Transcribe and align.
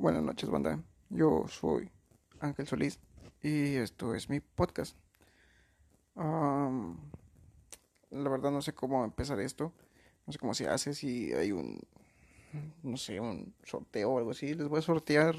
Buenas 0.00 0.22
noches, 0.22 0.48
banda. 0.48 0.82
Yo 1.10 1.44
soy 1.46 1.90
Ángel 2.40 2.66
Solís 2.66 2.98
y 3.42 3.74
esto 3.76 4.14
es 4.14 4.30
mi 4.30 4.40
podcast. 4.40 4.96
Am, 6.14 6.96
la 8.08 8.30
verdad 8.30 8.50
no 8.50 8.62
sé 8.62 8.72
cómo 8.72 9.04
empezar 9.04 9.38
esto. 9.40 9.74
No 10.26 10.32
sé 10.32 10.38
cómo 10.38 10.54
se 10.54 10.68
hace, 10.68 10.94
si 10.94 11.34
hay 11.34 11.52
un, 11.52 11.78
no 12.82 12.96
sé, 12.96 13.20
un 13.20 13.54
sorteo 13.62 14.12
o 14.12 14.16
algo 14.16 14.30
así. 14.30 14.54
Les 14.54 14.68
voy 14.68 14.78
a 14.78 14.82
sortear. 14.82 15.36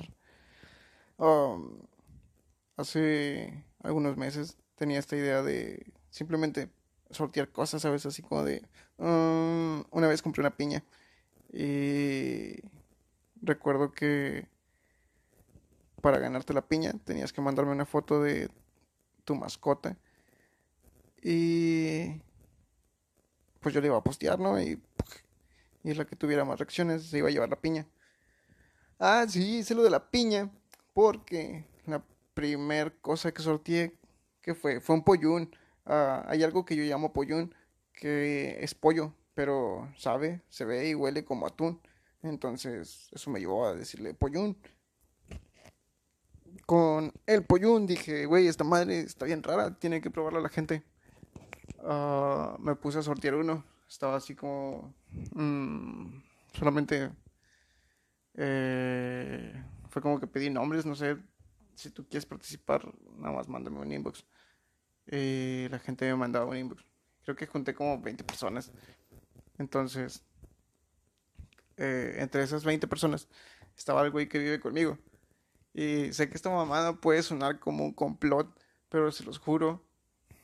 hace 2.78 3.66
algunos 3.82 4.16
meses 4.16 4.60
tenía 4.76 5.00
esta 5.00 5.18
idea 5.18 5.42
de 5.42 5.92
simplemente 6.12 6.70
sortear 7.10 7.50
cosas, 7.50 7.82
¿sabes? 7.82 8.06
Así 8.06 8.22
como 8.22 8.44
de... 8.44 8.62
mm, 9.00 9.86
una 9.90 10.08
vez 10.08 10.22
compré 10.22 10.42
una 10.42 10.56
piña 10.56 10.84
y 11.52 12.62
recuerdo 13.42 13.92
que 13.92 14.48
para 16.02 16.20
ganarte 16.20 16.54
la 16.54 16.68
piña 16.68 16.94
tenías 17.04 17.32
que 17.34 17.42
mandarme 17.42 17.72
una 17.72 17.86
foto 17.86 18.22
de 18.22 18.50
tu 19.24 19.36
mascota 19.36 19.98
y 21.22 22.22
pues 23.60 23.76
yo 23.76 23.82
le 23.82 23.88
iba 23.88 23.98
a 23.98 24.04
postear, 24.04 24.40
¿no? 24.40 24.60
Y, 24.60 24.82
y 25.84 25.94
la 25.94 26.06
que 26.06 26.16
tuviera 26.16 26.46
más 26.46 26.60
reacciones 26.60 27.04
se 27.06 27.20
iba 27.20 27.28
a 27.28 27.32
llevar 27.32 27.50
la 27.50 27.62
piña. 27.62 27.88
Ah, 29.00 29.26
sí, 29.28 29.60
hice 29.60 29.76
lo 29.76 29.84
de 29.84 29.90
la 29.92 30.10
piña 30.10 30.52
porque 30.94 31.66
la 31.86 32.04
primer 32.34 32.98
cosa 32.98 33.32
que 33.32 33.42
sorteé 33.42 33.98
que 34.42 34.56
fue 34.56 34.80
fue 34.82 34.96
un 34.96 35.04
pollún. 35.04 35.56
Ah, 35.86 36.26
hay 36.28 36.44
algo 36.44 36.66
que 36.66 36.76
yo 36.76 36.84
llamo 36.84 37.14
pollún 37.14 37.54
que 37.94 38.64
es 38.64 38.74
pollo, 38.74 39.14
pero 39.36 39.92
sabe, 39.98 40.42
se 40.50 40.66
ve 40.66 40.90
y 40.90 40.96
huele 40.96 41.24
como 41.24 41.46
atún. 41.46 41.80
Entonces, 42.24 43.10
eso 43.12 43.30
me 43.30 43.40
llevó 43.40 43.66
a 43.66 43.74
decirle 43.74 44.14
pollún. 44.14 44.58
Con 46.66 47.12
el 47.26 47.44
pollún 47.46 47.88
dije, 47.88 48.26
güey, 48.26 48.48
esta 48.48 48.64
madre 48.64 49.00
está 49.00 49.26
bien 49.26 49.44
rara, 49.44 49.78
tiene 49.78 50.02
que 50.02 50.12
probarla 50.12 50.40
la 50.40 50.50
gente. 50.50 50.84
Ah, 51.84 52.56
me 52.60 52.76
puse 52.76 53.00
a 53.00 53.02
sortear 53.02 53.36
uno. 53.36 53.64
Estaba 53.88 54.16
así 54.16 54.36
como... 54.36 54.94
mm, 55.34 56.22
solamente... 56.54 57.12
eh, 58.36 59.66
fue 59.90 60.02
como 60.02 60.20
que 60.20 60.28
pedí 60.28 60.50
nombres, 60.50 60.86
no 60.86 60.96
sé. 60.96 61.18
Si 61.76 61.90
tú 61.90 62.08
quieres 62.08 62.26
participar, 62.26 62.82
nada 63.18 63.36
más 63.36 63.48
mándame 63.50 63.80
un 63.80 63.92
inbox. 63.92 64.26
La 65.08 65.80
gente 65.80 66.06
me 66.06 66.16
mandaba 66.16 66.46
un 66.46 66.58
inbox. 66.58 66.86
Creo 67.24 67.36
que 67.36 67.48
junté 67.48 67.74
como 67.74 68.00
20 68.00 68.24
personas. 68.24 68.72
Entonces, 69.58 70.24
eh, 71.78 72.16
entre 72.20 72.44
esas 72.44 72.64
20 72.64 72.88
personas 72.88 73.28
estaba 73.78 74.04
el 74.04 74.12
güey 74.12 74.28
que 74.28 74.40
vive 74.40 74.60
conmigo. 74.60 74.98
Y 75.74 76.14
sé 76.14 76.30
que 76.30 76.36
esta 76.36 76.50
mamada 76.50 77.00
puede 77.00 77.24
sonar 77.24 77.60
como 77.60 77.86
un 77.86 77.94
complot, 77.94 78.48
pero 78.90 79.12
se 79.12 79.24
los 79.24 79.40
juro 79.40 79.86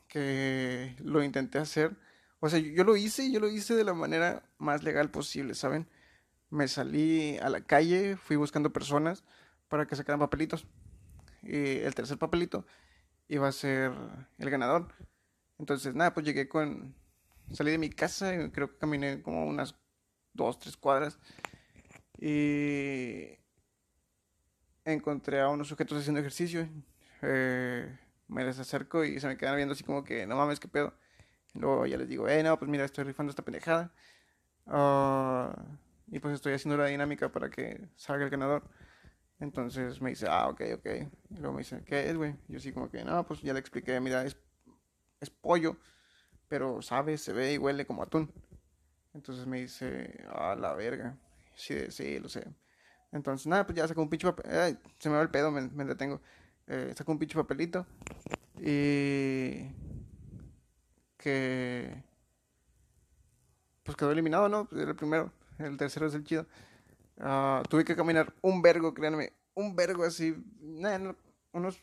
que 0.08 0.95
lo 1.00 1.23
intenté 1.23 1.59
hacer. 1.59 1.97
O 2.39 2.50
sea, 2.50 2.59
yo, 2.59 2.84
lo 2.84 2.95
hice, 2.95 3.31
yo 3.31 3.39
lo 3.39 3.50
hice 3.50 3.75
de 3.75 3.84
la 3.84 3.94
manera 3.94 4.44
más 4.58 4.84
legal 4.84 5.11
posible, 5.11 5.53
¿saben? 5.56 5.88
Me 6.50 6.67
salí 6.67 7.38
a 7.39 7.50
la 7.50 7.62
calle, 7.62 8.16
fui 8.16 8.38
buscando 8.38 8.72
personas 8.72 9.23
para 9.67 9.86
que 9.86 9.95
sacaran 9.95 10.19
papelitos. 10.19 10.66
Y 11.44 11.80
el 11.80 11.95
tercer 11.95 12.17
papelito 12.17 12.66
iba 13.28 13.47
a 13.47 13.52
ser 13.52 13.91
el 14.38 14.50
ganador. 14.50 14.94
Entonces, 15.59 15.95
nada, 15.95 16.14
pues 16.14 16.25
llegué 16.25 16.47
con... 16.47 16.95
Salí 17.52 17.72
de 17.72 17.78
mi 17.78 17.89
casa 17.89 18.36
y 18.36 18.52
creo 18.52 18.72
que 18.72 18.78
caminé 18.78 19.22
como 19.22 19.45
unas 19.45 19.75
dos, 20.38 20.59
tres 20.59 20.77
cuadras. 20.77 21.19
Y 22.19 23.38
encontré 24.85 25.41
a 25.41 25.49
unos 25.49 25.67
sujetos 25.67 25.99
haciendo 25.99 26.21
ejercicio. 26.21 26.69
Eh, 27.21 27.97
me 28.27 28.45
les 28.45 28.59
acerco 28.59 29.03
y 29.03 29.19
se 29.19 29.27
me 29.27 29.38
quedan 29.38 29.55
viendo 29.55 29.73
así 29.73 29.83
como 29.83 30.03
que, 30.03 30.25
no 30.25 30.35
mames, 30.38 30.59
qué 30.59 30.67
pedo. 30.67 30.94
Luego 31.53 31.85
ya 31.85 31.97
les 31.97 32.07
digo, 32.07 32.28
eh, 32.29 32.44
no, 32.44 32.57
pues 32.57 32.69
mira, 32.69 32.85
estoy 32.85 33.03
rifando 33.03 33.29
esta 33.29 33.44
pendejada. 33.44 33.94
Ah, 34.66 35.53
y 36.07 36.19
pues 36.19 36.35
estoy 36.35 36.53
haciendo 36.53 36.78
la 36.78 36.88
dinámica 36.88 37.31
para 37.31 37.50
que 37.50 37.89
salga 37.95 38.23
el 38.25 38.29
ganador. 38.29 38.63
Entonces 39.39 40.01
me 40.01 40.12
dice, 40.12 40.28
ah, 40.29 40.47
ok, 40.50 40.62
ok. 40.75 40.85
Y 41.29 41.35
luego 41.35 41.53
me 41.53 41.59
dice, 41.59 41.83
¿qué 41.85 42.09
es, 42.09 42.16
güey? 42.16 42.35
Yo 42.47 42.57
así 42.57 42.72
como 42.72 42.89
que, 42.89 43.03
no, 43.03 43.25
pues 43.25 43.41
ya 43.41 43.53
le 43.53 43.59
expliqué, 43.59 44.00
mira, 44.00 44.23
es, 44.25 44.38
es 45.19 45.29
pollo, 45.29 45.78
pero 46.47 46.81
sabe, 46.81 47.17
se 47.17 47.33
ve 47.33 47.53
y 47.53 47.57
huele 47.57 47.85
como 47.85 48.03
atún. 48.03 48.31
Entonces 49.17 49.47
me 49.47 49.61
dice, 49.61 50.23
ah, 50.29 50.55
la 50.55 50.75
verga. 50.75 51.17
Sí, 51.55 51.89
sí, 51.89 52.19
lo 52.19 52.29
sé. 52.29 52.47
Entonces, 53.11 53.47
nada, 53.47 53.66
pues 53.66 53.75
ya 53.75 53.88
sacó 53.88 54.03
un 54.03 54.09
pinche 54.09 54.31
papel. 54.31 54.78
se 55.00 55.09
me 55.09 55.16
va 55.16 55.23
el 55.23 55.31
pedo, 55.31 55.50
me, 55.50 55.61
me 55.69 55.85
detengo. 55.85 56.22
Eh, 56.67 56.94
sacó 56.95 57.13
un 57.13 57.17
pinche 57.17 57.35
papelito. 57.35 57.88
Y 58.61 59.72
que 61.17 62.03
pues 63.81 63.97
quedó 63.97 64.11
eliminado, 64.11 64.50
¿no? 64.50 64.69
Era 64.72 64.91
el 64.91 64.95
primero. 64.95 65.31
El 65.57 65.77
tercero 65.77 66.06
es 66.06 66.13
el 66.13 66.23
chido. 66.23 66.45
Ah, 67.19 67.63
tuve 67.67 67.83
que 67.83 67.95
caminar 67.95 68.35
un 68.41 68.61
vergo, 68.61 68.94
créanme. 68.94 69.33
Un 69.56 69.75
vergo 69.75 70.03
así. 70.03 70.35
unos 71.53 71.79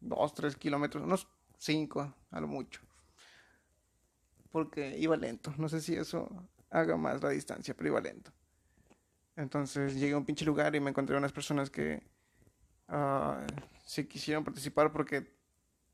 dos, 0.00 0.34
tres 0.34 0.56
kilómetros. 0.56 1.04
Unos 1.04 1.28
cinco, 1.58 2.12
a 2.32 2.40
lo 2.40 2.48
mucho. 2.48 2.80
Porque 4.50 4.98
iba 4.98 5.16
lento. 5.16 5.54
No 5.58 5.68
sé 5.68 5.80
si 5.80 5.94
eso 5.94 6.28
haga 6.70 6.96
más 6.96 7.22
la 7.22 7.30
distancia, 7.30 7.74
pero 7.74 7.88
iba 7.88 8.00
lento. 8.00 8.32
Entonces 9.36 9.94
llegué 9.94 10.12
a 10.14 10.18
un 10.18 10.24
pinche 10.24 10.44
lugar 10.44 10.74
y 10.74 10.80
me 10.80 10.90
encontré 10.90 11.16
unas 11.16 11.32
personas 11.32 11.70
que 11.70 12.02
ah, 12.88 13.46
sí 13.86 14.04
quisieron 14.06 14.44
participar 14.44 14.92
porque 14.92 15.32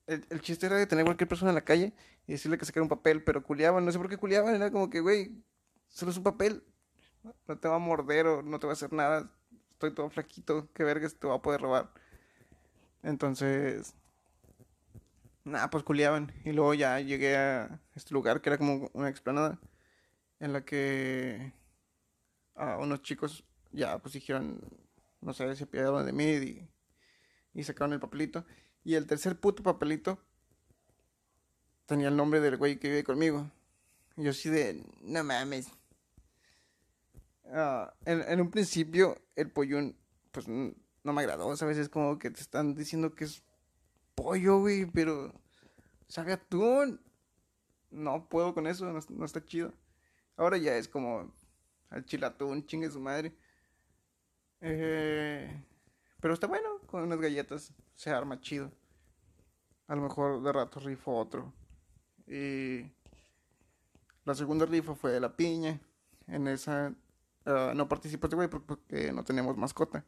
el, 0.07 0.25
el 0.31 0.41
chiste 0.41 0.67
era 0.67 0.77
de 0.77 0.87
tener 0.87 1.05
cualquier 1.05 1.29
persona 1.29 1.51
en 1.51 1.57
la 1.57 1.65
calle 1.65 1.93
y 2.27 2.33
decirle 2.33 2.59
que 2.59 2.65
sacara 2.65 2.83
un 2.83 2.89
papel, 2.89 3.23
pero 3.23 3.43
culiaban, 3.43 3.85
no 3.85 3.93
sé 3.93 3.99
por 3.99 4.09
qué 4.09 4.17
culiaban, 4.17 4.55
era 4.55 4.71
como 4.71 4.91
que, 4.91 5.01
güey, 5.01 5.45
solo 5.89 6.11
es 6.11 6.17
un 6.17 6.25
papel, 6.25 6.63
no 7.47 7.59
te 7.59 7.69
va 7.69 7.77
a 7.77 7.79
morder 7.79 8.27
o 8.27 8.43
no 8.43 8.59
te 8.59 8.67
va 8.67 8.73
a 8.73 8.75
hacer 8.75 8.93
nada, 8.93 9.31
estoy 9.73 9.93
todo 9.93 10.11
flaquito, 10.11 10.69
qué 10.73 10.85
vergas 10.85 11.15
te 11.15 11.27
va 11.27 11.37
a 11.37 11.43
poder 11.43 11.61
robar. 11.61 11.93
Entonces, 13.03 13.95
nada, 15.47 15.71
pues 15.71 15.85
culiaban 15.85 16.33
y 16.45 16.53
luego 16.53 16.75
ya 16.75 17.01
llegué 17.01 17.37
a 17.37 17.81
este 17.95 18.13
lugar 18.13 18.41
que 18.41 18.51
era 18.51 18.59
como 18.59 18.91
una 18.93 19.09
explanada 19.09 19.59
en 20.41 20.53
la 20.53 20.65
que 20.65 21.53
a 22.55 22.79
unos 22.79 23.03
chicos 23.03 23.45
ya 23.73 23.99
pues 23.99 24.15
dijeron, 24.15 24.61
no 25.21 25.33
sé, 25.33 25.55
se 25.55 25.65
apiadaron 25.65 26.05
de 26.05 26.13
mí 26.13 26.25
y, 26.25 26.69
y 27.55 27.63
sacaron 27.63 27.93
el 27.93 28.01
papelito. 28.01 28.45
Y 28.85 28.95
el 28.95 29.07
tercer 29.07 29.39
puto 29.39 29.63
papelito 29.63 30.19
tenía 31.87 32.09
el 32.09 32.17
nombre 32.17 32.41
del 32.41 32.57
güey 32.57 32.79
que 32.79 32.89
vive 32.89 33.05
conmigo. 33.05 33.51
Y 34.17 34.25
yo 34.25 34.31
así 34.31 34.49
de, 34.49 34.85
no 35.03 35.25
mames. 35.25 35.69
Ah, 37.53 37.95
en, 38.05 38.23
en 38.23 38.41
un 38.41 38.51
principio 38.51 39.17
el 39.37 39.51
pollón 39.51 39.97
pues 40.33 40.49
no 40.49 41.13
me 41.13 41.23
agradó, 41.23 41.57
¿sabes? 41.57 41.79
Es 41.79 41.89
como 41.89 42.19
que 42.19 42.31
te 42.31 42.41
están 42.41 42.75
diciendo 42.75 43.15
que 43.15 43.25
es 43.25 43.43
pollo, 44.17 44.59
güey, 44.61 44.87
pero 44.87 45.33
sabe 46.09 46.33
atún. 46.33 47.01
No 47.91 48.29
puedo 48.29 48.53
con 48.53 48.67
eso, 48.67 48.85
no, 48.93 48.99
no 49.11 49.25
está 49.25 49.45
chido. 49.45 49.73
Ahora 50.37 50.57
ya 50.57 50.77
es 50.77 50.89
como 50.89 51.33
al 51.91 52.05
chilatún, 52.05 52.67
chingue 52.67 52.91
su 52.91 53.01
madre. 53.01 53.33
Eh, 54.61 55.65
pero 56.21 56.35
está 56.35 56.47
bueno, 56.49 56.81
con 56.87 57.03
unas 57.05 57.21
galletas 57.21 57.73
se 57.95 58.11
arma 58.11 58.41
chido. 58.41 58.73
A 59.87 59.95
lo 59.95 60.03
mejor 60.03 60.43
de 60.43 60.53
rato 60.53 60.81
rifo 60.81 61.17
otro. 61.17 61.53
Y 62.27 62.91
la 64.25 64.35
segunda 64.35 64.67
rifa 64.67 64.95
fue 64.97 65.13
de 65.13 65.21
la 65.21 65.37
piña. 65.37 65.81
En 66.27 66.49
esa 66.49 66.93
ah, 67.45 67.73
no 67.77 67.89
participó 67.89 68.27
este 68.27 68.35
güey 68.37 68.49
por- 68.49 68.65
porque 68.65 69.13
no 69.13 69.23
tenemos 69.25 69.57
mascota. 69.57 70.05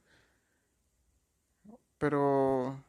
Pero 1.98 2.84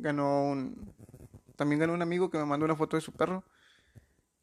ganó 0.00 0.44
un... 0.44 0.94
También 1.56 1.80
ganó 1.80 1.92
un 1.94 2.02
amigo 2.02 2.30
que 2.30 2.38
me 2.38 2.44
mandó 2.44 2.64
una 2.64 2.76
foto 2.76 2.96
de 2.96 3.00
su 3.02 3.12
perro. 3.12 3.44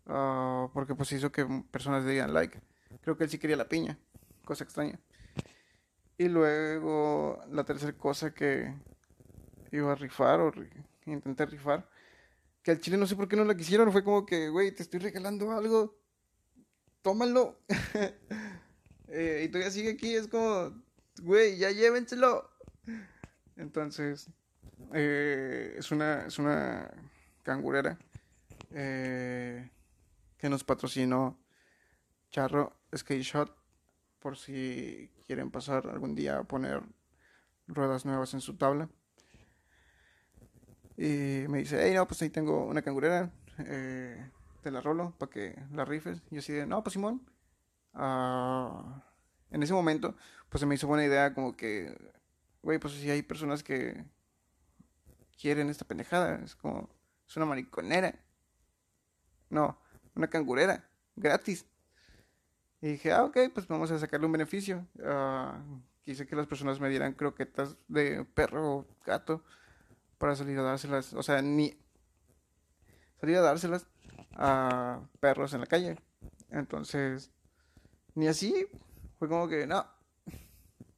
ah, 0.07 0.69
porque 0.73 0.95
pues 0.95 1.11
hizo 1.13 1.31
que 1.31 1.45
personas 1.71 2.03
le 2.03 2.11
dieran 2.11 2.33
like. 2.33 2.59
Creo 3.01 3.17
que 3.17 3.23
él 3.25 3.29
sí 3.29 3.37
quería 3.39 3.55
la 3.57 3.69
piña. 3.69 3.97
Cosa 4.43 4.63
extraña. 4.63 4.99
Y 6.17 6.27
luego 6.29 7.41
la 7.51 7.63
tercera 7.63 7.93
cosa 7.93 8.33
que 8.33 8.73
iba 9.71 9.91
a 9.91 9.95
rifar 9.95 10.39
o 10.41 10.51
ri- 10.51 10.69
intenté 11.05 11.45
rifar. 11.45 11.89
Que 12.63 12.71
al 12.71 12.79
chile 12.79 12.97
no 12.97 13.05
sé 13.07 13.15
por 13.15 13.27
qué 13.27 13.35
no 13.35 13.43
la 13.45 13.55
quisieron. 13.55 13.91
Fue 13.91 14.03
como 14.03 14.25
que, 14.25 14.49
güey, 14.49 14.71
te 14.73 14.83
estoy 14.83 14.99
regalando 14.99 15.51
algo. 15.51 15.97
Tómalo. 17.01 17.59
Eh, 19.07 19.43
y 19.45 19.49
todavía 19.49 19.69
sigue 19.71 19.91
aquí. 19.91 20.15
Es 20.15 20.27
como, 20.27 20.83
güey, 21.21 21.57
ya 21.59 21.69
llévenselo. 21.69 22.49
Entonces, 23.55 24.29
eh, 24.93 25.75
es 25.77 25.91
una, 25.91 26.25
es 26.25 26.39
una 26.39 26.89
cangurera 27.43 27.97
eh, 28.71 29.69
que 30.37 30.49
nos 30.49 30.63
patrocinó 30.63 31.39
Charro 32.29 32.75
Skate 32.95 33.21
Shot 33.21 33.55
por 34.19 34.37
si 34.37 35.11
quieren 35.25 35.51
pasar 35.51 35.87
algún 35.87 36.15
día 36.15 36.39
a 36.39 36.43
poner 36.43 36.81
ruedas 37.67 38.05
nuevas 38.05 38.33
en 38.33 38.41
su 38.41 38.57
tabla. 38.57 38.89
Y 40.97 41.45
me 41.49 41.59
dice, 41.59 41.79
hey, 41.81 41.93
no, 41.93 42.07
pues 42.07 42.21
ahí 42.21 42.29
tengo 42.29 42.65
una 42.65 42.81
cangurera, 42.81 43.31
eh, 43.59 44.31
te 44.61 44.71
la 44.71 44.81
rolo 44.81 45.13
para 45.17 45.29
que 45.29 45.55
la 45.73 45.85
rifes. 45.85 46.21
Y 46.31 46.35
yo 46.35 46.39
así 46.39 46.53
de, 46.53 46.65
no, 46.65 46.83
pues 46.83 46.93
Simón. 46.93 47.21
Ah, 47.93 49.03
en 49.51 49.61
ese 49.63 49.73
momento, 49.73 50.15
pues 50.49 50.59
se 50.59 50.65
me 50.65 50.75
hizo 50.75 50.87
buena 50.87 51.05
idea 51.05 51.33
como 51.33 51.55
que, 51.55 51.95
güey, 52.61 52.79
pues 52.79 52.93
si 52.93 53.09
hay 53.09 53.21
personas 53.21 53.63
que 53.63 54.05
quieren 55.39 55.69
esta 55.69 55.85
pendejada, 55.85 56.41
es 56.43 56.55
como, 56.55 56.89
es 57.27 57.35
una 57.37 57.45
mariconera. 57.45 58.13
No, 59.49 59.79
una 60.15 60.27
cangurera, 60.29 60.89
gratis. 61.15 61.65
Y 62.81 62.89
dije, 62.89 63.11
ah, 63.11 63.23
ok, 63.23 63.37
pues 63.53 63.67
vamos 63.67 63.91
a 63.91 63.99
sacarle 63.99 64.25
un 64.25 64.31
beneficio. 64.31 64.87
Uh, 64.95 65.81
quise 66.03 66.27
que 66.27 66.35
las 66.35 66.47
personas 66.47 66.79
me 66.79 66.89
dieran 66.89 67.13
croquetas 67.13 67.77
de 67.87 68.25
perro 68.25 68.75
o 68.75 68.87
gato 69.05 69.43
para 70.17 70.35
salir 70.35 70.59
a 70.59 70.63
dárselas. 70.63 71.13
O 71.13 71.23
sea, 71.23 71.41
ni 71.41 71.77
salir 73.19 73.37
a 73.37 73.41
dárselas 73.41 73.87
a 74.33 75.01
perros 75.19 75.53
en 75.53 75.61
la 75.61 75.67
calle. 75.67 75.97
Entonces, 76.49 77.31
ni 78.13 78.27
así. 78.27 78.67
Fue 79.17 79.29
como 79.29 79.47
que, 79.47 79.65
no, 79.65 79.85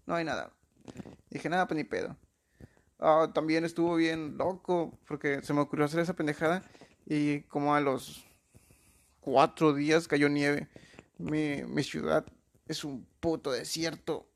no 0.05 0.15
hay 0.15 0.25
nada. 0.25 0.51
Dije, 1.29 1.47
nada, 1.49 1.67
pues 1.67 1.77
ni 1.77 1.83
pedo. 1.83 2.17
Uh, 2.99 3.31
también 3.31 3.63
estuvo 3.63 3.95
bien 3.95 4.37
loco 4.37 4.97
porque 5.07 5.41
se 5.43 5.53
me 5.53 5.61
ocurrió 5.61 5.85
hacer 5.85 5.99
esa 5.99 6.15
pendejada 6.15 6.63
y 7.05 7.41
como 7.41 7.75
a 7.75 7.81
los 7.81 8.25
cuatro 9.19 9.73
días 9.73 10.07
cayó 10.07 10.29
nieve. 10.29 10.67
Mi, 11.17 11.63
mi 11.63 11.83
ciudad 11.83 12.25
es 12.67 12.83
un 12.83 13.05
puto 13.19 13.51
desierto. 13.51 14.27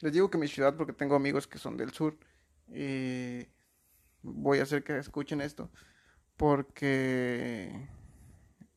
Les 0.00 0.12
digo 0.12 0.30
que 0.30 0.38
mi 0.38 0.48
ciudad 0.48 0.76
porque 0.76 0.92
tengo 0.92 1.14
amigos 1.14 1.46
que 1.46 1.58
son 1.58 1.76
del 1.76 1.92
sur. 1.92 2.18
Y 2.68 3.46
voy 4.22 4.58
a 4.58 4.64
hacer 4.64 4.84
que 4.84 4.98
escuchen 4.98 5.40
esto. 5.40 5.70
Porque 6.36 7.88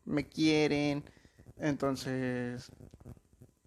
me 0.05 0.27
quieren. 0.27 1.03
Entonces 1.57 2.71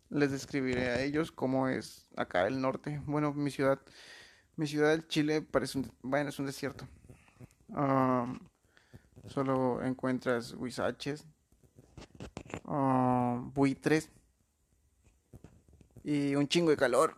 les 0.08 0.30
describiré 0.30 0.88
a 0.90 1.02
ellos 1.02 1.32
cómo 1.32 1.68
es 1.68 2.08
acá 2.16 2.46
el 2.46 2.60
norte. 2.60 3.00
Bueno, 3.06 3.32
mi 3.32 3.50
ciudad. 3.50 3.80
Mi 4.62 4.68
ciudad 4.68 5.04
Chile 5.08 5.42
parece 5.42 5.76
un, 5.76 5.90
es 6.14 6.38
un 6.38 6.46
desierto. 6.46 6.86
solo 9.26 9.82
encuentras 9.82 10.52
huizaches, 10.52 11.26
buitres 13.54 14.08
y 16.04 16.36
un 16.36 16.46
chingo 16.46 16.70
de 16.70 16.76
calor. 16.76 17.16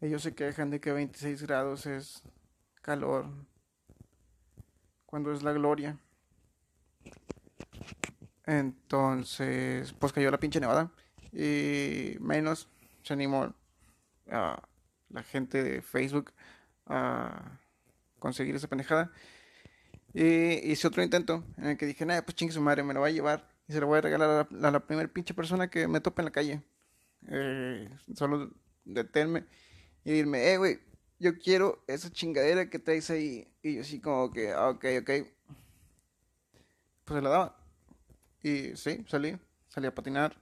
Ellos 0.00 0.20
se 0.20 0.34
quejan 0.34 0.70
de 0.70 0.80
que 0.80 0.90
26 0.90 1.42
grados 1.42 1.86
es 1.86 2.20
calor 2.82 3.28
cuando 5.06 5.32
es 5.32 5.44
la 5.44 5.52
gloria. 5.52 5.96
Entonces, 8.46 9.92
pues 9.92 10.12
cayó 10.12 10.32
la 10.32 10.40
pinche 10.40 10.58
nevada. 10.58 10.90
Y 11.32 12.16
menos 12.18 12.68
se 13.04 13.12
animó 13.12 13.54
a 14.28 14.60
la 15.14 15.22
gente 15.22 15.62
de 15.62 15.80
Facebook 15.80 16.32
a 16.86 17.58
conseguir 18.18 18.54
esa 18.54 18.68
pendejada. 18.68 19.12
Y 20.12 20.70
hice 20.70 20.86
otro 20.86 21.02
intento 21.02 21.44
en 21.56 21.66
el 21.66 21.76
que 21.76 21.86
dije, 21.86 22.04
nada, 22.04 22.24
pues 22.24 22.34
chingue 22.36 22.52
su 22.52 22.60
madre, 22.60 22.82
me 22.82 22.94
lo 22.94 23.00
voy 23.00 23.10
a 23.10 23.14
llevar 23.14 23.48
y 23.66 23.72
se 23.72 23.80
lo 23.80 23.86
voy 23.86 23.98
a 23.98 24.02
regalar 24.02 24.48
a 24.50 24.70
la, 24.70 24.86
primera 24.86 25.08
pinche 25.08 25.34
persona 25.34 25.70
que 25.70 25.88
me 25.88 26.00
tope 26.00 26.20
en 26.20 26.26
la 26.26 26.32
calle. 26.32 26.62
Eh, 27.28 27.88
solo 28.14 28.50
detenerme 28.84 29.46
y 30.04 30.12
dirme, 30.12 30.52
eh, 30.52 30.58
güey, 30.58 30.78
yo 31.18 31.38
quiero 31.38 31.82
esa 31.86 32.10
chingadera 32.10 32.68
que 32.68 32.78
traes 32.78 33.08
ahí. 33.10 33.48
Y 33.62 33.76
yo 33.76 33.80
así 33.80 34.00
como 34.00 34.30
que, 34.30 34.52
ah, 34.52 34.68
ok, 34.68 34.84
ok. 35.00 35.10
Pues 37.04 37.18
se 37.18 37.22
la 37.22 37.30
daba. 37.30 37.56
Y 38.42 38.76
sí, 38.76 39.04
salí, 39.08 39.38
salí 39.68 39.86
a 39.86 39.94
patinar. 39.94 40.36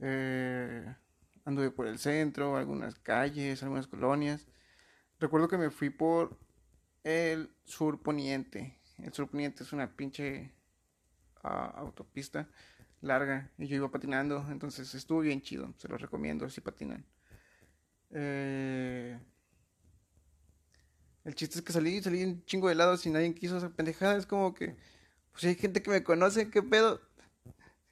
Eh, 0.00 0.94
anduve 1.44 1.70
por 1.70 1.86
el 1.86 1.98
centro, 1.98 2.56
algunas 2.56 2.94
calles, 2.98 3.62
algunas 3.62 3.86
colonias. 3.86 4.46
Recuerdo 5.20 5.48
que 5.48 5.58
me 5.58 5.70
fui 5.70 5.90
por 5.90 6.38
el 7.02 7.50
sur 7.64 8.02
poniente. 8.02 8.78
El 8.98 9.12
sur 9.12 9.28
poniente 9.28 9.62
es 9.62 9.72
una 9.72 9.94
pinche 9.94 10.52
ah, 11.42 11.72
autopista 11.76 12.48
larga 13.00 13.50
y 13.58 13.66
yo 13.66 13.76
iba 13.76 13.90
patinando, 13.90 14.46
entonces 14.50 14.94
estuvo 14.94 15.20
bien 15.20 15.42
chido, 15.42 15.74
se 15.76 15.88
los 15.88 16.00
recomiendo 16.00 16.48
si 16.48 16.60
patinan. 16.60 17.04
Eh, 18.10 19.18
el 21.24 21.34
chiste 21.34 21.58
es 21.58 21.64
que 21.64 21.72
salí, 21.72 22.02
salí 22.02 22.24
un 22.24 22.44
chingo 22.44 22.68
de 22.68 22.74
helados 22.74 23.04
y 23.06 23.10
nadie 23.10 23.34
quiso 23.34 23.58
esa 23.58 23.70
pendejada, 23.70 24.16
es 24.16 24.26
como 24.26 24.54
que, 24.54 24.76
pues 25.32 25.44
hay 25.44 25.54
gente 25.54 25.82
que 25.82 25.90
me 25.90 26.02
conoce, 26.02 26.50
¿qué 26.50 26.62
pedo? 26.62 27.00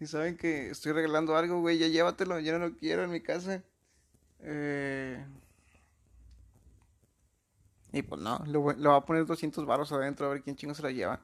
Si 0.03 0.09
saben 0.09 0.37
que 0.37 0.71
estoy 0.71 0.91
regalando 0.91 1.37
algo, 1.37 1.61
güey, 1.61 1.79
ya 1.79 1.87
llévatelo, 1.87 2.41
ya 2.41 2.59
no 2.59 2.67
lo 2.67 2.77
quiero 2.77 3.05
en 3.05 3.11
mi 3.13 3.21
casa. 3.21 3.63
Eh, 4.41 5.25
y 7.93 8.03
pues 8.03 8.21
no, 8.21 8.43
le 8.45 8.59
voy, 8.59 8.75
a 8.85 9.01
poner 9.03 9.27
200 9.27 9.65
baros 9.65 9.93
adentro 9.93 10.27
a 10.27 10.31
ver 10.31 10.43
quién 10.43 10.57
chingo 10.57 10.75
se 10.75 10.83
la 10.83 10.91
lleva. 10.91 11.21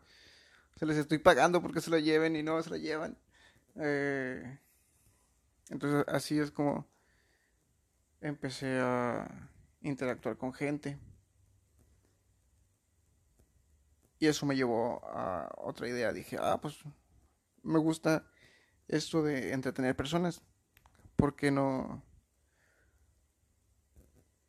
Se 0.76 0.86
les 0.86 0.96
estoy 0.96 1.18
pagando 1.18 1.60
porque 1.60 1.80
se 1.80 1.90
la 1.90 1.98
lleven 1.98 2.36
y 2.36 2.44
no 2.44 2.62
se 2.62 2.70
la 2.70 2.76
llevan. 2.76 3.18
Eh, 3.74 4.60
entonces 5.70 6.04
así 6.06 6.38
es 6.38 6.52
como 6.52 6.86
empecé 8.20 8.78
a 8.78 9.50
interactuar 9.80 10.36
con 10.36 10.54
gente. 10.54 10.96
Y 14.20 14.28
eso 14.28 14.46
me 14.46 14.54
llevó 14.54 15.04
a 15.04 15.52
otra 15.56 15.88
idea. 15.88 16.12
Dije, 16.12 16.36
ah, 16.40 16.60
pues 16.62 16.78
me 17.64 17.80
gusta 17.80 18.24
esto 18.88 19.22
de 19.22 19.52
entretener 19.52 19.94
personas. 19.96 20.42
¿Por 21.16 21.36
qué 21.36 21.50
no 21.50 22.02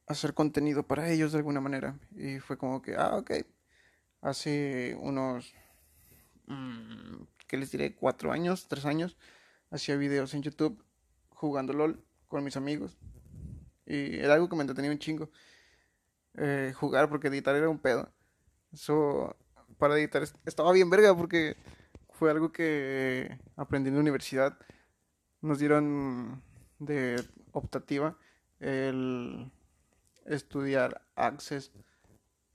hacer 0.09 0.33
contenido 0.33 0.83
para 0.83 1.09
ellos 1.09 1.31
de 1.31 1.37
alguna 1.37 1.61
manera. 1.61 1.97
Y 2.15 2.39
fue 2.39 2.57
como 2.57 2.81
que, 2.81 2.95
ah, 2.95 3.15
ok. 3.15 3.31
Hace 4.21 4.97
unos, 4.99 5.53
mm, 6.47 7.21
¿qué 7.47 7.57
les 7.57 7.71
diré? 7.71 7.95
Cuatro 7.95 8.31
años, 8.31 8.67
tres 8.67 8.85
años, 8.85 9.17
hacía 9.69 9.95
videos 9.95 10.33
en 10.33 10.41
YouTube 10.41 10.83
jugando 11.29 11.73
LOL 11.73 12.03
con 12.27 12.43
mis 12.43 12.57
amigos. 12.57 12.97
Y 13.85 14.17
era 14.17 14.33
algo 14.33 14.49
que 14.49 14.55
me 14.55 14.63
entretenía 14.63 14.91
un 14.91 14.99
chingo. 14.99 15.29
Eh, 16.35 16.73
jugar 16.75 17.07
porque 17.09 17.27
editar 17.27 17.55
era 17.55 17.69
un 17.69 17.79
pedo. 17.79 18.11
Eso, 18.73 19.37
para 19.77 19.95
editar 19.97 20.23
estaba 20.45 20.71
bien 20.73 20.89
verga 20.89 21.15
porque 21.15 21.55
fue 22.19 22.29
algo 22.29 22.51
que 22.51 23.39
aprendí 23.55 23.87
en 23.87 23.95
la 23.95 24.01
universidad. 24.01 24.59
Nos 25.41 25.57
dieron 25.57 26.43
de 26.77 27.23
optativa 27.53 28.17
el 28.59 29.49
estudiar 30.25 31.01
Access 31.15 31.71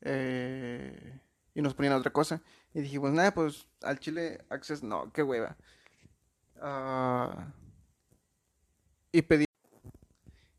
eh, 0.02 1.18
y 1.54 1.62
nos 1.62 1.72
ponían 1.72 1.94
otra 1.94 2.12
cosa. 2.12 2.42
Y 2.74 2.82
dijimos, 2.82 3.12
nada, 3.12 3.32
pues 3.32 3.66
al 3.82 3.98
chile 4.00 4.44
Access 4.50 4.82
no, 4.82 5.10
qué 5.14 5.22
hueva. 5.22 5.56
Ah, 6.60 7.54
y, 9.12 9.22
pedí, 9.22 9.46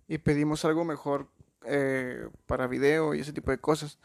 y 0.07 0.17
pedimos 0.17 0.65
algo 0.65 0.83
mejor 0.83 1.29
eh, 1.63 2.27
para 2.47 2.65
video 2.65 3.13
y 3.13 3.19
ese 3.19 3.33
tipo 3.33 3.51
de 3.51 3.59
cosas. 3.59 3.99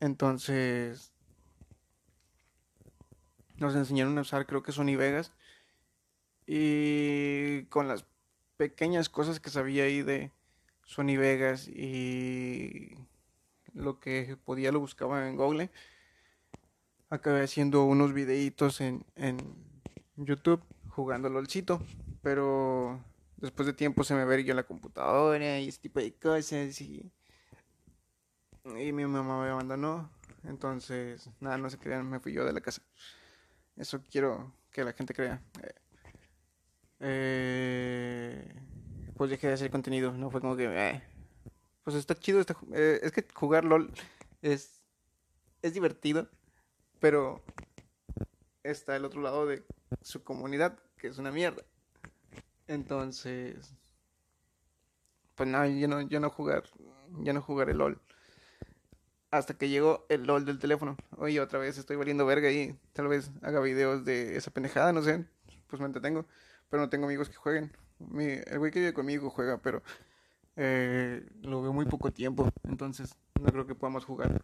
Entonces 0.00 1.15
nos 3.58 3.74
enseñaron 3.74 4.16
a 4.18 4.22
usar 4.22 4.46
creo 4.46 4.62
que 4.62 4.72
Sony 4.72 4.96
Vegas 4.96 5.32
y 6.46 7.64
con 7.64 7.88
las 7.88 8.04
pequeñas 8.56 9.08
cosas 9.08 9.40
que 9.40 9.50
sabía 9.50 9.84
ahí 9.84 10.02
de, 10.02 10.32
Sony 10.86 11.16
Vegas 11.18 11.68
y 11.68 12.96
lo 13.74 13.98
que 13.98 14.38
podía 14.44 14.72
lo 14.72 14.80
buscaba 14.80 15.28
en 15.28 15.36
Google. 15.36 15.70
Acabé 17.10 17.42
haciendo 17.42 17.84
unos 17.84 18.12
videitos 18.12 18.80
en, 18.80 19.04
en 19.16 19.36
YouTube 20.16 20.62
jugando 20.88 21.28
LOLcito, 21.28 21.82
pero 22.22 23.00
después 23.36 23.66
de 23.66 23.72
tiempo 23.72 24.04
se 24.04 24.14
me 24.14 24.24
verguió 24.24 24.54
la 24.54 24.62
computadora 24.62 25.58
y 25.58 25.68
ese 25.68 25.80
tipo 25.80 26.00
de 26.00 26.14
cosas 26.14 26.80
y, 26.80 27.12
y 28.64 28.92
mi 28.92 29.04
mamá 29.04 29.42
me 29.42 29.50
abandonó. 29.50 30.08
Entonces, 30.44 31.28
nada, 31.40 31.58
no 31.58 31.68
se 31.68 31.78
crean, 31.78 32.08
me 32.08 32.20
fui 32.20 32.32
yo 32.32 32.44
de 32.44 32.52
la 32.52 32.60
casa. 32.60 32.80
Eso 33.76 34.02
quiero 34.10 34.52
que 34.70 34.84
la 34.84 34.92
gente 34.92 35.14
crea. 35.14 35.42
Eh, 37.00 38.54
pues 39.16 39.30
dejé 39.30 39.48
de 39.48 39.54
hacer 39.54 39.70
contenido, 39.70 40.12
no 40.12 40.30
fue 40.30 40.40
como 40.40 40.56
que, 40.56 40.64
eh, 40.64 41.02
pues 41.84 41.96
está 41.96 42.14
chido, 42.14 42.40
eh, 42.74 43.00
es 43.02 43.12
que 43.12 43.26
jugar 43.34 43.64
LOL 43.64 43.92
es, 44.42 44.82
es 45.62 45.74
divertido, 45.74 46.28
pero 47.00 47.42
está 48.62 48.96
el 48.96 49.04
otro 49.04 49.20
lado 49.20 49.46
de 49.46 49.64
su 50.02 50.24
comunidad, 50.24 50.78
que 50.96 51.08
es 51.08 51.18
una 51.18 51.30
mierda. 51.30 51.62
Entonces, 52.66 53.74
pues 55.34 55.48
nada, 55.48 55.68
yo 55.68 55.86
no, 55.86 56.00
yo 56.00 56.18
no 56.18 56.30
jugar, 56.30 56.64
ya 57.20 57.32
no 57.32 57.42
jugar 57.42 57.70
el 57.70 57.78
LOL. 57.78 58.00
Hasta 59.30 59.54
que 59.54 59.68
llegó 59.68 60.06
el 60.08 60.24
LOL 60.24 60.44
del 60.44 60.58
teléfono. 60.58 60.96
Oye, 61.18 61.40
otra 61.40 61.58
vez 61.58 61.78
estoy 61.78 61.96
valiendo 61.96 62.24
verga 62.26 62.50
y 62.50 62.78
tal 62.92 63.08
vez 63.08 63.30
haga 63.42 63.60
videos 63.60 64.04
de 64.04 64.36
esa 64.36 64.50
pendejada, 64.50 64.92
no 64.92 65.02
sé. 65.02 65.24
Pues 65.66 65.80
me 65.80 65.86
entretengo. 65.86 66.26
Pero 66.70 66.82
no 66.82 66.88
tengo 66.88 67.06
amigos 67.06 67.28
que 67.28 67.36
jueguen. 67.36 67.72
el 68.18 68.58
güey 68.58 68.70
que 68.70 68.80
vive 68.80 68.92
conmigo 68.94 69.30
juega, 69.30 69.58
pero 69.58 69.82
eh, 70.56 71.26
lo 71.42 71.62
veo 71.62 71.72
muy 71.72 71.86
poco 71.86 72.12
tiempo. 72.12 72.48
Entonces 72.64 73.14
no 73.40 73.46
creo 73.46 73.66
que 73.66 73.74
podamos 73.74 74.04
jugar. 74.04 74.40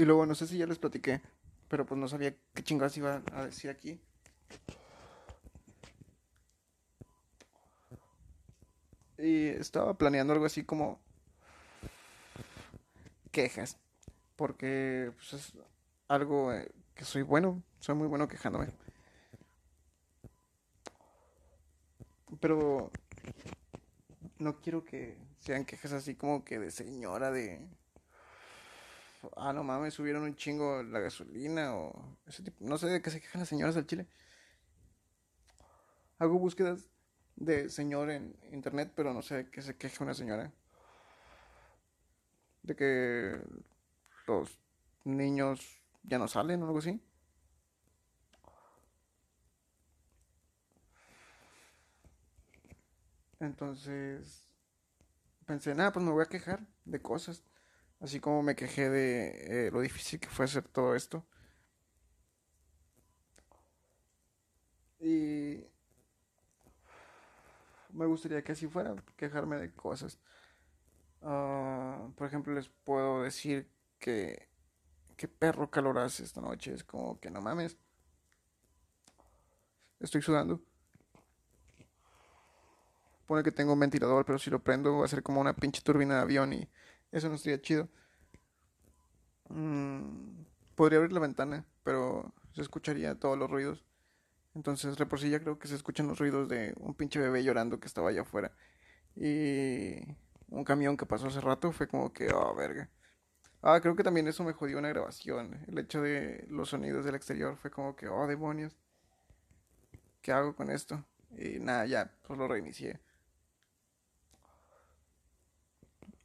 Y 0.00 0.04
luego 0.06 0.24
no 0.24 0.34
sé 0.34 0.46
si 0.46 0.56
ya 0.56 0.66
les 0.66 0.78
platiqué, 0.78 1.20
pero 1.68 1.84
pues 1.84 2.00
no 2.00 2.08
sabía 2.08 2.34
qué 2.54 2.62
chingadas 2.62 2.96
iba 2.96 3.22
a 3.34 3.44
decir 3.44 3.68
aquí. 3.68 4.00
Y 9.22 9.48
estaba 9.48 9.94
planeando 9.94 10.32
algo 10.32 10.46
así 10.46 10.64
como 10.64 10.98
quejas, 13.30 13.76
porque 14.36 15.12
pues, 15.16 15.32
es 15.34 15.52
algo 16.08 16.52
eh, 16.52 16.70
que 16.94 17.04
soy 17.04 17.22
bueno, 17.22 17.62
soy 17.80 17.94
muy 17.94 18.08
bueno 18.08 18.28
quejándome. 18.28 18.68
Pero 22.40 22.90
no 24.38 24.60
quiero 24.60 24.84
que 24.84 25.18
sean 25.40 25.64
quejas 25.64 25.92
así 25.92 26.14
como 26.14 26.44
que 26.44 26.58
de 26.58 26.70
señora 26.70 27.30
de 27.30 27.68
ah, 29.36 29.52
no 29.52 29.62
mames, 29.64 29.94
subieron 29.94 30.22
un 30.22 30.36
chingo 30.36 30.82
la 30.82 31.00
gasolina 31.00 31.74
o 31.76 32.16
no 32.60 32.78
sé 32.78 32.86
de 32.86 33.02
qué 33.02 33.10
se 33.10 33.20
quejan 33.20 33.40
las 33.40 33.48
señoras 33.48 33.74
del 33.74 33.86
Chile. 33.86 34.06
Hago 36.18 36.38
búsquedas 36.38 36.88
de 37.40 37.68
señor 37.70 38.10
en 38.10 38.36
internet, 38.52 38.92
pero 38.94 39.12
no 39.12 39.22
sé 39.22 39.50
qué 39.50 39.62
se 39.62 39.76
queja 39.76 40.04
una 40.04 40.14
señora. 40.14 40.52
De 42.62 42.74
que 42.76 43.38
los 44.26 44.58
niños 45.04 45.80
ya 46.04 46.18
no 46.18 46.28
salen 46.28 46.62
o 46.62 46.66
algo 46.66 46.78
así. 46.78 47.00
Entonces 53.40 54.46
pensé, 55.46 55.74
nada, 55.74 55.92
pues 55.92 56.04
me 56.04 56.12
voy 56.12 56.22
a 56.24 56.26
quejar 56.28 56.66
de 56.84 57.00
cosas. 57.02 57.44
Así 58.00 58.20
como 58.20 58.42
me 58.42 58.56
quejé 58.56 58.90
de 58.90 59.68
eh, 59.68 59.70
lo 59.72 59.80
difícil 59.82 60.20
que 60.20 60.28
fue 60.28 60.46
hacer 60.46 60.64
todo 60.68 60.94
esto. 60.96 61.26
Y 65.00 65.64
me 67.92 68.06
gustaría 68.06 68.42
que 68.42 68.52
así 68.52 68.66
fuera, 68.66 68.94
quejarme 69.16 69.56
de 69.56 69.72
cosas. 69.72 70.18
Ah, 71.22 72.08
por 72.16 72.26
ejemplo, 72.26 72.54
les 72.54 72.68
puedo 72.68 73.22
decir 73.22 73.68
que 73.98 74.48
qué 75.16 75.28
perro 75.28 75.70
calor 75.70 75.98
hace 75.98 76.24
esta 76.24 76.40
noche. 76.40 76.72
Es 76.74 76.84
como 76.84 77.20
que 77.20 77.30
no 77.30 77.40
mames. 77.40 77.76
Estoy 80.00 80.22
sudando. 80.22 80.62
Pone 83.26 83.42
que 83.42 83.52
tengo 83.52 83.74
un 83.74 83.80
ventilador, 83.80 84.24
pero 84.24 84.38
si 84.38 84.50
lo 84.50 84.60
prendo 84.62 84.98
va 84.98 85.04
a 85.04 85.08
ser 85.08 85.22
como 85.22 85.40
una 85.40 85.54
pinche 85.54 85.82
turbina 85.82 86.16
de 86.16 86.22
avión 86.22 86.52
y 86.52 86.68
eso 87.12 87.28
no 87.28 87.34
estaría 87.34 87.60
chido. 87.60 87.88
Mm, 89.50 90.44
podría 90.74 90.98
abrir 90.98 91.12
la 91.12 91.20
ventana, 91.20 91.66
pero 91.84 92.32
se 92.54 92.62
escucharía 92.62 93.14
todos 93.14 93.38
los 93.38 93.50
ruidos. 93.50 93.84
Entonces, 94.54 94.96
de 94.96 95.30
ya 95.30 95.40
creo 95.40 95.58
que 95.58 95.68
se 95.68 95.76
escuchan 95.76 96.08
los 96.08 96.18
ruidos 96.18 96.48
de 96.48 96.74
un 96.78 96.94
pinche 96.94 97.20
bebé 97.20 97.44
llorando 97.44 97.78
que 97.78 97.86
estaba 97.86 98.10
allá 98.10 98.22
afuera. 98.22 98.52
Y 99.16 100.16
un 100.48 100.64
camión 100.64 100.96
que 100.96 101.06
pasó 101.06 101.28
hace 101.28 101.40
rato 101.40 101.72
fue 101.72 101.88
como 101.88 102.12
que, 102.12 102.32
oh, 102.32 102.54
verga. 102.54 102.90
Ah, 103.62 103.80
creo 103.80 103.94
que 103.94 104.02
también 104.04 104.26
eso 104.28 104.42
me 104.44 104.52
jodió 104.52 104.78
una 104.78 104.88
grabación. 104.88 105.64
El 105.68 105.78
hecho 105.78 106.02
de 106.02 106.46
los 106.48 106.70
sonidos 106.70 107.04
del 107.04 107.14
exterior 107.14 107.56
fue 107.56 107.70
como 107.70 107.94
que, 107.96 108.08
oh, 108.08 108.26
demonios. 108.26 108.76
¿Qué 110.22 110.32
hago 110.32 110.54
con 110.56 110.70
esto? 110.70 111.04
Y 111.38 111.60
nada, 111.60 111.86
ya, 111.86 112.12
pues 112.26 112.38
lo 112.38 112.48
reinicié. 112.48 113.00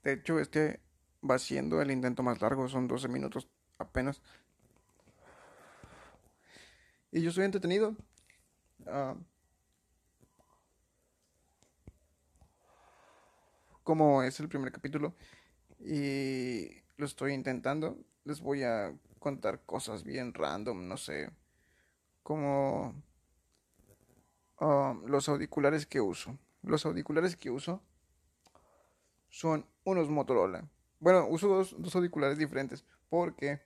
De 0.03 0.13
hecho, 0.13 0.39
este 0.39 0.82
va 1.29 1.39
siendo 1.39 1.82
el 1.82 1.91
intento 1.91 2.24
más 2.24 2.41
largo, 2.41 2.67
son 2.67 2.88
12 2.88 3.08
minutos 3.08 3.50
apenas. 3.77 4.22
Y 7.12 7.22
yo 7.22 7.29
estoy 7.29 7.46
entretenido. 7.46 7.96
Ah, 8.87 9.15
como 13.83 14.23
es 14.23 14.39
el 14.39 14.49
primer 14.49 14.71
capítulo 14.71 15.13
y 15.79 16.67
lo 16.97 17.05
estoy 17.05 17.33
intentando, 17.33 17.97
les 18.23 18.41
voy 18.41 18.63
a 18.63 18.93
contar 19.19 19.61
cosas 19.65 20.03
bien 20.03 20.33
random, 20.33 20.87
no 20.87 20.97
sé, 20.97 21.29
como 22.23 22.95
ah, 24.59 24.95
los 25.05 25.29
auriculares 25.29 25.85
que 25.85 26.01
uso. 26.01 26.37
Los 26.63 26.85
auriculares 26.85 27.35
que 27.35 27.51
uso 27.51 27.81
son 29.29 29.67
unos 29.83 30.09
Motorola. 30.09 30.67
Bueno, 30.99 31.27
uso 31.27 31.47
dos, 31.47 31.75
dos 31.77 31.95
auriculares 31.95 32.37
diferentes 32.39 32.83
porque 33.09 33.61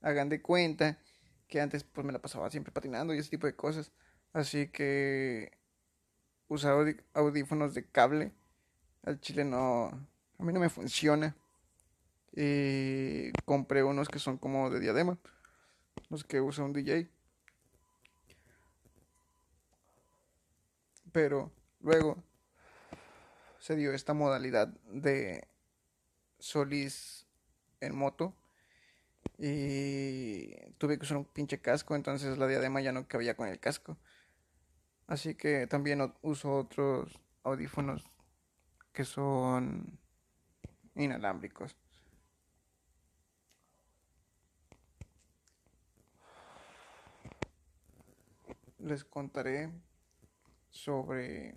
hagan 0.00 0.28
de 0.28 0.40
cuenta 0.40 0.98
que 1.48 1.60
antes 1.60 1.82
pues 1.84 2.06
me 2.06 2.12
la 2.12 2.20
pasaba 2.20 2.50
siempre 2.50 2.72
patinando 2.72 3.14
y 3.14 3.18
ese 3.18 3.30
tipo 3.30 3.46
de 3.46 3.56
cosas. 3.56 3.90
Así 4.32 4.68
que 4.68 5.50
usaba 6.48 6.84
audífonos 7.14 7.74
de 7.74 7.84
cable. 7.86 8.32
Al 9.04 9.20
chile 9.20 9.44
no, 9.44 9.86
a 10.38 10.42
mí 10.44 10.52
no 10.52 10.60
me 10.60 10.68
funciona. 10.68 11.34
Y 12.32 13.32
compré 13.44 13.82
unos 13.82 14.08
que 14.08 14.18
son 14.18 14.36
como 14.36 14.70
de 14.70 14.80
diadema, 14.80 15.18
los 16.10 16.24
que 16.24 16.40
usa 16.40 16.64
un 16.64 16.72
DJ. 16.72 17.08
Pero 21.10 21.50
luego 21.80 22.22
se 23.58 23.74
dio 23.76 23.92
esta 23.92 24.14
modalidad 24.14 24.68
de 24.92 25.48
Solís 26.38 27.26
en 27.80 27.96
moto 27.96 28.34
y 29.38 30.52
tuve 30.78 30.98
que 30.98 31.04
usar 31.04 31.16
un 31.16 31.24
pinche 31.24 31.60
casco, 31.60 31.94
entonces 31.94 32.36
la 32.38 32.48
diadema 32.48 32.80
ya 32.80 32.92
no 32.92 33.06
cabía 33.06 33.36
con 33.36 33.48
el 33.48 33.60
casco. 33.60 33.96
Así 35.06 35.34
que 35.34 35.66
también 35.66 36.12
uso 36.22 36.54
otros 36.54 37.18
audífonos 37.44 38.04
que 38.92 39.04
son 39.04 39.98
inalámbricos. 40.96 41.76
Les 48.80 49.04
contaré 49.04 49.70
sobre 50.70 51.54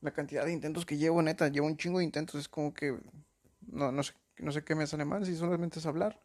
la 0.00 0.12
cantidad 0.12 0.44
de 0.44 0.52
intentos 0.52 0.86
que 0.86 0.96
llevo, 0.96 1.22
neta, 1.22 1.48
llevo 1.48 1.66
un 1.66 1.76
chingo 1.76 1.98
de 1.98 2.04
intentos, 2.04 2.40
es 2.40 2.48
como 2.48 2.72
que 2.72 2.98
no, 3.62 3.92
no 3.92 4.02
sé, 4.02 4.14
no 4.40 4.52
sé 4.52 4.64
qué 4.64 4.74
me 4.74 4.86
sale 4.86 5.04
mal, 5.04 5.24
si 5.24 5.36
solamente 5.36 5.78
es 5.78 5.86
hablar. 5.86 6.20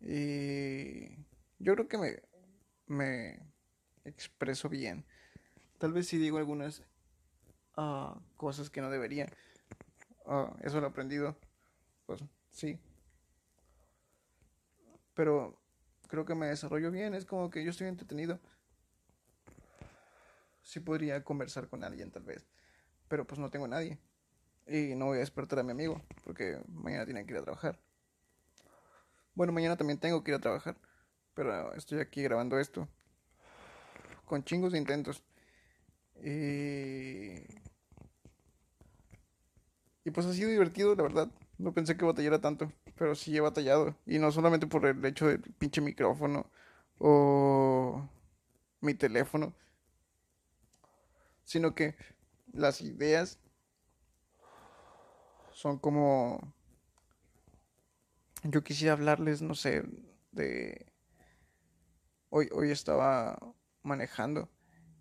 Y 0.00 1.08
yo 1.58 1.74
creo 1.74 1.88
que 1.88 1.98
me, 1.98 2.22
me 2.86 3.40
expreso 4.04 4.68
bien. 4.68 5.04
Tal 5.78 5.92
vez 5.92 6.08
si 6.08 6.18
digo 6.18 6.38
algunas 6.38 6.82
uh, 7.76 8.18
cosas 8.36 8.70
que 8.70 8.80
no 8.80 8.90
debería. 8.90 9.26
Uh, 10.24 10.54
eso 10.62 10.80
lo 10.80 10.86
he 10.86 10.90
aprendido. 10.90 11.36
Pues 12.06 12.24
sí. 12.50 12.78
Pero 15.14 15.60
creo 16.08 16.24
que 16.24 16.34
me 16.34 16.46
desarrollo 16.46 16.90
bien. 16.90 17.14
Es 17.14 17.24
como 17.24 17.50
que 17.50 17.64
yo 17.64 17.70
estoy 17.70 17.88
entretenido. 17.88 18.38
Sí 20.62 20.80
podría 20.80 21.22
conversar 21.24 21.68
con 21.68 21.84
alguien 21.84 22.10
tal 22.10 22.24
vez 22.24 22.46
pero 23.08 23.26
pues 23.26 23.38
no 23.38 23.50
tengo 23.50 23.66
a 23.66 23.68
nadie. 23.68 23.98
Y 24.66 24.94
no 24.96 25.06
voy 25.06 25.18
a 25.18 25.20
despertar 25.20 25.60
a 25.60 25.62
mi 25.62 25.70
amigo, 25.70 26.02
porque 26.24 26.58
mañana 26.68 27.04
tiene 27.04 27.24
que 27.24 27.32
ir 27.32 27.38
a 27.38 27.42
trabajar. 27.42 27.78
Bueno, 29.34 29.52
mañana 29.52 29.76
también 29.76 29.98
tengo 29.98 30.24
que 30.24 30.32
ir 30.32 30.36
a 30.36 30.40
trabajar, 30.40 30.76
pero 31.34 31.72
estoy 31.74 32.00
aquí 32.00 32.22
grabando 32.22 32.58
esto. 32.58 32.88
Con 34.24 34.42
chingos 34.44 34.72
de 34.72 34.78
intentos. 34.78 35.22
Y... 36.24 37.44
Y 40.04 40.10
pues 40.12 40.26
ha 40.26 40.32
sido 40.32 40.50
divertido, 40.50 40.94
la 40.94 41.02
verdad. 41.02 41.30
No 41.58 41.72
pensé 41.72 41.96
que 41.96 42.04
batallara 42.04 42.40
tanto, 42.40 42.72
pero 42.96 43.14
sí 43.14 43.36
he 43.36 43.40
batallado. 43.40 43.96
Y 44.06 44.18
no 44.18 44.30
solamente 44.32 44.66
por 44.66 44.86
el 44.86 45.04
hecho 45.04 45.26
del 45.28 45.40
pinche 45.40 45.80
micrófono 45.80 46.50
o 46.98 48.08
mi 48.80 48.94
teléfono, 48.94 49.54
sino 51.44 51.74
que 51.74 51.96
las 52.52 52.80
ideas 52.80 53.38
son 55.56 55.78
como 55.78 56.52
yo 58.42 58.62
quisiera 58.62 58.92
hablarles, 58.92 59.40
no 59.40 59.54
sé, 59.54 59.84
de... 60.30 60.92
Hoy, 62.28 62.50
hoy 62.52 62.70
estaba 62.70 63.38
manejando 63.82 64.50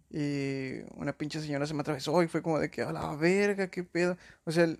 y 0.09 0.79
una 0.95 1.11
pinche 1.11 1.41
señora 1.41 1.67
se 1.67 1.73
me 1.73 1.81
atravesó 1.81 2.23
y 2.23 2.29
fue 2.29 2.41
como 2.41 2.57
de 2.57 2.71
que, 2.71 2.83
a 2.83 2.93
la 2.93 3.17
verga, 3.17 3.67
qué 3.67 3.83
pedo. 3.83 4.17
O 4.45 4.51
sea, 4.51 4.73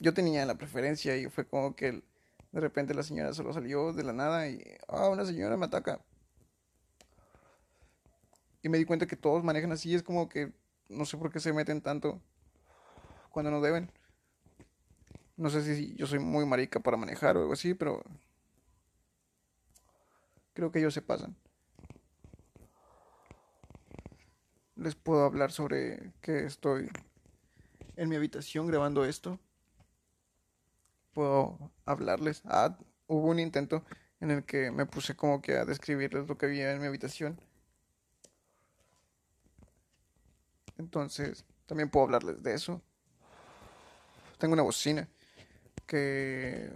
yo 0.00 0.14
tenía 0.14 0.44
la 0.46 0.56
preferencia 0.56 1.16
y 1.16 1.26
fue 1.28 1.46
como 1.46 1.76
que 1.76 2.02
de 2.50 2.60
repente 2.60 2.92
la 2.92 3.04
señora 3.04 3.32
solo 3.34 3.52
salió 3.52 3.92
de 3.92 4.02
la 4.02 4.12
nada 4.12 4.48
y, 4.48 4.60
ah, 4.88 5.10
una 5.10 5.24
señora 5.24 5.56
me 5.56 5.66
ataca. 5.66 6.00
Y 8.62 8.68
me 8.68 8.78
di 8.78 8.84
cuenta 8.84 9.06
que 9.06 9.14
todos 9.14 9.44
manejan 9.44 9.70
así, 9.70 9.94
es 9.94 10.02
como 10.02 10.28
que 10.28 10.52
no 10.88 11.04
sé 11.04 11.16
por 11.18 11.30
qué 11.30 11.38
se 11.38 11.52
meten 11.52 11.82
tanto 11.82 12.20
cuando 13.30 13.52
no 13.52 13.60
deben. 13.60 13.92
No 15.38 15.50
sé 15.50 15.62
si 15.62 15.94
yo 15.94 16.08
soy 16.08 16.18
muy 16.18 16.44
marica 16.44 16.80
para 16.80 16.96
manejar 16.96 17.36
o 17.36 17.42
algo 17.42 17.52
así, 17.52 17.72
pero 17.72 18.02
creo 20.52 20.72
que 20.72 20.80
ellos 20.80 20.92
se 20.92 21.00
pasan. 21.00 21.36
Les 24.74 24.96
puedo 24.96 25.24
hablar 25.24 25.52
sobre 25.52 26.12
que 26.22 26.44
estoy 26.44 26.90
en 27.94 28.08
mi 28.08 28.16
habitación 28.16 28.66
grabando 28.66 29.04
esto. 29.04 29.38
Puedo 31.12 31.70
hablarles. 31.86 32.42
Ah, 32.44 32.76
hubo 33.06 33.28
un 33.28 33.38
intento 33.38 33.84
en 34.18 34.32
el 34.32 34.44
que 34.44 34.72
me 34.72 34.86
puse 34.86 35.14
como 35.14 35.40
que 35.40 35.56
a 35.56 35.64
describirles 35.64 36.26
lo 36.26 36.36
que 36.36 36.46
había 36.46 36.72
en 36.72 36.80
mi 36.80 36.88
habitación. 36.88 37.40
Entonces, 40.78 41.44
también 41.66 41.90
puedo 41.90 42.06
hablarles 42.06 42.42
de 42.42 42.54
eso. 42.54 42.82
Tengo 44.38 44.54
una 44.54 44.62
bocina 44.62 45.08
que 45.88 46.70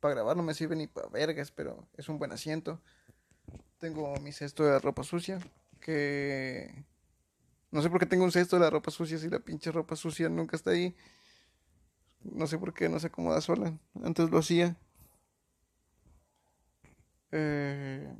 para 0.00 0.14
grabar 0.14 0.36
no 0.36 0.42
me 0.42 0.54
sirve 0.54 0.74
ni 0.74 0.88
para 0.88 1.08
vergas, 1.08 1.52
pero 1.52 1.86
es 1.96 2.08
un 2.08 2.18
buen 2.18 2.32
asiento. 2.32 2.80
Tengo 3.78 4.16
mi 4.16 4.32
cesto 4.32 4.64
de 4.64 4.78
ropa 4.80 5.04
sucia, 5.04 5.38
que 5.80 6.84
no 7.70 7.82
sé 7.82 7.90
por 7.90 8.00
qué 8.00 8.06
tengo 8.06 8.24
un 8.24 8.32
cesto 8.32 8.56
de 8.56 8.62
la 8.62 8.70
ropa 8.70 8.90
sucia 8.90 9.18
si 9.18 9.28
la 9.28 9.38
pinche 9.38 9.70
ropa 9.70 9.94
sucia 9.94 10.28
nunca 10.28 10.56
está 10.56 10.70
ahí. 10.70 10.96
No 12.22 12.46
sé 12.46 12.58
por 12.58 12.74
qué 12.74 12.88
no 12.88 12.98
se 12.98 13.08
acomoda 13.08 13.40
sola. 13.40 13.78
Antes 14.02 14.30
lo 14.30 14.38
hacía. 14.38 14.76
Eh, 17.30 18.12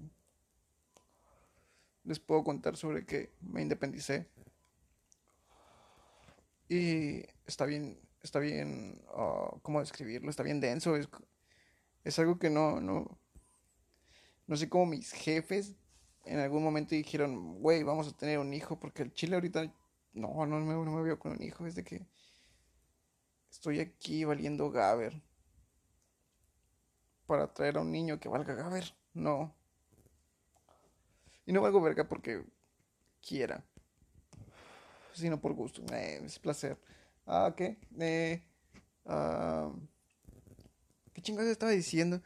les 2.04 2.20
puedo 2.20 2.44
contar 2.44 2.76
sobre 2.76 3.06
que 3.06 3.32
me 3.40 3.62
independicé. 3.62 4.28
Y 6.68 7.24
está 7.46 7.64
bien 7.64 7.98
está 8.26 8.40
bien, 8.40 9.00
uh, 9.14 9.60
¿cómo 9.62 9.78
describirlo? 9.78 10.28
Está 10.30 10.42
bien 10.42 10.60
denso, 10.60 10.96
es, 10.96 11.08
es 12.02 12.18
algo 12.18 12.40
que 12.40 12.50
no, 12.50 12.80
no, 12.80 13.18
no 14.48 14.56
sé 14.56 14.68
cómo 14.68 14.84
mis 14.84 15.12
jefes 15.12 15.76
en 16.24 16.40
algún 16.40 16.64
momento 16.64 16.96
dijeron, 16.96 17.60
güey, 17.60 17.84
vamos 17.84 18.08
a 18.08 18.16
tener 18.16 18.40
un 18.40 18.52
hijo, 18.52 18.80
porque 18.80 19.04
el 19.04 19.14
chile 19.14 19.36
ahorita, 19.36 19.72
no, 20.12 20.44
no 20.44 20.58
me, 20.58 20.74
no 20.74 20.90
me 20.90 21.02
veo 21.02 21.20
con 21.20 21.32
un 21.32 21.42
hijo, 21.42 21.66
es 21.66 21.76
de 21.76 21.84
que 21.84 22.04
estoy 23.48 23.78
aquí 23.78 24.24
valiendo 24.24 24.72
Gaber 24.72 25.22
para 27.28 27.54
traer 27.54 27.76
a 27.76 27.82
un 27.82 27.92
niño 27.92 28.18
que 28.18 28.28
valga 28.28 28.54
Gaber, 28.54 28.92
no. 29.14 29.54
Y 31.46 31.52
no 31.52 31.62
valgo 31.62 31.80
verga 31.80 32.08
porque 32.08 32.44
quiera, 33.24 33.64
sino 35.12 35.40
por 35.40 35.52
gusto, 35.52 35.80
eh, 35.94 36.22
es 36.24 36.40
placer. 36.40 36.76
Ah, 37.26 37.52
¿qué? 37.56 37.76
Eh, 37.98 38.40
ah, 39.06 39.72
¿Qué 41.12 41.22
chingados 41.22 41.50
estaba 41.50 41.72
diciendo? 41.72 42.22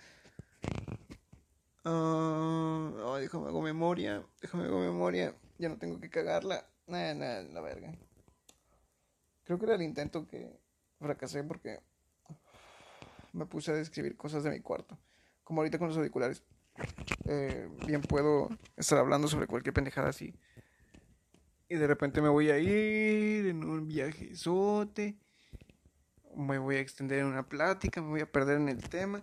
Ah, 1.85 3.17
déjame 3.19 3.49
hago 3.49 3.63
memoria. 3.63 4.23
Déjame 4.43 4.65
hago 4.65 4.81
memoria. 4.81 5.35
Ya 5.59 5.71
no 5.71 5.79
tengo 5.79 5.99
que 6.01 6.11
cagarla. 6.11 6.67
Nada, 6.87 7.15
nada, 7.15 7.43
la 7.45 7.61
verga. 7.63 7.95
Creo 9.45 9.59
que 9.59 9.65
era 9.65 9.75
el 9.75 9.83
intento 9.83 10.27
que 10.27 10.61
fracasé 10.99 11.43
porque 11.45 11.81
me 13.33 13.47
puse 13.47 13.71
a 13.71 13.75
describir 13.75 14.17
cosas 14.19 14.45
de 14.45 14.51
mi 14.51 14.61
cuarto. 14.61 14.99
Como 15.45 15.63
ahorita 15.63 15.79
con 15.79 15.89
los 15.89 15.97
auriculares. 15.97 16.43
Eh, 17.25 17.69
bien 17.87 18.03
puedo 18.03 18.51
estar 18.77 18.99
hablando 18.99 19.29
sobre 19.29 19.47
cualquier 19.47 19.73
pendejada 19.73 20.11
así 20.11 20.35
y 21.71 21.77
de 21.77 21.87
repente 21.87 22.21
me 22.21 22.29
voy 22.29 22.51
a 22.51 22.59
ir 22.59 23.47
en 23.47 23.63
un 23.63 23.87
viajezote, 23.87 25.17
me 26.35 26.59
voy 26.59 26.75
a 26.75 26.81
extender 26.81 27.21
en 27.21 27.27
una 27.27 27.49
plática, 27.49 28.03
me 28.03 28.09
voy 28.09 28.21
a 28.23 28.31
perder 28.31 28.57
en 28.57 28.69
el 28.69 28.89
tema 28.89 29.23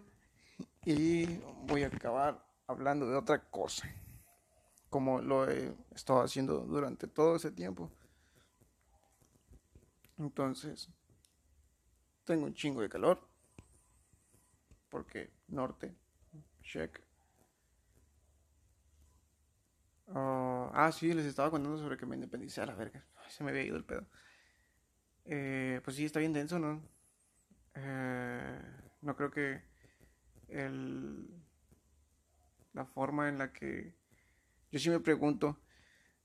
y 0.86 1.26
voy 1.64 1.84
a 1.84 1.88
acabar 1.88 2.42
hablando 2.66 3.06
de 3.10 3.18
otra 3.18 3.44
cosa, 3.50 3.94
como 4.90 5.22
lo 5.22 5.52
he 5.52 5.76
estado 5.94 6.22
haciendo 6.22 6.60
durante 6.60 7.06
todo 7.08 7.36
ese 7.36 7.52
tiempo. 7.52 7.92
Entonces, 10.18 10.90
tengo 12.24 12.46
un 12.46 12.54
chingo 12.54 12.80
de 12.80 12.88
calor, 12.88 13.28
porque 14.88 15.32
norte, 15.50 15.94
check. 16.62 17.07
Ah, 20.10 20.72
ah, 20.74 20.92
sí, 20.92 21.14
les 21.14 21.26
estaba 21.26 21.52
contando 21.52 21.78
sobre 21.78 21.98
que 21.98 22.06
me 22.06 22.16
independicé 22.16 22.62
a 22.62 22.66
la 22.66 22.76
verga. 22.76 23.06
se 23.30 23.44
me 23.44 23.52
había 23.52 23.64
ido 23.64 23.78
el 23.78 23.84
pedo. 23.86 24.08
Eh, 25.26 25.82
pues 25.84 25.98
sí, 25.98 26.06
está 26.06 26.20
bien 26.20 26.34
denso, 26.34 26.60
¿no? 26.60 26.82
Eh, 27.76 28.62
no 29.02 29.16
creo 29.16 29.32
que 29.32 29.62
el, 30.48 31.28
la 32.74 32.86
forma 32.86 33.30
en 33.30 33.38
la 33.38 33.52
que... 33.54 33.94
Yo 34.72 34.80
sí 34.80 34.90
me 34.90 35.00
pregunto, 35.00 35.60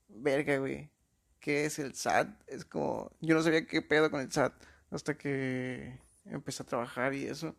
verga, 0.07 0.57
güey, 0.57 0.91
¿qué 1.39 1.65
es 1.65 1.79
el 1.79 1.95
SAT? 1.95 2.29
Es 2.47 2.65
como... 2.65 3.11
Yo 3.21 3.35
no 3.35 3.41
sabía 3.41 3.65
qué 3.67 3.81
pedo 3.81 4.09
con 4.11 4.21
el 4.21 4.31
SAT 4.31 4.53
hasta 4.91 5.17
que 5.17 5.99
empecé 6.25 6.63
a 6.63 6.65
trabajar 6.65 7.13
y 7.13 7.25
eso. 7.25 7.55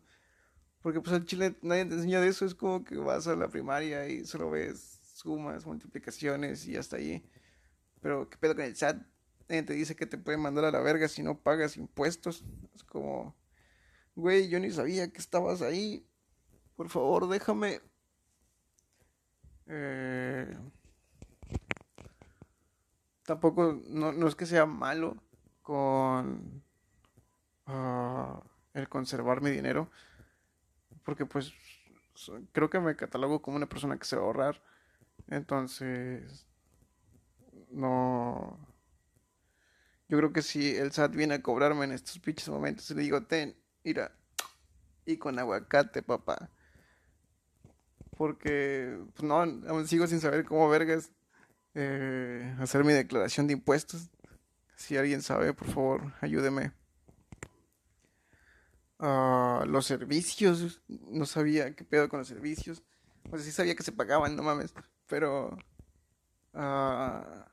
Porque 0.81 1.01
pues 1.01 1.15
en 1.15 1.25
Chile 1.25 1.55
nadie 1.61 1.85
te 1.85 1.95
enseña 1.95 2.21
de 2.21 2.27
eso, 2.29 2.45
es 2.45 2.55
como 2.55 2.83
que 2.83 2.97
vas 2.97 3.27
a 3.27 3.35
la 3.35 3.49
primaria 3.49 4.07
y 4.07 4.25
solo 4.25 4.51
ves 4.51 4.94
sumas, 5.15 5.65
multiplicaciones 5.65 6.67
y 6.67 6.75
hasta 6.75 6.97
ahí. 6.97 7.25
Pero, 8.01 8.29
¿qué 8.29 8.37
pedo 8.37 8.55
con 8.55 8.65
el 8.65 8.75
SAT? 8.75 9.01
te 9.47 9.73
dice 9.73 9.95
que 9.95 10.07
te 10.07 10.17
puede 10.17 10.37
mandar 10.37 10.65
a 10.65 10.71
la 10.71 10.81
verga 10.81 11.07
si 11.07 11.23
no 11.23 11.37
pagas 11.37 11.77
impuestos. 11.77 12.43
Es 12.73 12.83
como, 12.83 13.35
güey, 14.15 14.49
yo 14.49 14.59
ni 14.59 14.71
sabía 14.71 15.11
que 15.11 15.19
estabas 15.19 15.61
ahí. 15.61 16.05
Por 16.75 16.89
favor, 16.89 17.29
déjame. 17.29 17.79
Eh, 19.67 20.57
tampoco, 23.23 23.79
no, 23.87 24.27
es 24.27 24.35
que 24.35 24.45
sea 24.45 24.65
malo 24.65 25.15
con 25.61 26.63
ah, 27.67 28.43
el 28.73 28.89
conservar 28.89 29.41
mi 29.41 29.51
dinero. 29.51 29.89
Porque 31.03 31.25
pues 31.25 31.53
creo 32.51 32.69
que 32.69 32.79
me 32.79 32.95
catalogo 32.95 33.41
como 33.41 33.57
una 33.57 33.69
persona 33.69 33.97
que 33.97 34.05
se 34.05 34.15
va 34.15 34.23
a 34.23 34.25
ahorrar. 34.25 34.74
Entonces, 35.27 36.45
no. 37.71 38.59
Yo 40.07 40.17
creo 40.17 40.31
que 40.33 40.41
si 40.41 40.75
el 40.75 40.91
SAT 40.91 41.15
viene 41.15 41.35
a 41.35 41.41
cobrarme 41.41 41.85
en 41.85 41.91
estos 41.91 42.19
pinches 42.19 42.49
momentos, 42.49 42.89
le 42.91 43.01
digo, 43.01 43.23
ten, 43.23 43.55
mira, 43.83 44.15
y 45.05 45.17
con 45.17 45.39
aguacate, 45.39 46.03
papá. 46.03 46.49
Porque, 48.17 48.99
pues 49.13 49.23
no, 49.23 49.37
aún 49.41 49.87
sigo 49.87 50.07
sin 50.07 50.21
saber 50.21 50.45
cómo 50.45 50.69
vergas 50.69 51.11
eh, 51.73 52.55
hacer 52.59 52.83
mi 52.83 52.93
declaración 52.93 53.47
de 53.47 53.53
impuestos. 53.53 54.09
Si 54.75 54.95
alguien 54.97 55.21
sabe, 55.21 55.53
por 55.53 55.67
favor, 55.67 56.13
ayúdeme. 56.21 56.71
Uh, 58.99 59.65
los 59.65 59.85
servicios, 59.85 60.81
no 60.87 61.25
sabía 61.25 61.75
qué 61.75 61.83
pedo 61.83 62.07
con 62.09 62.19
los 62.19 62.27
servicios. 62.27 62.83
Pues 63.29 63.43
sí 63.43 63.51
sabía 63.51 63.75
que 63.75 63.83
se 63.83 63.91
pagaban, 63.91 64.35
no 64.35 64.43
mames. 64.43 64.73
Pero... 65.07 65.57
Ah, 66.53 67.47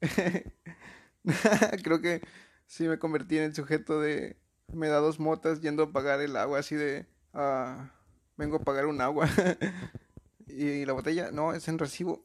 creo 1.84 2.00
que 2.00 2.22
sí 2.66 2.88
me 2.88 2.98
convertí 2.98 3.38
en 3.38 3.44
el 3.44 3.54
sujeto 3.54 4.00
de... 4.00 4.36
Me 4.72 4.88
da 4.88 4.98
dos 4.98 5.18
motas 5.18 5.60
yendo 5.60 5.82
a 5.84 5.92
pagar 5.92 6.20
el 6.20 6.36
agua 6.36 6.60
así 6.60 6.76
de... 6.76 7.06
Ah, 7.32 7.92
vengo 8.36 8.56
a 8.56 8.64
pagar 8.64 8.86
un 8.86 9.00
agua. 9.00 9.28
y 10.46 10.84
la 10.84 10.92
botella, 10.92 11.30
no, 11.30 11.52
es 11.52 11.68
en 11.68 11.78
recibo. 11.78 12.24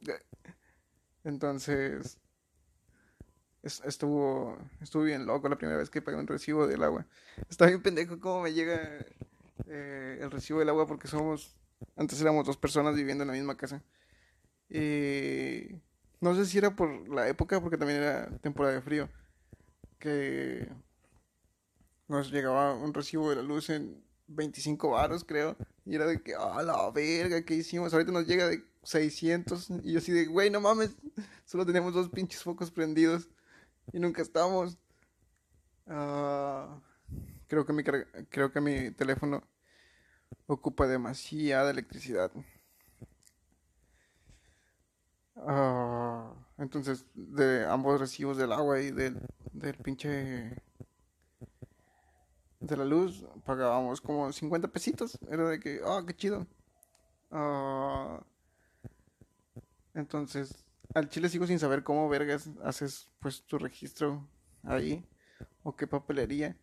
Entonces... 1.23 2.19
Estuvo, 3.63 4.59
estuvo 4.79 5.01
bien 5.01 5.25
loco 5.25 5.49
la 5.49 5.57
primera 5.57 5.79
vez 5.79 5.89
que 5.89 5.99
pagué 5.99 6.17
un 6.17 6.27
recibo 6.27 6.67
del 6.67 6.83
agua. 6.83 7.07
Está 7.49 7.65
bien 7.65 7.81
pendejo 7.81 8.19
cómo 8.19 8.43
me 8.43 8.53
llega 8.53 8.79
eh, 9.65 10.19
el 10.21 10.29
recibo 10.29 10.59
del 10.59 10.69
agua 10.69 10.85
porque 10.85 11.07
somos... 11.07 11.57
Antes 11.95 12.21
éramos 12.21 12.45
dos 12.45 12.57
personas 12.57 12.95
viviendo 12.95 13.23
en 13.23 13.29
la 13.29 13.33
misma 13.33 13.57
casa. 13.57 13.81
Eh, 14.69 15.79
no 16.21 16.35
sé 16.35 16.45
si 16.45 16.57
era 16.57 16.75
por 16.75 17.07
la 17.09 17.27
época, 17.27 17.61
porque 17.61 17.77
también 17.77 18.01
era 18.01 18.37
temporada 18.39 18.75
de 18.75 18.81
frío, 18.81 19.09
que 19.99 20.67
nos 22.07 22.31
llegaba 22.31 22.73
un 22.75 22.93
recibo 22.93 23.29
de 23.29 23.37
la 23.37 23.41
luz 23.41 23.69
en 23.69 24.03
25 24.27 24.91
varos, 24.91 25.23
creo. 25.23 25.55
Y 25.85 25.95
era 25.95 26.05
de 26.05 26.21
que, 26.21 26.33
ah, 26.35 26.61
la 26.63 26.89
verga, 26.91 27.43
¿qué 27.43 27.55
hicimos? 27.55 27.93
Ahorita 27.93 28.11
nos 28.11 28.27
llega 28.27 28.47
de 28.47 28.63
600. 28.83 29.69
Y 29.83 29.93
yo 29.93 29.99
así 29.99 30.11
de, 30.11 30.25
güey, 30.25 30.49
no 30.49 30.61
mames. 30.61 30.95
Solo 31.45 31.65
tenemos 31.65 31.93
dos 31.93 32.09
pinches 32.09 32.43
focos 32.43 32.71
prendidos. 32.71 33.29
Y 33.93 33.99
nunca 33.99 34.21
estamos. 34.21 34.77
Ah, 35.87 36.79
creo, 37.47 37.65
que 37.65 37.73
mi, 37.73 37.83
creo 37.83 38.51
que 38.51 38.61
mi 38.61 38.91
teléfono 38.91 39.43
ocupa 40.47 40.87
demasiada 40.87 41.71
electricidad. 41.71 42.31
Ah, 45.37 46.33
entonces, 46.57 47.05
de 47.13 47.65
ambos 47.65 47.99
recibos 47.99 48.37
del 48.37 48.51
agua 48.51 48.79
y 48.81 48.91
del, 48.91 49.19
del 49.53 49.75
pinche 49.77 50.55
de 52.59 52.77
la 52.77 52.85
luz 52.85 53.25
pagábamos 53.45 54.01
como 54.01 54.31
50 54.31 54.67
pesitos. 54.67 55.17
Era 55.29 55.49
de 55.49 55.59
que, 55.59 55.81
ah, 55.85 56.03
qué 56.05 56.15
chido. 56.15 56.47
Ah, 57.31 58.21
entonces, 59.93 60.65
al 60.93 61.09
chile 61.09 61.29
sigo 61.29 61.47
sin 61.47 61.59
saber 61.59 61.83
cómo 61.83 62.09
vergas 62.09 62.49
haces 62.63 63.09
pues 63.19 63.43
tu 63.45 63.57
registro 63.57 64.27
ahí 64.63 65.05
o 65.63 65.75
qué 65.75 65.87
papelería. 65.87 66.57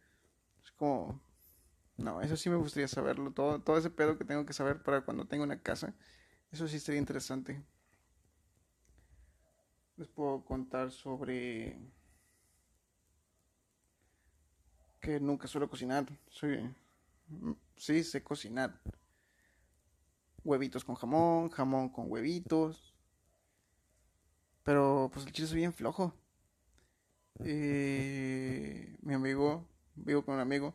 Es 0.65 0.73
como, 0.73 1.21
no, 1.99 2.23
eso 2.23 2.37
sí 2.37 2.51
me 2.51 2.57
gustaría 2.57 2.89
saberlo. 2.89 3.33
Todo, 3.33 3.61
todo 3.61 3.79
ese 3.79 3.91
pedo 3.91 4.19
que 4.19 4.25
tengo 4.27 4.47
que 4.47 4.55
saber 4.55 4.83
para 4.83 5.03
cuando 5.03 5.27
tenga 5.27 5.45
una 5.45 5.63
casa. 5.63 5.95
Eso 6.53 6.69
sí 6.69 6.81
sería 6.81 7.01
interesante. 7.01 7.65
Les 9.97 10.09
puedo 10.09 10.45
contar 10.45 10.91
sobre 10.91 11.79
que 15.01 15.21
nunca 15.21 15.47
suelo 15.47 15.69
cocinar. 15.69 16.07
Soy, 16.29 16.75
sí, 17.77 18.03
sé 18.03 18.23
cocinar. 18.23 18.81
Huevitos 20.45 20.85
con 20.85 20.95
jamón, 20.95 21.51
jamón 21.51 21.89
con 21.91 22.11
huevitos. 22.11 22.95
Pero 24.63 25.11
pues 25.13 25.27
el 25.27 25.33
chile 25.33 25.49
es 25.49 25.55
bien 25.55 25.73
flojo. 25.73 26.15
Y 27.41 28.97
mi 29.03 29.15
amigo, 29.15 29.69
vivo 29.95 30.25
con 30.25 30.37
un 30.37 30.41
amigo. 30.41 30.75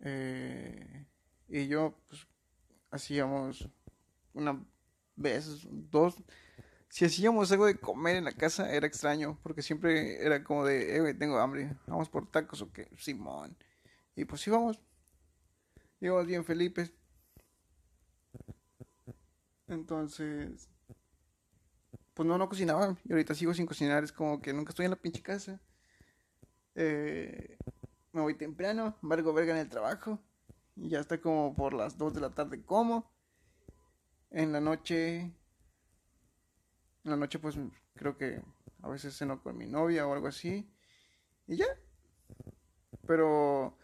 Eh, 0.00 1.06
y 1.48 1.68
yo 1.68 1.94
pues 2.08 2.26
hacíamos 2.90 3.68
una 4.34 4.62
vez, 5.16 5.66
dos, 5.70 6.16
si 6.94 7.04
hacíamos 7.04 7.50
algo 7.50 7.66
de 7.66 7.74
comer 7.80 8.14
en 8.14 8.22
la 8.22 8.30
casa 8.30 8.72
era 8.72 8.86
extraño, 8.86 9.36
porque 9.42 9.62
siempre 9.62 10.24
era 10.24 10.44
como 10.44 10.64
de, 10.64 10.96
eh, 10.96 11.14
tengo 11.14 11.40
hambre, 11.40 11.76
vamos 11.88 12.08
por 12.08 12.30
tacos 12.30 12.62
o 12.62 12.72
qué, 12.72 12.88
Simón. 12.96 13.56
Y 14.14 14.24
pues 14.24 14.46
íbamos, 14.46 14.80
íbamos 16.00 16.24
bien 16.24 16.44
Felipe. 16.44 16.94
Entonces, 19.66 20.68
pues 22.14 22.28
no, 22.28 22.38
no 22.38 22.48
cocinaba. 22.48 22.96
Y 23.02 23.10
ahorita 23.10 23.34
sigo 23.34 23.52
sin 23.54 23.66
cocinar, 23.66 24.04
es 24.04 24.12
como 24.12 24.40
que 24.40 24.52
nunca 24.52 24.70
estoy 24.70 24.84
en 24.84 24.92
la 24.92 25.02
pinche 25.02 25.20
casa. 25.20 25.60
Eh, 26.76 27.58
me 28.12 28.20
voy 28.20 28.34
temprano, 28.34 28.96
valgo 29.02 29.32
verga 29.32 29.52
en 29.52 29.58
el 29.58 29.68
trabajo. 29.68 30.20
Y 30.76 30.90
ya 30.90 31.00
está 31.00 31.20
como 31.20 31.56
por 31.56 31.74
las 31.74 31.98
2 31.98 32.14
de 32.14 32.20
la 32.20 32.30
tarde 32.30 32.62
como. 32.64 33.10
En 34.30 34.52
la 34.52 34.60
noche 34.60 35.32
en 37.04 37.10
la 37.10 37.16
noche 37.16 37.38
pues 37.38 37.56
creo 37.94 38.16
que 38.16 38.40
a 38.82 38.88
veces 38.88 39.16
ceno 39.16 39.42
con 39.42 39.56
mi 39.56 39.66
novia 39.66 40.06
o 40.06 40.12
algo 40.12 40.28
así. 40.28 40.68
Y 41.46 41.56
ya. 41.56 41.66
Pero 43.06 43.76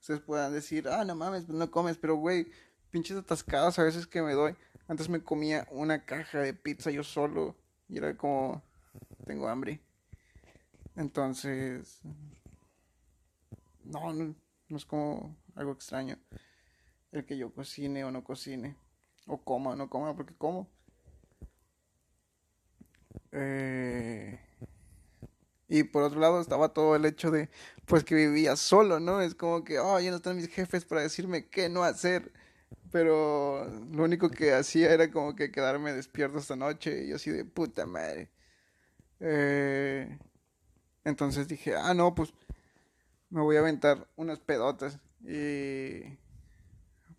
ustedes 0.00 0.20
puedan 0.20 0.52
decir, 0.52 0.88
ah, 0.88 1.04
no 1.04 1.14
mames, 1.14 1.44
pues 1.44 1.58
no 1.58 1.70
comes, 1.70 1.98
pero 1.98 2.16
güey, 2.16 2.50
pinches 2.90 3.16
atascadas 3.16 3.78
a 3.78 3.82
veces 3.84 4.06
que 4.06 4.22
me 4.22 4.32
doy. 4.32 4.56
Antes 4.86 5.08
me 5.08 5.22
comía 5.22 5.66
una 5.70 6.04
caja 6.04 6.38
de 6.38 6.54
pizza 6.54 6.90
yo 6.90 7.02
solo 7.02 7.56
y 7.88 7.98
era 7.98 8.16
como, 8.16 8.62
tengo 9.26 9.48
hambre. 9.48 9.80
Entonces, 10.96 12.00
no, 13.84 14.12
no, 14.12 14.34
no 14.68 14.76
es 14.76 14.84
como 14.84 15.36
algo 15.54 15.72
extraño 15.72 16.18
el 17.12 17.24
que 17.24 17.36
yo 17.36 17.52
cocine 17.52 18.04
o 18.04 18.10
no 18.10 18.24
cocine, 18.24 18.76
o 19.26 19.38
coma 19.38 19.70
o 19.70 19.76
no 19.76 19.88
coma, 19.88 20.14
porque 20.14 20.34
como. 20.34 20.68
Eh, 23.32 24.40
y 25.68 25.84
por 25.84 26.02
otro 26.02 26.20
lado 26.20 26.40
estaba 26.40 26.70
todo 26.72 26.96
el 26.96 27.04
hecho 27.04 27.30
de, 27.30 27.50
pues 27.86 28.02
que 28.04 28.14
vivía 28.14 28.56
solo, 28.56 29.00
¿no? 29.00 29.20
Es 29.20 29.34
como 29.34 29.64
que, 29.64 29.78
oh, 29.78 30.00
ya 30.00 30.10
no 30.10 30.16
están 30.16 30.36
mis 30.36 30.48
jefes 30.48 30.84
para 30.84 31.02
decirme 31.02 31.46
qué 31.48 31.68
no 31.68 31.84
hacer. 31.84 32.32
Pero 32.90 33.66
lo 33.92 34.04
único 34.04 34.30
que 34.30 34.54
hacía 34.54 34.92
era 34.92 35.10
como 35.10 35.36
que 35.36 35.50
quedarme 35.52 35.92
despierto 35.92 36.38
esta 36.38 36.56
noche 36.56 37.04
y 37.04 37.12
así 37.12 37.30
de 37.30 37.44
puta 37.44 37.86
madre. 37.86 38.30
Eh, 39.20 40.18
entonces 41.04 41.48
dije, 41.48 41.74
ah, 41.76 41.94
no, 41.94 42.14
pues 42.14 42.32
me 43.30 43.42
voy 43.42 43.56
a 43.56 43.60
aventar 43.60 44.08
unas 44.16 44.38
pedotas. 44.40 44.98
Y 45.22 46.02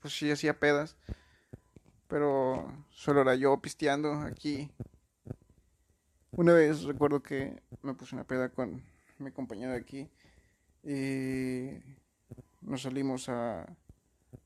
pues 0.02 0.13
sí, 0.17 0.32
hacía 0.32 0.60
pedas. 0.60 0.95
Pero 2.08 2.86
solo 2.91 3.22
era 3.22 3.36
yo 3.36 3.62
pisteando 3.62 4.13
aquí 4.22 4.72
una 6.39 6.54
vez 6.54 6.84
recuerdo 6.84 7.21
que 7.21 7.62
me 7.82 7.93
puse 7.93 8.15
una 8.15 8.23
peda 8.23 8.47
con 8.47 8.82
mi 9.17 9.30
compañero 9.30 9.73
de 9.73 9.78
aquí 9.78 10.10
y 10.86 11.84
nos 12.62 12.84
salimos 12.84 13.28
a 13.28 13.67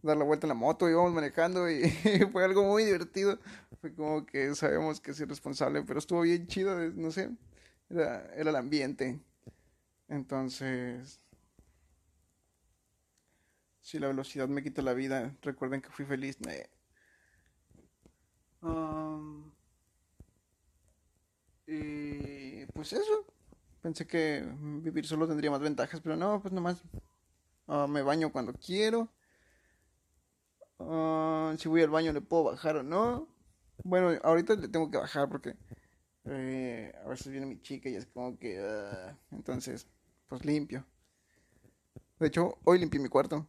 dar 0.01 0.17
la 0.17 0.23
vuelta 0.23 0.47
en 0.47 0.49
la 0.49 0.55
moto, 0.55 0.89
íbamos 0.89 1.13
manejando 1.13 1.69
y 1.69 1.83
fue 2.31 2.43
algo 2.43 2.63
muy 2.63 2.83
divertido. 2.83 3.37
Fue 3.79 3.93
como 3.93 4.25
que 4.25 4.55
sabemos 4.55 4.99
que 4.99 5.11
es 5.11 5.19
irresponsable, 5.19 5.83
pero 5.83 5.99
estuvo 5.99 6.21
bien 6.21 6.47
chido, 6.47 6.75
no 6.93 7.11
sé, 7.11 7.29
era, 7.91 8.25
era 8.33 8.49
el 8.49 8.55
ambiente. 8.55 9.19
Entonces, 10.07 11.19
si 13.81 13.99
la 13.99 14.07
velocidad 14.07 14.47
me 14.47 14.63
quita 14.63 14.81
la 14.81 14.95
vida, 14.95 15.35
recuerden 15.43 15.79
que 15.79 15.89
fui 15.89 16.05
feliz. 16.05 16.39
Um, 18.63 19.42
y 21.73 22.65
pues 22.73 22.93
eso. 22.93 23.25
Pensé 23.81 24.07
que 24.07 24.43
vivir 24.81 25.05
solo 25.05 25.27
tendría 25.27 25.51
más 25.51 25.59
ventajas, 25.59 25.99
pero 26.01 26.15
no, 26.15 26.41
pues 26.41 26.53
nomás 26.53 26.81
uh, 27.67 27.87
me 27.87 28.01
baño 28.01 28.31
cuando 28.31 28.53
quiero. 28.53 29.09
Uh, 30.77 31.55
si 31.57 31.67
voy 31.67 31.81
al 31.81 31.89
baño 31.89 32.13
le 32.13 32.21
puedo 32.21 32.45
bajar 32.45 32.77
o 32.77 32.83
no. 32.83 33.27
Bueno, 33.83 34.17
ahorita 34.23 34.55
le 34.55 34.69
tengo 34.69 34.89
que 34.89 34.97
bajar 34.97 35.27
porque 35.29 35.55
eh, 36.25 36.93
a 37.03 37.09
veces 37.09 37.27
viene 37.27 37.45
mi 37.45 37.61
chica 37.61 37.89
y 37.89 37.95
es 37.95 38.05
como 38.05 38.37
que... 38.37 38.61
Uh, 38.61 39.35
entonces, 39.35 39.87
pues 40.27 40.45
limpio. 40.45 40.85
De 42.19 42.27
hecho, 42.27 42.57
hoy 42.63 42.79
limpié 42.79 43.01
mi 43.01 43.09
cuarto. 43.09 43.45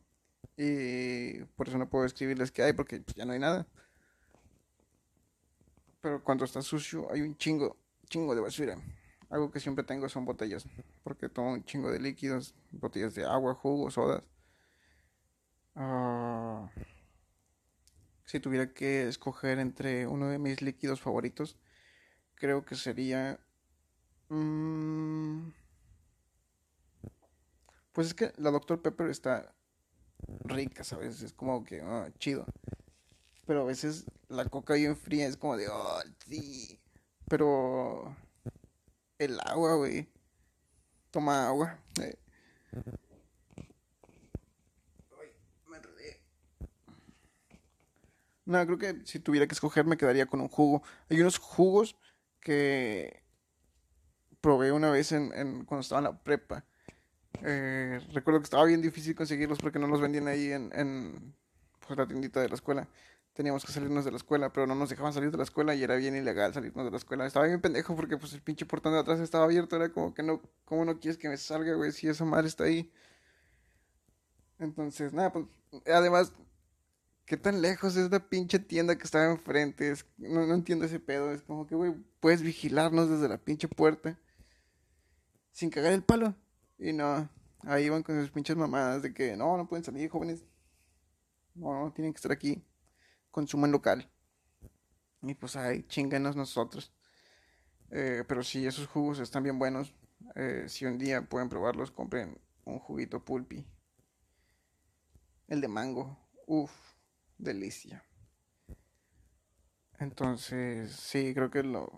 Y 0.57 1.45
por 1.57 1.69
eso 1.69 1.79
no 1.79 1.89
puedo 1.89 2.07
escribirles 2.07 2.51
que 2.51 2.63
hay 2.63 2.73
porque 2.73 3.05
ya 3.15 3.25
no 3.25 3.33
hay 3.33 3.39
nada. 3.39 3.67
Pero 6.01 6.23
cuando 6.25 6.45
está 6.45 6.61
sucio 6.61 7.11
hay 7.13 7.23
un 7.23 7.37
chingo 7.37 7.77
chingo 8.07 8.35
de 8.35 8.41
basura. 8.41 8.79
Algo 9.31 9.51
que 9.51 9.61
siempre 9.61 9.85
tengo 9.85 10.09
son 10.09 10.25
botellas, 10.25 10.67
porque 11.03 11.29
tomo 11.29 11.53
un 11.53 11.65
chingo 11.65 11.91
de 11.91 12.01
líquidos, 12.01 12.55
botellas 12.71 13.15
de 13.15 13.25
agua, 13.25 13.55
jugo, 13.55 13.91
sodas. 13.91 14.23
Ah, 15.75 16.71
si 18.25 18.41
tuviera 18.41 18.73
que 18.73 19.09
escoger 19.09 19.59
entre 19.59 20.07
uno 20.07 20.29
de 20.29 20.39
mis 20.39 20.63
líquidos 20.63 21.01
favoritos, 21.01 21.59
creo 22.35 22.65
que 22.65 22.75
sería... 22.77 23.41
Mm, 24.29 25.51
pues 27.93 28.09
es 28.09 28.15
que 28.15 28.33
la 28.39 28.51
Dr. 28.51 28.83
Pepper 28.83 29.09
está 29.09 29.55
rica, 30.45 30.85
¿sabes? 30.85 31.23
Es 31.23 31.33
como 31.33 31.65
que 31.65 31.81
ah, 31.81 32.09
chido. 32.19 32.47
Pero 33.47 33.63
a 33.63 33.65
veces 33.65 34.07
la 34.29 34.47
coca 34.47 34.75
bien 34.75 34.97
fría 34.97 35.27
es 35.27 35.37
como 35.37 35.57
de, 35.57 35.69
oh, 35.69 36.01
sí. 36.27 36.81
Pero 37.29 38.17
el 39.19 39.39
agua, 39.41 39.77
güey. 39.77 40.09
Toma 41.11 41.49
agua. 41.49 41.79
Eh. 42.01 42.19
No, 48.47 48.65
creo 48.67 48.79
que 48.79 49.07
si 49.07 49.21
tuviera 49.21 49.47
que 49.47 49.55
escoger 49.55 49.87
me 49.87 49.97
quedaría 49.97 50.27
con 50.27 50.41
un 50.41 50.49
jugo. 50.49 50.83
Hay 51.09 51.21
unos 51.21 51.39
jugos 51.39 51.97
que 52.41 53.23
probé 54.41 54.73
una 54.73 54.91
vez 54.91 55.13
en, 55.13 55.31
cuando 55.65 55.81
estaba 55.81 56.01
en 56.01 56.05
la 56.05 56.23
prepa. 56.23 56.65
Eh, 57.43 58.01
recuerdo 58.13 58.41
que 58.41 58.45
estaba 58.45 58.65
bien 58.65 58.83
difícil 58.83 59.15
conseguirlos 59.15 59.59
porque 59.59 59.79
no 59.79 59.87
los 59.87 60.01
vendían 60.01 60.29
ahí 60.29 60.53
en, 60.53 60.71
en 60.75 61.35
pues, 61.87 61.99
la 61.99 62.07
tiendita 62.07 62.41
de 62.41 62.49
la 62.49 62.55
escuela 62.55 62.89
teníamos 63.35 63.65
que 63.65 63.73
salirnos 63.73 64.05
de 64.05 64.11
la 64.13 64.17
escuela, 64.17 64.53
pero 64.53 64.67
no 64.67 64.75
nos 64.75 64.91
dejaban 64.91 65.13
salir 65.13 65.31
de 65.31 65.37
la 65.37 65.45
escuela 65.45 65.75
y 65.75 65.83
era 65.83 65.97
bien 65.97 66.17
ilegal 66.17 66.55
salirnos 66.55 66.85
de 66.87 66.91
la 66.93 66.97
escuela. 66.97 67.27
Estaba 67.27 67.47
bien 67.47 67.61
pendejo 67.61 67.95
porque 67.97 68.17
pues 68.17 68.33
el 68.35 68.43
pinche 68.43 68.67
portón 68.67 68.93
de 68.95 69.01
atrás 69.01 69.21
estaba 69.21 69.45
abierto, 69.45 69.77
era 69.77 69.91
como 69.93 70.15
que 70.15 70.23
no, 70.23 70.41
¿cómo 70.65 70.85
no 70.85 70.99
quieres 71.01 71.19
que 71.19 71.29
me 71.29 71.37
salga, 71.37 71.75
güey? 71.75 71.93
Si 71.93 72.09
esa 72.09 72.25
madre 72.25 72.49
está 72.49 72.65
ahí. 72.65 72.91
Entonces, 74.59 75.13
nada, 75.13 75.33
pues, 75.33 75.47
además, 75.87 76.33
¿qué 77.27 77.37
tan 77.37 77.63
lejos 77.63 77.97
es 77.97 78.11
la 78.11 78.21
pinche 78.29 78.59
tienda 78.59 78.97
que 78.97 79.05
estaba 79.05 79.31
enfrente? 79.33 79.91
Es- 79.91 80.07
no, 80.19 80.47
no 80.47 80.55
entiendo 80.55 80.85
ese 80.87 81.01
pedo. 81.01 81.33
Es 81.33 81.43
como 81.43 81.67
que, 81.67 81.75
güey, 81.75 81.95
puedes 82.21 82.43
vigilarnos 82.43 83.11
desde 83.11 83.29
la 83.29 83.39
pinche 83.39 83.69
puerta 83.69 84.19
sin 85.53 85.71
cagar 85.71 85.93
el 85.93 86.03
palo. 86.03 86.35
Y 86.79 86.93
no, 86.93 87.29
ahí 87.63 87.89
van 87.89 88.03
con 88.03 88.21
sus 88.21 88.31
pinches 88.31 88.57
mamadas 88.57 89.03
de 89.03 89.15
que 89.15 89.37
no, 89.37 89.57
no 89.57 89.69
pueden 89.69 89.85
salir, 89.85 90.11
jóvenes. 90.11 90.45
No, 91.55 91.73
no, 91.85 91.93
tienen 91.93 92.13
que 92.13 92.19
estar 92.19 92.33
aquí. 92.33 92.63
Consuman 93.35 93.73
local. 93.73 94.09
Y 95.21 95.35
pues 95.35 95.57
ahí, 95.57 95.83
chinganos 95.89 96.37
nosotros. 96.37 96.93
Eh, 97.91 98.23
pero 98.29 98.45
sí, 98.45 98.65
esos 98.65 98.87
jugos 98.87 99.19
están 99.19 99.43
bien 99.43 99.59
buenos. 99.59 99.93
Eh, 100.37 100.67
si 100.69 100.87
un 100.87 100.99
día 100.99 101.21
pueden 101.23 101.49
probarlos, 101.49 101.91
compren 101.91 102.41
un 102.65 102.79
juguito 102.79 103.25
pulpi. 103.25 103.67
El 105.49 105.61
de 105.61 105.67
mango. 105.67 106.17
Uf, 106.47 106.71
delicia. 107.37 108.05
Entonces, 109.99 110.93
sí, 110.93 111.35
creo 111.35 111.51
que 111.51 111.65
lo, 111.65 111.91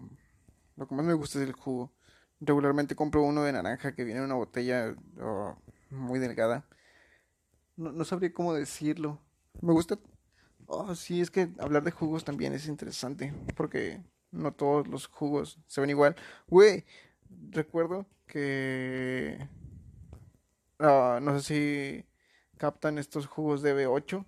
lo 0.77 0.88
que 0.88 0.94
más 0.94 1.05
me 1.05 1.12
gusta 1.12 1.38
es 1.42 1.46
el 1.46 1.53
jugo. 1.53 1.92
Regularmente 2.40 2.96
compro 2.96 3.20
uno 3.22 3.42
de 3.42 3.53
naranja 3.53 3.94
que 3.94 4.05
viene 4.05 4.20
en 4.20 4.25
una 4.25 4.37
botella 4.37 4.96
oh, 5.20 5.55
muy 5.90 6.18
delgada. 6.18 6.66
No, 7.77 7.92
no 7.92 8.07
sabría 8.07 8.33
cómo 8.33 8.55
decirlo. 8.55 9.20
Me 9.61 9.75
gusta. 9.75 9.99
Oh, 10.66 10.94
sí, 10.94 11.20
es 11.20 11.31
que 11.31 11.48
hablar 11.59 11.85
de 11.85 11.90
jugos 11.92 12.24
también 12.24 12.52
es 12.52 12.66
interesante. 12.66 13.33
Porque 13.57 14.02
no 14.31 14.52
todos 14.52 14.88
los 14.88 15.07
jugos 15.07 15.59
se 15.66 15.81
ven 15.81 15.90
igual. 15.90 16.16
Güey, 16.48 16.85
recuerdo 17.50 18.07
que. 18.26 19.48
ah, 20.79 21.18
no 21.22 21.38
sé 21.38 21.44
si 21.44 22.07
captan 22.59 22.98
estos 22.98 23.26
jugos 23.26 23.62
de 23.62 23.74
B8. 23.74 24.26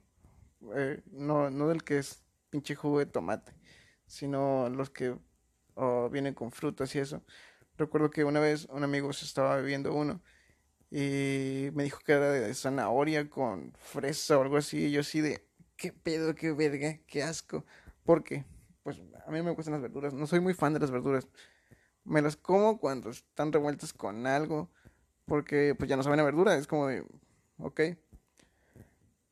eh, 0.76 1.02
no, 1.12 1.50
no 1.50 1.68
del 1.68 1.84
que 1.84 1.98
es 1.98 2.24
pinche 2.50 2.74
jugo 2.74 2.98
de 3.00 3.06
tomate, 3.06 3.52
sino 4.06 4.68
los 4.70 4.90
que 4.90 5.16
oh, 5.74 6.10
vienen 6.10 6.34
con 6.34 6.52
frutas 6.52 6.94
y 6.94 7.00
eso. 7.00 7.24
Recuerdo 7.78 8.10
que 8.10 8.24
una 8.24 8.40
vez 8.40 8.66
un 8.70 8.84
amigo 8.84 9.12
se 9.12 9.26
estaba 9.26 9.56
bebiendo 9.56 9.94
uno 9.94 10.22
y 10.90 11.70
me 11.74 11.84
dijo 11.84 12.00
que 12.06 12.12
era 12.14 12.32
de 12.32 12.54
zanahoria 12.54 13.30
con 13.30 13.72
fresa 13.78 14.38
o 14.38 14.42
algo 14.42 14.58
así. 14.58 14.86
Y 14.86 14.92
yo 14.92 15.02
así 15.02 15.22
de, 15.22 15.47
qué 15.78 15.92
pedo, 15.92 16.34
qué 16.34 16.52
verga, 16.52 16.98
qué 17.06 17.22
asco. 17.22 17.64
Porque, 18.04 18.44
pues 18.82 19.00
a 19.26 19.30
mí 19.30 19.40
me 19.40 19.52
gustan 19.52 19.72
las 19.72 19.82
verduras. 19.82 20.12
No 20.12 20.26
soy 20.26 20.40
muy 20.40 20.52
fan 20.52 20.74
de 20.74 20.80
las 20.80 20.90
verduras. 20.90 21.26
Me 22.04 22.20
las 22.20 22.36
como 22.36 22.78
cuando 22.78 23.08
están 23.08 23.52
revueltas 23.52 23.94
con 23.94 24.26
algo. 24.26 24.68
Porque 25.24 25.74
pues 25.74 25.88
ya 25.88 25.96
no 25.96 26.02
saben 26.02 26.20
a 26.20 26.24
verdura. 26.24 26.56
Es 26.56 26.66
como 26.66 26.88
de, 26.88 27.06
ok. 27.58 27.80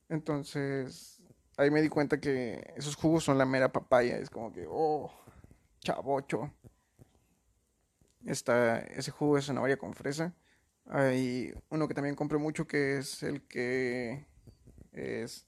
Entonces, 0.09 1.21
ahí 1.57 1.71
me 1.71 1.83
di 1.83 1.89
cuenta 1.89 2.21
que 2.21 2.73
esos 2.77 2.95
jugos 2.95 3.25
son 3.25 3.37
la 3.37 3.45
mera 3.45 3.73
papaya. 3.73 4.17
Es 4.17 4.31
como 4.31 4.53
que, 4.53 4.67
oh, 4.69 5.13
chavocho. 5.81 6.53
Está 8.25 8.79
ese 8.79 9.11
jugo 9.11 9.37
de 9.37 9.43
zanahoria 9.43 9.77
con 9.77 9.95
fresa. 9.95 10.35
Hay 10.87 11.53
uno 11.71 11.89
que 11.89 11.95
también 11.95 12.15
compro 12.15 12.39
mucho 12.39 12.67
que 12.67 12.99
es 12.99 13.23
el 13.23 13.43
que 13.43 14.27
es 14.93 15.47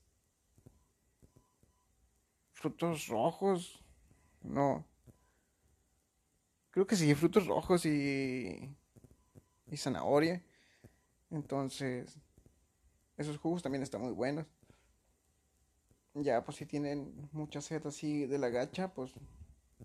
frutos 2.59 3.07
rojos. 3.07 3.83
No, 4.43 4.85
creo 6.71 6.87
que 6.87 6.97
sí, 6.97 7.15
frutos 7.15 7.47
rojos 7.47 7.87
y, 7.87 8.77
y 9.71 9.77
zanahoria. 9.77 10.43
Entonces, 11.31 12.19
esos 13.17 13.39
jugos 13.39 13.63
también 13.63 13.83
están 13.83 14.03
muy 14.03 14.13
buenos. 14.13 14.47
Ya, 16.15 16.45
pues 16.45 16.57
si 16.57 16.67
tienen 16.67 17.29
mucha 17.33 17.61
sed 17.61 17.87
así 17.87 18.27
de 18.27 18.39
la 18.39 18.49
gacha, 18.49 18.93
pues 18.93 19.13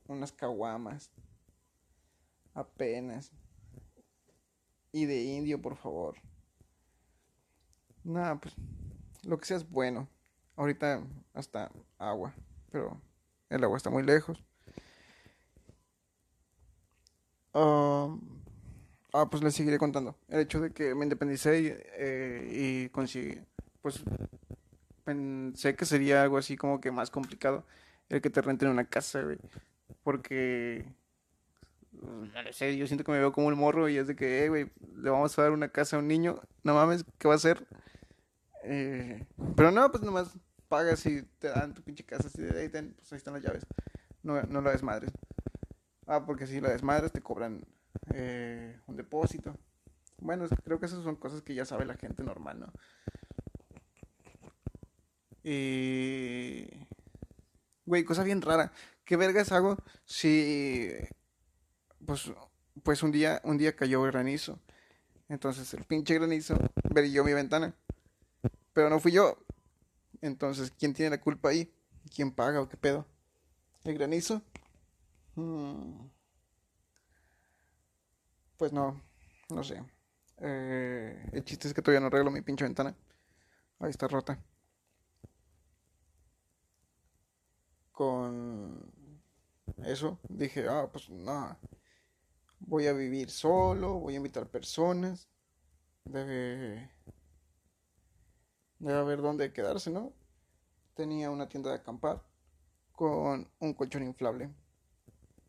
unas 0.08 0.32
caguamas, 0.32 1.12
apenas. 2.54 3.32
Y 4.92 5.06
de 5.06 5.24
indio, 5.24 5.62
por 5.62 5.76
favor. 5.76 6.16
Nada, 8.04 8.40
pues 8.40 8.56
lo 9.24 9.38
que 9.38 9.46
sea 9.46 9.58
es 9.58 9.70
bueno. 9.70 10.08
Ahorita 10.56 11.04
hasta 11.34 11.72
agua, 11.98 12.36
pero 12.74 13.00
el 13.50 13.64
agua 13.64 13.78
está 13.78 13.92
muy 13.92 14.02
lejos. 14.04 14.44
Ah, 17.54 18.18
ah, 19.14 19.30
pues 19.30 19.44
les 19.44 19.54
seguiré 19.54 19.78
contando. 19.78 20.18
El 20.28 20.40
hecho 20.42 20.60
de 20.60 20.72
que 20.72 20.96
me 20.96 21.04
independicé 21.04 21.84
eh, 21.98 22.50
y 22.52 22.90
conseguí, 22.90 23.40
pues 23.82 24.04
pensé 25.06 25.76
que 25.76 25.86
sería 25.86 26.24
algo 26.24 26.38
así 26.40 26.58
como 26.58 26.82
que 26.82 26.92
más 26.92 27.12
complicado 27.12 27.64
el 28.10 28.22
que 28.22 28.32
te 28.32 28.42
renten 28.42 28.70
una 28.70 28.86
casa, 28.86 29.22
güey. 29.22 29.38
Porque, 30.04 30.84
no 31.92 32.42
lo 32.42 32.54
sé, 32.54 32.76
yo 32.76 32.88
siento 32.88 33.04
que 33.04 33.12
me 33.12 33.20
veo 33.20 33.32
como 33.34 33.50
el 33.50 33.56
morro 33.56 33.88
y 33.88 33.98
es 33.98 34.08
de 34.08 34.16
que, 34.16 34.46
eh, 34.46 34.50
güey, 34.50 34.72
le 34.98 35.12
vamos 35.12 35.38
a 35.38 35.44
dar 35.44 35.52
una 35.52 35.70
casa 35.70 35.98
a 35.98 36.00
un 36.00 36.08
niño, 36.08 36.42
no 36.64 36.74
mames, 36.74 37.06
¿qué 37.20 37.28
va 37.28 37.36
a 37.36 37.38
hacer? 37.38 37.68
Eh, 38.64 39.26
pero 39.56 39.72
no, 39.72 39.92
pues 39.92 40.04
nomás 40.04 40.36
pagas 40.74 41.06
y 41.06 41.22
te 41.38 41.50
dan 41.50 41.72
tu 41.76 41.84
pinche 41.84 42.04
casa 42.04 42.28
así 42.28 42.42
de 42.42 42.60
ahí, 42.60 42.68
pues 42.68 43.14
ahí 43.14 43.18
están 43.18 43.36
las 43.36 43.44
llaves. 43.44 43.64
No, 44.24 44.42
no 44.42 44.60
la 44.60 44.72
desmadres. 44.72 45.12
Ah, 46.08 46.26
porque 46.26 46.48
si 46.48 46.60
la 46.60 46.70
desmadres 46.70 47.12
te 47.12 47.22
cobran 47.22 47.64
eh, 48.12 48.80
un 48.88 48.96
depósito. 48.96 49.56
Bueno, 50.18 50.48
creo 50.66 50.80
que 50.80 50.88
esas 50.88 51.04
son 51.04 51.16
cosas 51.16 51.44
que 51.44 51.54
ya 51.54 51.64
sabe 51.64 51.86
la 51.86 51.94
gente 51.94 52.24
normal, 52.24 52.60
¿no? 52.62 52.74
Y... 55.44 56.68
Güey, 57.86 58.04
cosa 58.04 58.24
bien 58.24 58.42
rara. 58.42 58.72
¿Qué 59.06 59.16
vergas 59.16 59.52
hago 59.52 59.78
si... 60.06 60.90
Pues, 62.04 62.32
pues 62.82 63.04
un 63.04 63.12
día, 63.12 63.42
un 63.44 63.60
día 63.60 63.76
cayó 63.76 64.02
granizo. 64.02 64.60
Entonces 65.30 65.72
el 65.76 65.84
pinche 65.84 66.16
granizo 66.16 66.58
brilló 66.90 67.24
mi 67.24 67.34
ventana. 67.34 67.76
Pero 68.74 68.90
no 68.90 69.00
fui 69.00 69.12
yo. 69.12 69.38
Entonces, 70.24 70.72
¿quién 70.72 70.94
tiene 70.96 71.12
la 71.12 71.22
culpa 71.22 71.50
ahí? 71.50 71.72
¿Quién 72.16 72.32
paga 72.32 72.62
o 72.62 72.68
qué 72.70 72.78
pedo? 72.78 73.06
¿El 73.86 73.96
granizo? 73.98 74.44
Hmm, 75.36 76.08
pues 78.58 78.72
no, 78.74 79.02
no 79.50 79.64
sé. 79.64 79.84
Eh, 80.40 81.30
el 81.32 81.44
chiste 81.44 81.68
es 81.68 81.74
que 81.74 81.82
todavía 81.82 82.02
no 82.02 82.08
arreglo 82.08 82.32
mi 82.32 82.42
pinche 82.42 82.66
ventana. 82.66 82.96
Ahí 83.80 83.92
está 83.92 84.08
rota. 84.08 84.40
Con 87.92 88.92
eso 89.86 90.20
dije, 90.30 90.68
ah, 90.70 90.90
pues 90.92 91.10
no, 91.10 91.58
voy 92.60 92.88
a 92.88 92.94
vivir 92.94 93.30
solo, 93.30 94.00
voy 94.00 94.14
a 94.14 94.18
invitar 94.18 94.48
personas. 94.50 95.28
Debe, 96.06 96.92
debe 98.84 99.00
haber 99.00 99.22
dónde 99.22 99.54
quedarse, 99.54 99.90
¿no? 99.90 100.14
Tenía 100.94 101.32
una 101.32 101.48
tienda 101.48 101.70
de 101.70 101.78
acampar 101.78 102.22
con 102.92 103.50
un 103.60 103.74
colchón 103.74 104.04
inflable. 104.04 104.50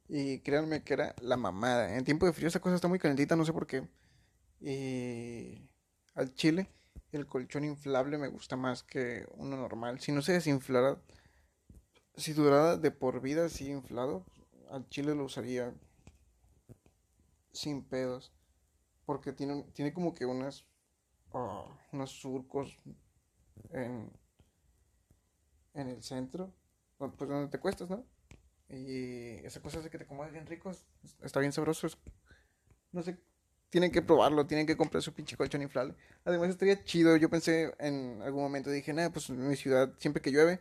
Y 0.09 0.41
créanme 0.41 0.83
que 0.85 0.95
era 0.95 1.15
la 1.21 1.37
mamada. 1.37 1.97
En 1.97 2.05
tiempo 2.05 2.27
de 2.27 2.33
frío 2.33 2.49
esa 2.49 2.61
cosa 2.61 2.77
está 2.77 2.89
muy 2.89 2.99
calentita, 2.99 3.37
no 3.37 3.45
sé 3.45 3.53
por 3.53 3.67
qué. 3.67 3.89
Y 4.61 5.69
al 6.15 6.35
chile, 6.35 6.69
el 7.13 7.27
colchón 7.27 7.65
inflable 7.65 8.19
me 8.19 8.29
gusta 8.29 8.57
más 8.57 8.83
que 8.83 9.27
uno 9.37 9.57
normal. 9.57 10.01
Si 10.01 10.13
no 10.13 10.23
se 10.23 10.33
desinflara, 10.33 11.03
si 12.17 12.33
durara 12.33 12.77
de 12.77 12.91
por 12.91 13.21
vida 13.21 13.47
así 13.47 13.71
inflado, 13.71 14.25
al 14.71 14.89
chile 14.89 15.15
lo 15.15 15.25
usaría 15.25 15.75
sin 17.53 17.83
pedos. 17.83 18.33
Porque 19.07 19.33
tiene, 19.33 19.65
tiene 19.75 19.93
como 19.93 20.15
que 20.15 20.25
unas, 20.25 20.65
ah, 21.33 21.67
unos 21.93 22.11
surcos 22.11 22.79
en, 23.73 24.11
en 25.75 25.89
el 25.89 26.03
centro, 26.03 26.53
pues 26.99 27.13
donde 27.19 27.49
te 27.51 27.59
cuestas, 27.59 27.91
¿no? 27.91 28.05
Y 28.71 29.45
esa 29.47 29.61
cosa 29.63 29.81
hace 29.81 29.91
que 29.91 29.99
te 29.99 30.07
comas 30.07 30.33
bien 30.33 30.47
rico, 30.47 30.71
es- 30.71 30.87
está 31.23 31.41
bien 31.41 31.53
sabroso. 31.53 31.89
no 32.93 33.03
sé, 33.03 33.19
tienen 33.71 33.91
que 33.93 34.03
probarlo, 34.03 34.47
tienen 34.47 34.67
que 34.67 34.77
comprar 34.77 35.03
su 35.03 35.13
pinche 35.13 35.37
colchón 35.37 35.63
inflable. 35.63 35.95
Además 36.25 36.51
estaría 36.51 36.83
chido, 36.85 37.17
yo 37.17 37.29
pensé 37.31 37.75
en 37.79 38.23
algún 38.23 38.43
momento, 38.43 38.71
dije, 38.71 38.93
nada, 38.93 39.11
pues 39.11 39.31
mi 39.31 39.57
ciudad 39.57 39.93
siempre 39.99 40.23
que 40.23 40.31
llueve 40.33 40.61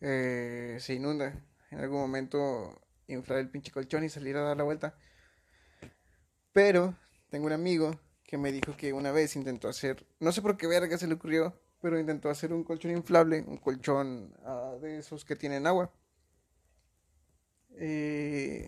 eh, 0.00 0.78
se 0.80 0.94
inunda. 0.94 1.34
En 1.70 1.80
algún 1.80 2.00
momento 2.00 2.80
inflar 3.08 3.40
el 3.40 3.50
pinche 3.50 3.72
colchón 3.72 4.04
y 4.04 4.08
salir 4.10 4.36
a 4.36 4.42
dar 4.42 4.56
la 4.56 4.64
vuelta. 4.64 4.96
Pero 6.52 6.94
tengo 7.30 7.46
un 7.46 7.52
amigo 7.52 8.00
que 8.24 8.38
me 8.38 8.52
dijo 8.52 8.76
que 8.76 8.92
una 8.92 9.12
vez 9.12 9.36
intentó 9.36 9.68
hacer, 9.68 10.06
no 10.20 10.32
sé 10.32 10.42
por 10.42 10.56
qué 10.56 10.66
verga 10.66 10.98
se 10.98 11.06
le 11.06 11.14
ocurrió, 11.14 11.58
pero 11.80 11.98
intentó 11.98 12.30
hacer 12.30 12.52
un 12.52 12.64
colchón 12.64 12.92
inflable, 12.92 13.44
un 13.46 13.58
colchón 13.58 14.34
ah, 14.44 14.74
de 14.80 14.98
esos 14.98 15.24
que 15.24 15.36
tienen 15.36 15.66
agua. 15.66 15.92
Y 17.78 18.66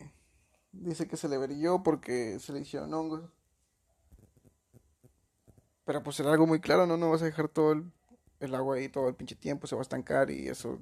dice 0.72 1.08
que 1.08 1.16
se 1.16 1.28
le 1.28 1.38
brilló 1.38 1.82
porque 1.82 2.38
se 2.40 2.52
le 2.52 2.60
hicieron 2.60 2.92
hongos. 2.94 3.30
Pero 5.84 6.02
pues 6.02 6.20
era 6.20 6.30
algo 6.30 6.46
muy 6.46 6.60
claro, 6.60 6.86
¿no? 6.86 6.96
No 6.96 7.10
vas 7.10 7.22
a 7.22 7.24
dejar 7.24 7.48
todo 7.48 7.72
el 7.72 7.90
el 8.40 8.54
agua 8.54 8.76
ahí 8.76 8.88
todo 8.88 9.08
el 9.08 9.14
pinche 9.14 9.34
tiempo 9.34 9.66
se 9.66 9.74
va 9.74 9.80
a 9.80 9.82
estancar 9.82 10.30
y 10.30 10.48
eso 10.48 10.80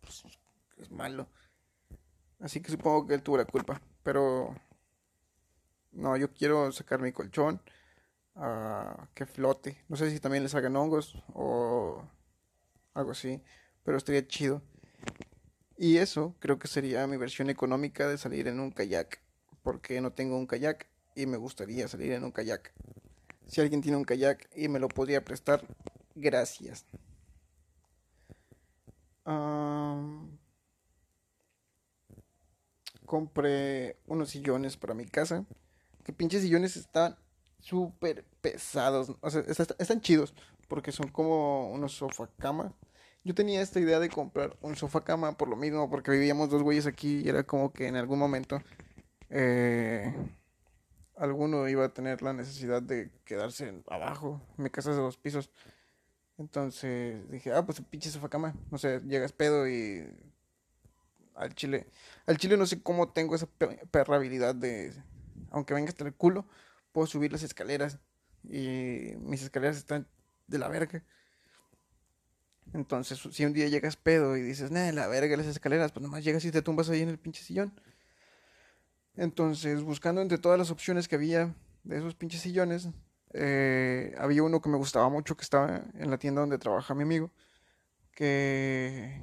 pues, 0.00 0.24
es 0.78 0.90
malo. 0.90 1.28
Así 2.40 2.60
que 2.60 2.70
supongo 2.70 3.06
que 3.06 3.14
él 3.14 3.22
tuvo 3.22 3.38
la 3.38 3.44
culpa. 3.44 3.80
Pero 4.02 4.54
no, 5.92 6.16
yo 6.16 6.32
quiero 6.32 6.70
sacar 6.72 7.00
mi 7.00 7.12
colchón 7.12 7.60
que 9.14 9.26
flote. 9.26 9.82
No 9.88 9.96
sé 9.96 10.10
si 10.10 10.20
también 10.20 10.42
le 10.42 10.48
salgan 10.48 10.76
hongos 10.76 11.16
o 11.32 12.02
algo 12.94 13.12
así, 13.12 13.42
pero 13.82 13.96
estaría 13.96 14.26
chido. 14.26 14.62
Y 15.78 15.98
eso 15.98 16.34
creo 16.38 16.58
que 16.58 16.68
sería 16.68 17.06
mi 17.06 17.16
versión 17.16 17.50
económica 17.50 18.08
de 18.08 18.18
salir 18.18 18.48
en 18.48 18.60
un 18.60 18.70
kayak, 18.70 19.20
porque 19.62 20.00
no 20.00 20.12
tengo 20.12 20.36
un 20.38 20.46
kayak 20.46 20.88
y 21.14 21.26
me 21.26 21.36
gustaría 21.36 21.88
salir 21.88 22.12
en 22.12 22.24
un 22.24 22.32
kayak. 22.32 22.72
Si 23.46 23.60
alguien 23.60 23.82
tiene 23.82 23.96
un 23.96 24.04
kayak 24.04 24.48
y 24.56 24.68
me 24.68 24.78
lo 24.78 24.88
podría 24.88 25.24
prestar, 25.24 25.62
gracias. 26.14 26.86
compré 33.06 33.96
unos 34.06 34.30
sillones 34.30 34.76
para 34.76 34.92
mi 34.92 35.06
casa. 35.06 35.46
Que 36.04 36.12
pinches 36.12 36.42
sillones 36.42 36.76
están 36.76 37.16
súper 37.66 38.24
pesados. 38.40 39.12
O 39.20 39.30
sea, 39.30 39.42
están 39.78 40.00
chidos 40.00 40.34
porque 40.68 40.92
son 40.92 41.08
como 41.08 41.70
unos 41.72 41.92
sofá 41.92 42.28
cama 42.38 42.74
yo 43.26 43.34
tenía 43.34 43.60
esta 43.60 43.80
idea 43.80 43.98
de 43.98 44.08
comprar 44.08 44.56
un 44.60 44.76
sofá 44.76 45.02
cama 45.02 45.36
por 45.36 45.48
lo 45.48 45.56
mismo, 45.56 45.90
porque 45.90 46.12
vivíamos 46.12 46.48
dos 46.48 46.62
güeyes 46.62 46.86
aquí 46.86 47.22
y 47.24 47.28
era 47.28 47.42
como 47.42 47.72
que 47.72 47.88
en 47.88 47.96
algún 47.96 48.20
momento 48.20 48.62
eh, 49.30 50.14
alguno 51.16 51.68
iba 51.68 51.86
a 51.86 51.88
tener 51.88 52.22
la 52.22 52.32
necesidad 52.32 52.80
de 52.82 53.10
quedarse 53.24 53.82
abajo. 53.88 54.40
Mi 54.56 54.70
casa 54.70 54.90
de 54.90 54.98
dos 54.98 55.16
pisos. 55.16 55.50
Entonces 56.38 57.28
dije, 57.28 57.52
ah, 57.52 57.66
pues 57.66 57.82
pinche 57.90 58.10
sofá 58.10 58.28
cama. 58.28 58.54
No 58.70 58.78
sé, 58.78 59.00
llegas 59.00 59.32
pedo 59.32 59.68
y 59.68 60.06
al 61.34 61.52
chile. 61.56 61.88
Al 62.26 62.36
chile 62.36 62.56
no 62.56 62.66
sé 62.66 62.80
cómo 62.80 63.08
tengo 63.08 63.34
esa 63.34 63.48
perra 63.90 64.14
habilidad 64.14 64.54
de, 64.54 64.92
aunque 65.50 65.74
venga 65.74 65.88
hasta 65.88 66.04
el 66.04 66.14
culo, 66.14 66.46
puedo 66.96 67.06
subir 67.06 67.30
las 67.30 67.42
escaleras. 67.42 67.98
Y 68.42 69.12
mis 69.18 69.42
escaleras 69.42 69.76
están 69.76 70.08
de 70.46 70.56
la 70.56 70.68
verga. 70.68 71.04
Entonces, 72.72 73.20
si 73.32 73.44
un 73.44 73.52
día 73.52 73.68
llegas 73.68 73.96
pedo 73.96 74.34
y 74.34 74.40
dices, 74.40 74.70
nah, 74.70 74.90
la 74.92 75.06
verga, 75.06 75.36
las 75.36 75.46
escaleras, 75.46 75.92
pues 75.92 76.02
nomás 76.02 76.24
llegas 76.24 76.46
y 76.46 76.50
te 76.50 76.62
tumbas 76.62 76.88
ahí 76.88 77.02
en 77.02 77.10
el 77.10 77.18
pinche 77.18 77.42
sillón. 77.42 77.78
Entonces, 79.14 79.82
buscando 79.82 80.22
entre 80.22 80.38
todas 80.38 80.58
las 80.58 80.70
opciones 80.70 81.06
que 81.06 81.16
había 81.16 81.54
de 81.84 81.98
esos 81.98 82.14
pinches 82.14 82.40
sillones, 82.40 82.88
eh, 83.34 84.14
había 84.16 84.42
uno 84.42 84.62
que 84.62 84.70
me 84.70 84.78
gustaba 84.78 85.10
mucho 85.10 85.36
que 85.36 85.42
estaba 85.42 85.82
en 85.98 86.10
la 86.10 86.16
tienda 86.16 86.40
donde 86.40 86.56
trabaja 86.56 86.94
mi 86.94 87.02
amigo, 87.02 87.30
que 88.12 89.20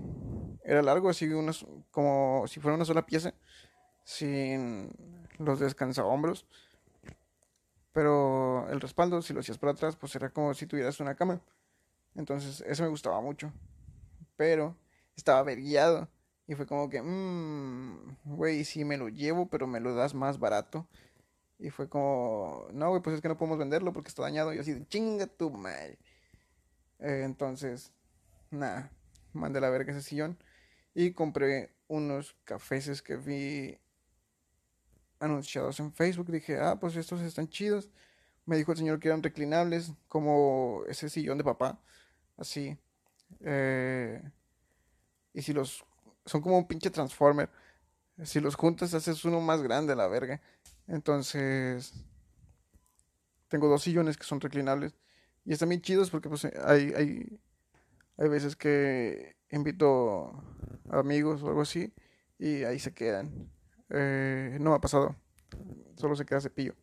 era 0.63 0.83
largo, 0.83 1.09
así 1.09 1.25
unos, 1.25 1.65
como 1.89 2.45
si 2.45 2.59
fuera 2.59 2.75
una 2.75 2.85
sola 2.85 3.07
pieza, 3.07 3.33
sin 4.03 4.91
los 5.39 5.59
descansahombros. 5.59 6.45
Pero 7.93 8.67
el 8.69 8.81
respaldo, 8.81 9.21
si 9.21 9.33
lo 9.33 9.39
hacías 9.39 9.59
para 9.59 9.71
atrás, 9.71 9.95
pues 9.95 10.15
era 10.15 10.29
como 10.31 10.53
si 10.53 10.65
tuvieras 10.65 10.99
una 10.99 11.15
cama. 11.15 11.41
Entonces, 12.15 12.63
eso 12.67 12.83
me 12.83 12.89
gustaba 12.89 13.21
mucho. 13.21 13.53
Pero 14.35 14.75
estaba 15.15 15.39
averiado. 15.39 16.09
Y 16.47 16.55
fue 16.55 16.65
como 16.65 16.89
que, 16.89 17.01
mmm, 17.01 18.17
güey, 18.25 18.65
sí 18.65 18.83
me 18.83 18.97
lo 18.97 19.09
llevo, 19.09 19.47
pero 19.47 19.67
me 19.67 19.79
lo 19.79 19.95
das 19.95 20.13
más 20.13 20.39
barato. 20.39 20.87
Y 21.59 21.69
fue 21.69 21.87
como, 21.87 22.67
no, 22.73 22.89
güey, 22.89 23.01
pues 23.01 23.15
es 23.15 23.21
que 23.21 23.29
no 23.29 23.37
podemos 23.37 23.59
venderlo 23.59 23.93
porque 23.93 24.09
está 24.09 24.23
dañado. 24.23 24.53
Y 24.53 24.59
así 24.59 24.73
de, 24.73 24.87
chinga 24.87 25.27
tu 25.27 25.51
madre. 25.51 25.99
Eh, 26.99 27.21
entonces, 27.23 27.93
nada, 28.49 28.91
mandé 29.33 29.61
la 29.61 29.69
verga 29.69 29.91
ese 29.93 30.01
sillón. 30.01 30.37
Y 30.95 31.13
compré 31.13 31.75
unos 31.87 32.35
cafés 32.43 33.01
que 33.01 33.17
vi 33.17 33.77
anunciados 35.23 35.79
en 35.79 35.93
Facebook. 35.93 36.31
Dije, 36.31 36.59
ah, 36.59 36.77
pues 36.79 36.95
estos 36.95 37.21
están 37.21 37.47
chidos. 37.47 37.89
Me 38.45 38.57
dijo 38.57 38.71
el 38.73 38.77
señor 38.77 38.99
que 38.99 39.07
eran 39.07 39.23
reclinables, 39.23 39.93
como 40.07 40.83
ese 40.87 41.09
sillón 41.09 41.37
de 41.37 41.43
papá 41.43 41.79
así. 42.37 42.77
Eh, 43.41 44.21
y 45.33 45.41
si 45.41 45.53
los... 45.53 45.85
Son 46.25 46.41
como 46.41 46.57
un 46.57 46.67
pinche 46.67 46.89
transformer. 46.89 47.49
Si 48.23 48.39
los 48.39 48.55
juntas 48.55 48.93
haces 48.93 49.25
uno 49.25 49.41
más 49.41 49.61
grande 49.61 49.95
la 49.95 50.07
verga. 50.07 50.41
Entonces... 50.87 51.93
Tengo 53.47 53.67
dos 53.67 53.83
sillones 53.83 54.17
que 54.17 54.23
son 54.23 54.41
reclinables. 54.41 54.95
Y 55.45 55.53
están 55.53 55.69
bien 55.69 55.81
chidos 55.81 56.09
porque 56.09 56.29
pues 56.29 56.45
hay, 56.45 56.93
hay, 56.95 57.39
hay 58.17 58.29
veces 58.29 58.55
que 58.55 59.35
invito 59.51 60.43
amigos 60.89 61.43
o 61.43 61.49
algo 61.49 61.61
así. 61.61 61.93
Y 62.39 62.63
ahí 62.63 62.79
se 62.79 62.93
quedan. 62.93 63.49
Eh, 63.89 64.57
no 64.59 64.71
me 64.71 64.75
ha 64.77 64.81
pasado. 64.81 65.15
Solo 65.95 66.15
se 66.15 66.25
queda 66.25 66.41
cepillo. 66.41 66.75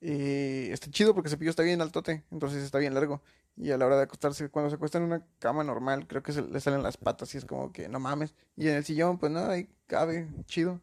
Y 0.00 0.70
está 0.70 0.90
chido 0.90 1.14
porque 1.14 1.30
cepillo 1.30 1.50
está 1.50 1.62
bien 1.62 1.80
altote. 1.80 2.24
Entonces 2.30 2.62
está 2.62 2.78
bien 2.78 2.94
largo. 2.94 3.22
Y 3.56 3.70
a 3.70 3.78
la 3.78 3.86
hora 3.86 3.96
de 3.96 4.02
acostarse, 4.02 4.48
cuando 4.50 4.68
se 4.68 4.76
acuesta 4.76 4.98
en 4.98 5.04
una 5.04 5.24
cama 5.38 5.62
normal, 5.62 6.06
creo 6.08 6.22
que 6.22 6.32
le 6.32 6.60
salen 6.60 6.82
las 6.82 6.96
patas 6.96 7.34
y 7.34 7.38
es 7.38 7.44
como 7.44 7.72
que 7.72 7.88
no 7.88 8.00
mames. 8.00 8.34
Y 8.56 8.68
en 8.68 8.74
el 8.76 8.84
sillón, 8.84 9.18
pues 9.18 9.30
nada, 9.30 9.52
ahí 9.52 9.68
cabe, 9.86 10.28
chido. 10.46 10.80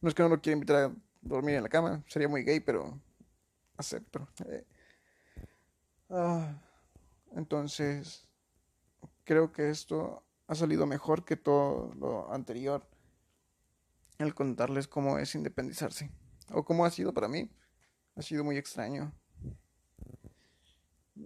No 0.00 0.08
es 0.08 0.14
que 0.14 0.22
no 0.22 0.28
lo 0.28 0.40
quiera 0.40 0.54
invitar 0.54 0.76
a 0.76 0.92
dormir 1.22 1.56
en 1.56 1.62
la 1.62 1.68
cama, 1.68 2.04
sería 2.06 2.28
muy 2.28 2.44
gay, 2.44 2.60
pero 2.60 3.00
acepto. 3.76 4.28
Eh. 4.46 4.64
Ah, 6.10 6.60
entonces, 7.32 8.28
creo 9.24 9.52
que 9.52 9.70
esto 9.70 10.22
ha 10.46 10.54
salido 10.54 10.86
mejor 10.86 11.24
que 11.24 11.36
todo 11.36 11.92
lo 11.94 12.32
anterior. 12.32 12.87
El 14.18 14.34
contarles 14.34 14.88
cómo 14.88 15.18
es 15.18 15.34
independizarse. 15.34 16.10
O 16.50 16.64
cómo 16.64 16.84
ha 16.84 16.90
sido 16.90 17.14
para 17.14 17.28
mí. 17.28 17.50
Ha 18.16 18.22
sido 18.22 18.44
muy 18.44 18.56
extraño 18.56 19.14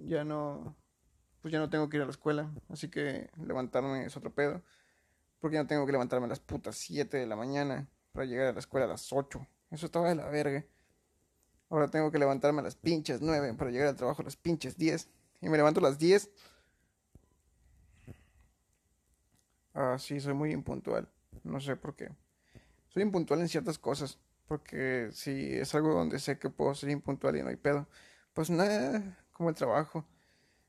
ya 0.04 0.24
no, 0.24 0.76
pues 1.40 1.52
ya 1.52 1.58
no 1.58 1.70
tengo 1.70 1.88
que 1.88 1.96
ir 1.96 2.02
a 2.02 2.06
la 2.06 2.10
escuela, 2.10 2.52
así 2.68 2.88
que 2.88 3.30
levantarme 3.44 4.04
es 4.04 4.16
otro 4.16 4.34
pedo, 4.34 4.62
porque 5.40 5.54
ya 5.54 5.62
no 5.62 5.68
tengo 5.68 5.86
que 5.86 5.92
levantarme 5.92 6.26
a 6.26 6.28
las 6.28 6.40
putas 6.40 6.76
7 6.76 7.16
de 7.16 7.26
la 7.26 7.36
mañana 7.36 7.88
para 8.12 8.26
llegar 8.26 8.46
a 8.48 8.52
la 8.52 8.58
escuela 8.58 8.86
a 8.86 8.88
las 8.88 9.12
8, 9.12 9.46
eso 9.70 9.86
estaba 9.86 10.08
de 10.08 10.14
la 10.14 10.28
verga. 10.28 10.64
Ahora 11.68 11.88
tengo 11.88 12.10
que 12.10 12.18
levantarme 12.18 12.60
a 12.60 12.64
las 12.64 12.76
pinches 12.76 13.22
9 13.22 13.54
para 13.54 13.70
llegar 13.70 13.88
al 13.88 13.96
trabajo 13.96 14.22
a 14.22 14.24
las 14.24 14.36
pinches 14.36 14.76
10, 14.76 15.08
y 15.40 15.48
me 15.48 15.56
levanto 15.56 15.80
a 15.80 15.84
las 15.84 15.98
10. 15.98 16.30
Ah, 19.74 19.96
sí, 19.98 20.20
soy 20.20 20.34
muy 20.34 20.52
impuntual, 20.52 21.08
no 21.44 21.60
sé 21.60 21.76
por 21.76 21.96
qué. 21.96 22.10
Soy 22.92 23.02
impuntual 23.02 23.40
en 23.40 23.48
ciertas 23.48 23.78
cosas, 23.78 24.18
porque 24.46 25.08
si 25.12 25.54
es 25.54 25.74
algo 25.74 25.94
donde 25.94 26.18
sé 26.18 26.38
que 26.38 26.50
puedo 26.50 26.74
ser 26.74 26.90
impuntual 26.90 27.36
y 27.36 27.42
no 27.42 27.48
hay 27.48 27.56
pedo, 27.56 27.88
pues 28.34 28.50
nada, 28.50 29.18
como 29.32 29.48
el 29.48 29.54
trabajo. 29.54 30.04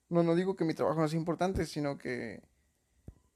No, 0.09 0.23
no 0.23 0.35
digo 0.35 0.55
que 0.55 0.65
mi 0.65 0.73
trabajo 0.73 1.01
no 1.01 1.07
sea 1.07 1.19
importante, 1.19 1.65
sino 1.65 1.97
que 1.97 2.41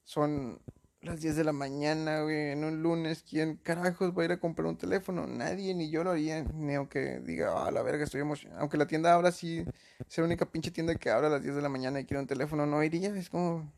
son 0.03 0.61
las 1.01 1.21
10 1.21 1.35
de 1.35 1.43
la 1.43 1.53
mañana, 1.53 2.21
güey, 2.21 2.51
en 2.51 2.63
un 2.63 2.81
lunes, 2.81 3.23
¿quién 3.23 3.57
carajos 3.57 4.17
va 4.17 4.21
a 4.23 4.25
ir 4.25 4.31
a 4.31 4.39
comprar 4.39 4.67
un 4.67 4.77
teléfono? 4.77 5.27
Nadie, 5.27 5.73
ni 5.73 5.89
yo 5.89 6.03
lo 6.03 6.11
haría, 6.11 6.43
ni 6.43 6.75
aunque 6.75 7.19
diga, 7.19 7.65
ah, 7.65 7.71
la 7.71 7.81
verga, 7.81 8.03
estoy 8.03 8.21
emocionado. 8.21 8.61
Aunque 8.61 8.77
la 8.77 8.87
tienda 8.87 9.13
ahora 9.13 9.31
sí, 9.31 9.65
sea 10.07 10.23
la 10.23 10.27
única 10.27 10.45
pinche 10.45 10.71
tienda 10.71 10.95
que 10.95 11.09
abra 11.09 11.27
a 11.27 11.31
las 11.31 11.43
10 11.43 11.55
de 11.55 11.61
la 11.61 11.69
mañana 11.69 11.99
y 11.99 12.05
quiere 12.05 12.21
un 12.21 12.27
teléfono, 12.27 12.65
no 12.65 12.83
iría, 12.83 13.09
es 13.15 13.29
como... 13.29 13.71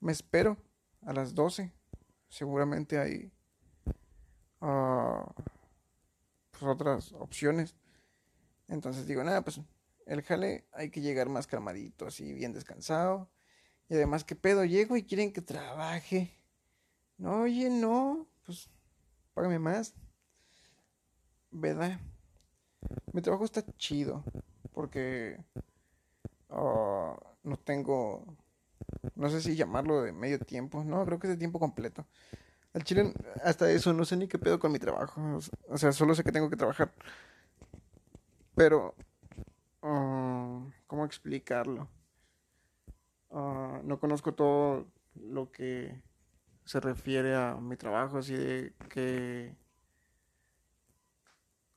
Me 0.00 0.12
espero 0.12 0.56
a 1.02 1.12
las 1.12 1.34
12, 1.34 1.72
seguramente 2.32 2.98
hay... 2.98 3.30
Uh, 4.60 5.22
pues 6.50 6.62
otras 6.62 7.12
opciones. 7.12 7.76
Entonces 8.68 9.06
digo, 9.06 9.22
nada, 9.22 9.42
pues 9.42 9.60
el 10.06 10.22
jale 10.22 10.66
hay 10.72 10.90
que 10.90 11.02
llegar 11.02 11.28
más 11.28 11.46
calmadito, 11.46 12.06
así 12.06 12.32
bien 12.32 12.54
descansado. 12.54 13.30
Y 13.88 13.94
además, 13.94 14.24
¿qué 14.24 14.34
pedo? 14.34 14.64
Llego 14.64 14.96
y 14.96 15.04
quieren 15.04 15.32
que 15.32 15.42
trabaje. 15.42 16.32
No, 17.18 17.42
oye, 17.42 17.68
no, 17.68 18.26
pues 18.46 18.70
págame 19.34 19.58
más. 19.58 19.94
¿Verdad? 21.50 22.00
Mi 23.12 23.20
trabajo 23.20 23.44
está 23.44 23.62
chido 23.76 24.24
porque 24.72 25.38
ah, 26.48 27.14
no 27.42 27.56
tengo, 27.58 28.24
no 29.14 29.28
sé 29.28 29.40
si 29.40 29.56
llamarlo 29.56 30.02
de 30.02 30.12
medio 30.12 30.38
tiempo, 30.38 30.84
no, 30.84 31.04
creo 31.04 31.18
que 31.18 31.26
es 31.26 31.32
de 31.32 31.38
tiempo 31.38 31.58
completo. 31.58 32.06
Al 32.74 32.84
chile, 32.84 33.12
hasta 33.44 33.70
eso, 33.70 33.92
no 33.92 34.04
sé 34.04 34.16
ni 34.16 34.28
qué 34.28 34.38
pedo 34.38 34.58
con 34.58 34.72
mi 34.72 34.78
trabajo. 34.78 35.38
O 35.68 35.78
sea, 35.78 35.92
solo 35.92 36.14
sé 36.14 36.24
que 36.24 36.32
tengo 36.32 36.48
que 36.50 36.56
trabajar. 36.56 36.92
Pero, 38.54 38.94
uh, 39.82 40.70
¿cómo 40.86 41.04
explicarlo? 41.04 41.88
Uh, 43.30 43.82
no 43.84 43.98
conozco 43.98 44.34
todo 44.34 44.86
lo 45.14 45.50
que 45.50 46.00
se 46.64 46.80
refiere 46.80 47.34
a 47.34 47.56
mi 47.56 47.76
trabajo, 47.76 48.18
así 48.18 48.34
de 48.34 48.74
que... 48.88 49.54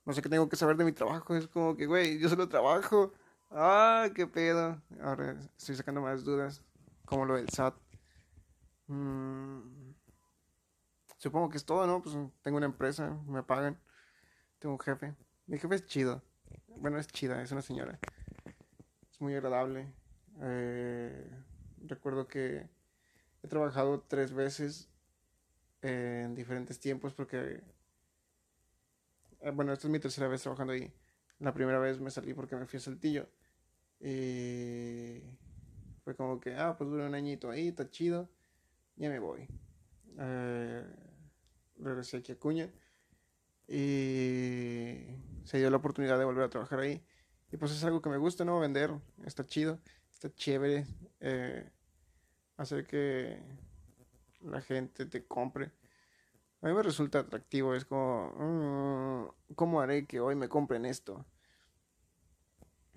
No 0.04 0.12
sé 0.12 0.22
qué 0.22 0.28
tengo 0.28 0.48
que 0.48 0.56
saber 0.56 0.76
de 0.76 0.84
mi 0.84 0.92
trabajo, 0.92 1.34
es 1.34 1.48
como 1.48 1.76
que, 1.76 1.86
güey, 1.86 2.18
yo 2.18 2.28
solo 2.28 2.48
trabajo, 2.48 3.12
Ah, 3.50 4.08
qué 4.14 4.26
pedo. 4.26 4.80
Ahora 5.00 5.36
estoy 5.56 5.76
sacando 5.76 6.00
más 6.00 6.24
dudas, 6.24 6.62
como 7.06 7.24
lo 7.24 7.36
del 7.36 7.48
SAT. 7.48 7.74
Mm, 8.88 9.92
supongo 11.16 11.48
que 11.48 11.56
es 11.56 11.64
todo, 11.64 11.86
¿no? 11.86 12.02
Pues 12.02 12.14
tengo 12.42 12.58
una 12.58 12.66
empresa, 12.66 13.18
me 13.26 13.42
pagan, 13.42 13.80
tengo 14.58 14.74
un 14.74 14.80
jefe. 14.80 15.14
Mi 15.46 15.58
jefe 15.58 15.76
es 15.76 15.86
chido. 15.86 16.22
Bueno, 16.68 16.98
es 16.98 17.06
chida, 17.06 17.42
es 17.42 17.52
una 17.52 17.62
señora. 17.62 17.98
Es 19.10 19.20
muy 19.20 19.34
agradable. 19.34 19.92
Eh, 20.42 21.30
recuerdo 21.86 22.28
que 22.28 22.68
he 23.42 23.48
trabajado 23.48 24.02
tres 24.02 24.32
veces 24.34 24.90
en 25.82 26.34
diferentes 26.34 26.78
tiempos 26.80 27.14
porque... 27.14 27.62
eh, 29.40 29.50
bueno, 29.50 29.72
esta 29.72 29.86
es 29.86 29.92
mi 29.92 29.98
tercera 30.00 30.28
vez 30.28 30.42
trabajando 30.42 30.72
ahí. 30.72 30.92
La 31.38 31.54
primera 31.54 31.78
vez 31.78 32.00
me 32.00 32.10
salí 32.10 32.34
porque 32.34 32.56
me 32.56 32.66
fui 32.66 32.78
a 32.78 32.80
Saltillo. 32.80 33.28
Y 34.00 35.22
fue 36.06 36.14
como 36.14 36.38
que, 36.38 36.54
ah, 36.54 36.76
pues 36.78 36.88
dura 36.88 37.04
un 37.04 37.16
añito 37.16 37.50
ahí, 37.50 37.66
está 37.66 37.90
chido, 37.90 38.30
ya 38.94 39.08
me 39.08 39.18
voy. 39.18 39.48
Eh, 40.20 40.84
regresé 41.78 42.18
aquí 42.18 42.30
a 42.30 42.38
Cuña 42.38 42.70
y 43.66 45.00
se 45.42 45.58
dio 45.58 45.68
la 45.68 45.78
oportunidad 45.78 46.16
de 46.16 46.24
volver 46.24 46.44
a 46.44 46.48
trabajar 46.48 46.78
ahí. 46.78 47.04
Y 47.50 47.56
pues 47.56 47.72
es 47.72 47.82
algo 47.82 48.00
que 48.00 48.08
me 48.08 48.18
gusta, 48.18 48.44
¿no? 48.44 48.60
Vender, 48.60 48.92
está 49.24 49.44
chido, 49.44 49.80
está 50.12 50.32
chévere 50.32 50.86
eh, 51.18 51.72
hacer 52.56 52.86
que 52.86 53.42
la 54.42 54.60
gente 54.60 55.06
te 55.06 55.26
compre. 55.26 55.72
A 56.60 56.68
mí 56.68 56.72
me 56.72 56.84
resulta 56.84 57.18
atractivo, 57.18 57.74
es 57.74 57.84
como, 57.84 58.30
mm, 59.48 59.54
¿cómo 59.56 59.80
haré 59.80 60.06
que 60.06 60.20
hoy 60.20 60.36
me 60.36 60.48
compren 60.48 60.86
esto? 60.86 61.26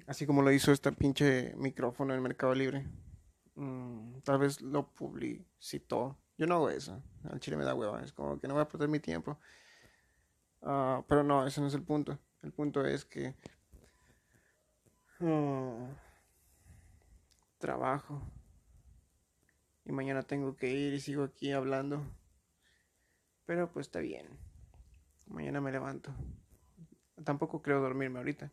Así 0.10 0.26
como 0.26 0.42
lo 0.42 0.52
hizo 0.52 0.72
este 0.72 0.92
pinche 0.92 1.54
micrófono 1.56 2.16
en 2.16 2.24
Mercado 2.24 2.56
Libre. 2.56 2.84
Mm, 3.54 4.22
tal 4.22 4.40
vez 4.40 4.60
lo 4.60 4.92
publicitó. 4.92 6.18
Yo 6.36 6.48
no 6.48 6.56
hago 6.56 6.72
eso. 6.72 7.04
Al 7.30 7.40
chile 7.40 7.58
me 7.58 7.64
da 7.64 7.76
hueva. 7.76 8.02
Es 8.02 8.12
como 8.12 8.40
que 8.40 8.48
no 8.48 8.56
voy 8.56 8.64
a 8.64 8.68
perder 8.68 8.90
mi 8.90 9.00
tiempo. 9.00 9.38
Ah, 10.64 11.06
pero 11.08 11.22
no, 11.22 11.46
ese 11.46 11.62
no 11.62 11.68
es 11.68 11.76
el 11.76 11.84
punto. 11.84 12.18
El 12.42 12.52
punto 12.52 12.84
es 12.84 13.06
que 13.06 13.36
ah, 15.20 15.96
trabajo. 17.60 18.20
Y 19.86 19.92
mañana 19.92 20.24
tengo 20.24 20.56
que 20.56 20.72
ir 20.72 20.96
y 20.96 21.00
sigo 21.00 21.24
aquí 21.24 21.52
hablando. 21.52 22.02
Pero 23.46 23.72
pues 23.72 23.86
está 23.86 24.00
bien. 24.00 24.26
Mañana 25.28 25.62
me 25.62 25.72
levanto. 25.72 26.12
Tampoco 27.24 27.62
creo 27.62 27.80
dormirme 27.80 28.18
ahorita. 28.18 28.52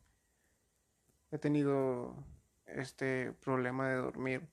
He 1.36 1.38
tenido 1.38 2.16
este 2.66 3.32
problema 3.44 3.88
de 3.90 3.96
dormir. 3.96 4.48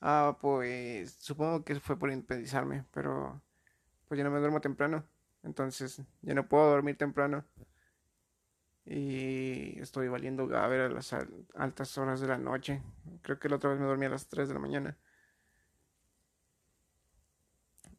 Ah, 0.00 0.38
pues 0.40 1.12
supongo 1.20 1.64
que 1.64 1.80
fue 1.80 1.98
por 1.98 2.10
independizarme, 2.12 2.84
pero 2.92 3.42
pues 4.08 4.18
ya 4.18 4.24
no 4.24 4.30
me 4.32 4.40
duermo 4.40 4.60
temprano. 4.60 5.04
Entonces 5.44 6.02
ya 6.22 6.34
no 6.34 6.48
puedo 6.48 6.70
dormir 6.70 6.98
temprano. 6.98 7.44
Y 8.86 9.78
estoy 9.80 10.08
valiendo 10.08 10.46
gaber 10.46 10.80
a 10.82 10.88
las 10.88 11.12
al- 11.12 11.46
altas 11.54 11.98
horas 11.98 12.20
de 12.20 12.28
la 12.28 12.38
noche. 12.38 12.82
Creo 13.22 13.38
que 13.38 13.48
la 13.48 13.56
otra 13.56 13.70
vez 13.70 13.80
me 13.80 13.86
dormí 13.86 14.06
a 14.06 14.10
las 14.10 14.28
3 14.28 14.48
de 14.48 14.54
la 14.54 14.60
mañana. 14.60 14.96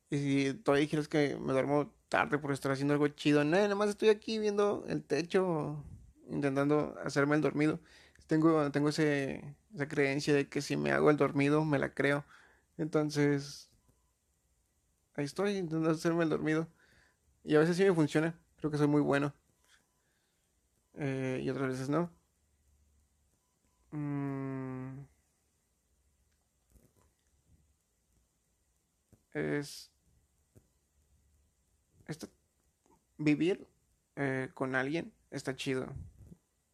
Y 0.10 0.18
si 0.18 0.54
todavía 0.54 0.82
dijeras 0.86 1.08
que 1.08 1.36
me 1.38 1.54
duermo 1.54 1.92
tarde 2.10 2.38
por 2.38 2.52
estar 2.52 2.72
haciendo 2.72 2.94
algo 2.94 3.08
chido, 3.10 3.44
no, 3.44 3.52
nada 3.58 3.76
más 3.76 3.90
estoy 3.90 4.10
aquí 4.10 4.40
viendo 4.40 4.86
el 4.88 5.04
techo, 5.04 5.84
intentando 6.30 6.96
hacerme 7.04 7.36
el 7.36 7.42
dormido. 7.42 7.80
Tengo, 8.28 8.72
tengo 8.72 8.90
ese, 8.90 9.56
esa 9.74 9.88
creencia 9.88 10.34
de 10.34 10.50
que 10.50 10.62
si 10.62 10.78
me 10.78 10.92
hago 10.92 11.10
el 11.10 11.18
dormido, 11.18 11.64
me 11.66 11.80
la 11.80 11.94
creo. 11.94 12.26
Entonces, 12.78 13.70
ahí 15.16 15.26
estoy 15.26 15.52
intentando 15.58 15.90
hacerme 15.92 16.24
el 16.24 16.30
dormido. 16.30 16.68
Y 17.44 17.56
a 17.56 17.60
veces 17.60 17.78
sí 17.78 17.84
me 17.86 17.94
funciona, 17.94 18.40
creo 18.58 18.72
que 18.72 18.78
soy 18.78 18.88
muy 18.88 19.02
bueno. 19.02 19.34
Eh, 20.96 21.42
y 21.44 21.50
otras 21.50 21.70
veces 21.70 21.90
no. 21.90 22.12
Mm, 23.92 25.06
es, 29.34 29.92
vivir 33.18 33.68
eh, 34.16 34.50
con 34.54 34.76
alguien 34.76 35.14
está 35.32 35.56
chido. 35.56 35.88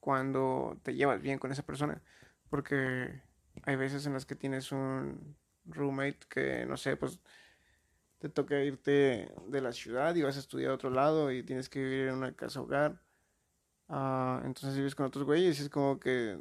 Cuando 0.03 0.77
te 0.83 0.95
llevas 0.95 1.21
bien 1.21 1.39
con 1.39 1.53
esa 1.53 1.63
persona. 1.63 2.01
Porque 2.49 3.21
hay 3.63 3.77
veces 3.77 4.05
en 4.05 4.11
las 4.11 4.25
que 4.25 4.35
tienes 4.35 4.73
un 4.73 5.37
roommate 5.63 6.19
que, 6.27 6.65
no 6.65 6.75
sé, 6.75 6.97
pues 6.97 7.21
te 8.19 8.27
toca 8.27 8.59
irte 8.59 9.31
de 9.47 9.61
la 9.61 9.71
ciudad 9.71 10.13
y 10.15 10.21
vas 10.21 10.35
a 10.35 10.41
estudiar 10.41 10.71
a 10.71 10.73
otro 10.73 10.89
lado 10.89 11.31
y 11.31 11.41
tienes 11.43 11.69
que 11.69 11.81
vivir 11.81 12.07
en 12.09 12.15
una 12.15 12.33
casa 12.33 12.59
hogar. 12.59 13.01
Ah, 13.87 14.41
entonces 14.43 14.75
vives 14.75 14.93
con 14.93 15.05
otros 15.05 15.23
güeyes 15.23 15.57
y 15.59 15.63
es 15.63 15.69
como 15.69 15.97
que 15.97 16.37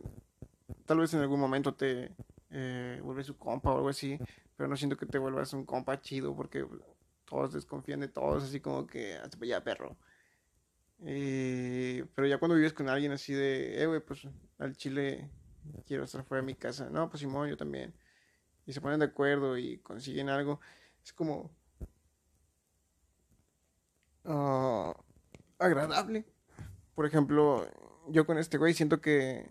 tal 0.85 0.99
vez 0.99 1.15
en 1.15 1.21
algún 1.21 1.39
momento 1.39 1.73
te 1.73 2.17
eh, 2.51 3.01
vuelves 3.05 3.27
su 3.27 3.37
compa 3.37 3.71
o 3.71 3.77
algo 3.77 3.91
así, 3.91 4.19
pero 4.57 4.69
no 4.69 4.77
siento 4.77 4.97
que 4.97 5.07
te 5.07 5.19
vuelvas 5.19 5.53
un 5.53 5.65
compa 5.65 6.01
chido 6.01 6.35
porque 6.35 6.67
todos 7.27 7.53
desconfían 7.53 8.01
de 8.01 8.09
todos, 8.09 8.43
así 8.43 8.59
como 8.59 8.89
que 8.89 9.15
hasta 9.15 9.39
para 9.39 9.47
allá, 9.47 9.65
perro. 9.65 9.97
Eh, 11.05 12.05
pero 12.15 12.29
ya 12.29 12.39
cuando 12.39 12.55
vives 12.55 12.73
con 12.73 12.89
alguien 12.89 13.13
así 13.13 13.33
de, 13.33 13.83
eh, 13.83 13.87
güey, 13.87 14.01
pues 14.01 14.27
al 14.59 14.77
chile 14.77 15.31
quiero 15.87 16.05
estar 16.05 16.25
fuera 16.25 16.43
de 16.43 16.47
mi 16.47 16.55
casa. 16.55 16.89
No, 16.91 17.09
pues 17.09 17.21
Simón, 17.21 17.49
yo 17.49 17.57
también. 17.57 17.95
Y 18.67 18.73
se 18.73 18.81
ponen 18.81 19.01
de 19.01 19.07
acuerdo 19.07 19.59
y 19.59 19.79
consiguen 19.79 20.29
algo. 20.29 20.61
Es 21.05 21.13
como 21.13 21.51
ah, 24.25 24.95
agradable. 25.59 26.25
Por 26.95 27.07
ejemplo, 27.07 27.67
yo 28.09 28.27
con 28.27 28.39
este 28.39 28.59
güey 28.59 28.75
siento 28.75 29.01
que 29.01 29.49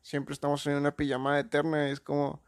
siempre 0.00 0.32
estamos 0.32 0.66
en 0.66 0.76
una 0.76 0.96
pijamada 0.96 1.40
eterna. 1.40 1.90
Es 1.90 2.00
como, 2.00 2.42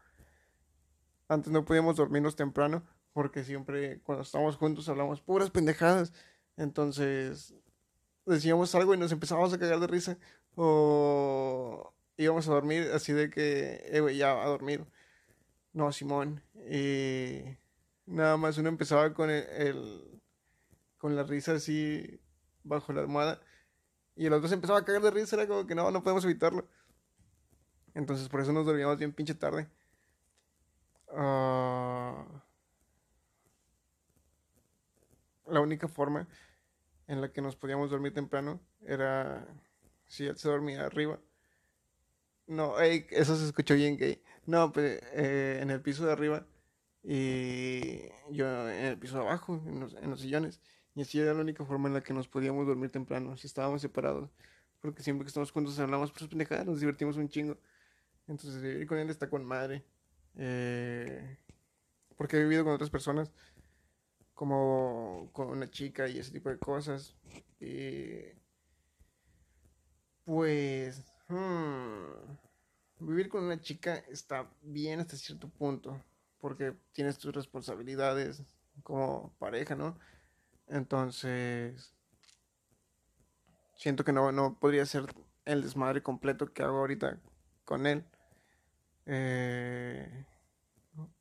antes 1.27 1.51
no 1.51 1.65
podíamos 1.65 1.97
dormirnos 1.97 2.35
temprano 2.35 2.83
porque 3.13 3.43
siempre 3.43 3.99
cuando 4.01 4.23
estamos 4.23 4.57
juntos 4.57 4.89
hablamos 4.89 5.21
puras 5.21 5.51
pendejadas. 5.51 6.13
Entonces 6.55 7.53
decíamos 8.35 8.73
algo 8.75 8.93
y 8.93 8.97
nos 8.97 9.11
empezábamos 9.11 9.53
a 9.53 9.59
cagar 9.59 9.79
de 9.79 9.87
risa. 9.87 10.17
O 10.55 11.93
íbamos 12.17 12.47
a 12.47 12.51
dormir 12.53 12.89
así 12.93 13.13
de 13.13 13.29
que, 13.29 13.83
eh, 13.91 13.99
güey, 14.01 14.17
ya 14.17 14.31
a 14.43 14.47
dormir. 14.47 14.85
No, 15.73 15.91
Simón. 15.91 16.43
Y 16.69 17.57
nada 18.05 18.37
más 18.37 18.57
uno 18.57 18.69
empezaba 18.69 19.13
con 19.13 19.29
el, 19.29 19.45
el- 19.51 20.21
con 20.99 21.15
la 21.15 21.23
risa 21.23 21.53
así 21.53 22.21
bajo 22.63 22.93
la 22.93 23.01
almohada. 23.01 23.41
Y 24.15 24.27
el 24.27 24.33
otro 24.33 24.47
se 24.49 24.55
empezaba 24.55 24.79
a 24.79 24.85
cagar 24.85 25.01
de 25.03 25.11
risa. 25.11 25.35
Era 25.37 25.47
como 25.47 25.67
que 25.67 25.75
no, 25.75 25.91
no 25.91 26.03
podemos 26.03 26.25
evitarlo. 26.25 26.67
Entonces 27.93 28.29
por 28.29 28.39
eso 28.39 28.53
nos 28.53 28.65
dormíamos 28.65 28.97
bien 28.97 29.11
pinche 29.11 29.35
tarde. 29.35 29.67
Ah, 31.11 32.23
la 35.47 35.61
única 35.61 35.87
forma 35.87 36.27
en 37.07 37.21
la 37.21 37.31
que 37.31 37.41
nos 37.41 37.55
podíamos 37.55 37.89
dormir 37.89 38.13
temprano 38.13 38.61
era 38.81 39.47
si 40.07 40.25
él 40.25 40.37
se 40.37 40.49
dormía 40.49 40.85
arriba. 40.85 41.19
No, 42.47 42.79
ey, 42.79 43.05
eso 43.11 43.35
se 43.35 43.45
escuchó 43.45 43.75
bien 43.75 43.97
gay. 43.97 44.21
No, 44.45 44.71
pues 44.71 45.01
eh, 45.13 45.59
en 45.61 45.69
el 45.69 45.81
piso 45.81 46.05
de 46.05 46.13
arriba 46.13 46.47
y 47.03 48.09
yo 48.31 48.69
en 48.69 48.85
el 48.85 48.97
piso 48.99 49.17
de 49.17 49.23
abajo, 49.23 49.61
en 49.65 49.79
los, 49.79 49.93
en 49.95 50.09
los 50.09 50.21
sillones. 50.21 50.61
Y 50.95 51.01
así 51.01 51.19
era 51.19 51.33
la 51.33 51.41
única 51.41 51.65
forma 51.65 51.87
en 51.87 51.93
la 51.93 52.01
que 52.01 52.13
nos 52.13 52.27
podíamos 52.27 52.65
dormir 52.65 52.89
temprano, 52.91 53.37
si 53.37 53.47
estábamos 53.47 53.81
separados. 53.81 54.29
Porque 54.81 55.03
siempre 55.03 55.25
que 55.25 55.29
estamos 55.29 55.51
juntos 55.51 55.77
hablamos 55.79 56.11
por 56.11 56.29
pendejadas, 56.29 56.65
nos 56.65 56.79
divertimos 56.79 57.17
un 57.17 57.29
chingo. 57.29 57.57
Entonces 58.27 58.61
vivir 58.61 58.87
con 58.87 58.97
él 58.97 59.09
está 59.09 59.29
con 59.29 59.45
madre. 59.45 59.83
Eh, 60.35 61.37
porque 62.17 62.37
he 62.37 62.43
vivido 62.43 62.63
con 62.63 62.73
otras 62.73 62.89
personas, 62.89 63.31
como 64.37 65.31
con 65.33 65.49
una 65.49 65.69
chica 65.69 66.07
y 66.07 66.19
ese 66.19 66.31
tipo 66.31 66.49
de 66.49 66.59
cosas. 66.59 67.15
Y 67.59 68.21
pues... 70.25 71.01
hmm, 71.27 72.37
Vivir 72.99 73.29
con 73.29 73.43
una 73.43 73.61
chica 73.61 73.95
está 74.09 74.49
bien 74.63 74.99
hasta 74.99 75.17
cierto 75.17 75.49
punto, 75.49 76.03
porque 76.39 76.75
tienes 76.93 77.17
tus 77.19 77.33
responsabilidades 77.33 78.43
como 78.83 79.33
pareja, 79.39 79.75
¿no? 79.75 79.99
Entonces, 80.67 81.93
siento 83.75 84.03
que 84.03 84.13
no, 84.13 84.31
no 84.31 84.57
podría 84.59 84.85
ser 84.85 85.05
el 85.45 85.61
desmadre 85.61 86.03
completo 86.03 86.51
que 86.53 86.63
hago 86.63 86.79
ahorita 86.79 87.19
con 87.65 87.85
él. 87.85 88.03
Eh, 89.05 90.25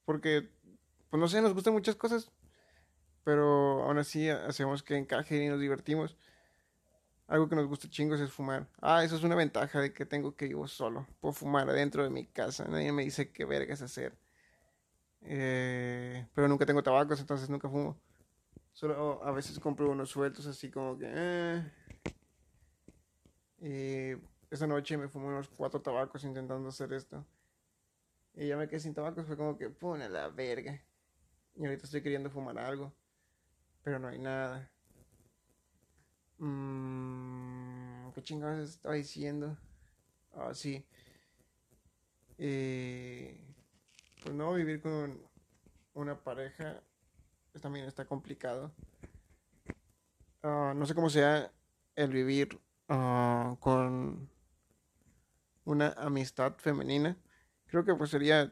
porque, 0.05 0.49
pues 1.11 1.21
no 1.21 1.29
sé, 1.29 1.41
nos 1.43 1.55
gustan 1.55 1.75
muchas 1.75 1.97
cosas, 1.97 2.31
pero 3.27 3.83
aún 3.83 3.99
así 3.99 4.29
hacemos 4.31 4.85
que 4.85 4.97
encaje 4.97 5.43
y 5.43 5.49
nos 5.49 5.59
divertimos. 5.59 6.17
algo 7.27 7.49
que 7.49 7.57
nos 7.57 7.67
gusta 7.67 7.91
chingos 7.91 8.21
es 8.21 8.31
fumar. 8.31 8.69
Ah, 8.81 9.03
eso 9.03 9.17
es 9.17 9.25
una 9.25 9.35
ventaja 9.35 9.81
de 9.81 9.93
que 9.93 10.07
tengo 10.07 10.37
que 10.37 10.47
vivo 10.47 10.69
solo. 10.69 11.09
Puedo 11.21 11.33
fumar 11.33 11.69
adentro 11.69 12.05
de 12.05 12.11
mi 12.11 12.25
casa. 12.27 12.67
Nadie 12.69 12.93
me 12.93 13.03
dice 13.03 13.33
qué 13.33 13.45
vergas 13.45 13.83
hacer. 13.83 14.17
Eh, 15.23 16.25
pero 16.37 16.47
nunca 16.47 16.65
tengo 16.67 16.85
tabacos, 16.85 17.19
entonces 17.19 17.51
nunca 17.51 17.69
fumo. 17.69 17.97
Solo 18.73 19.21
a 19.25 19.33
veces 19.33 19.59
compro 19.59 19.91
unos 19.91 20.09
sueltos 20.09 20.47
así 20.47 20.71
como 20.71 20.97
que... 20.97 21.11
Eh. 21.13 21.73
Y 23.59 24.55
esa 24.55 24.69
noche 24.69 24.97
me 24.97 25.09
fumé 25.09 25.27
unos 25.27 25.49
cuatro 25.49 25.83
tabacos 25.83 26.23
intentando 26.23 26.69
hacer 26.69 26.93
esto. 26.93 27.27
Y 28.35 28.47
ya 28.47 28.57
me 28.57 28.69
quedé 28.69 28.79
sin 28.79 28.95
tabacos, 28.95 29.27
fue 29.27 29.37
como 29.37 29.59
que, 29.59 29.65
a 29.65 30.09
la 30.09 30.29
verga. 30.29 30.81
Y 31.57 31.65
ahorita 31.65 31.87
estoy 31.87 32.03
queriendo 32.03 32.31
fumar 32.31 32.57
algo. 32.59 32.93
Pero 33.87 34.01
no 34.01 34.09
hay 34.09 34.19
nada. 34.19 34.69
Mmm, 36.39 38.11
¿Qué 38.11 38.21
chingados 38.21 38.69
estaba 38.69 38.97
diciendo? 38.97 39.57
Ah, 40.35 40.53
sí. 40.55 40.85
Eh, 42.37 43.41
pues 44.25 44.35
no, 44.35 44.53
vivir 44.55 44.83
con 44.83 45.23
una 45.95 46.19
pareja 46.21 46.83
también 47.63 47.87
está 47.87 48.05
complicado. 48.07 48.73
Ah, 50.43 50.73
no 50.75 50.85
sé 50.85 50.93
cómo 50.97 51.09
sea 51.09 51.53
el 51.95 52.11
vivir 52.11 52.61
ah, 52.89 53.57
con 53.61 54.29
una 55.65 55.91
amistad 55.93 56.57
femenina. 56.57 57.17
Creo 57.67 57.85
que 57.85 57.95
pues 57.95 58.11
sería 58.11 58.51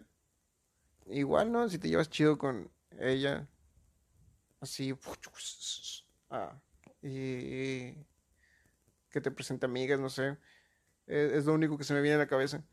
igual, 1.06 1.50
¿no? 1.50 1.68
Si 1.68 1.80
te 1.80 1.88
llevas 1.88 2.08
chido 2.08 2.38
con 2.38 2.70
ella, 3.00 3.48
así, 4.64 4.94
ah, 6.30 6.58
y 7.02 7.94
que 9.10 9.20
te 9.20 9.30
presente 9.30 9.66
amigas, 9.66 10.00
no 10.00 10.10
sé. 10.10 10.38
Es, 11.06 11.32
es, 11.32 11.44
lo 11.46 11.54
único 11.54 11.78
que 11.78 11.84
se 11.84 11.94
me 11.94 12.00
viene 12.02 12.16
a 12.16 12.18
la 12.18 12.26
cabeza. 12.26 12.64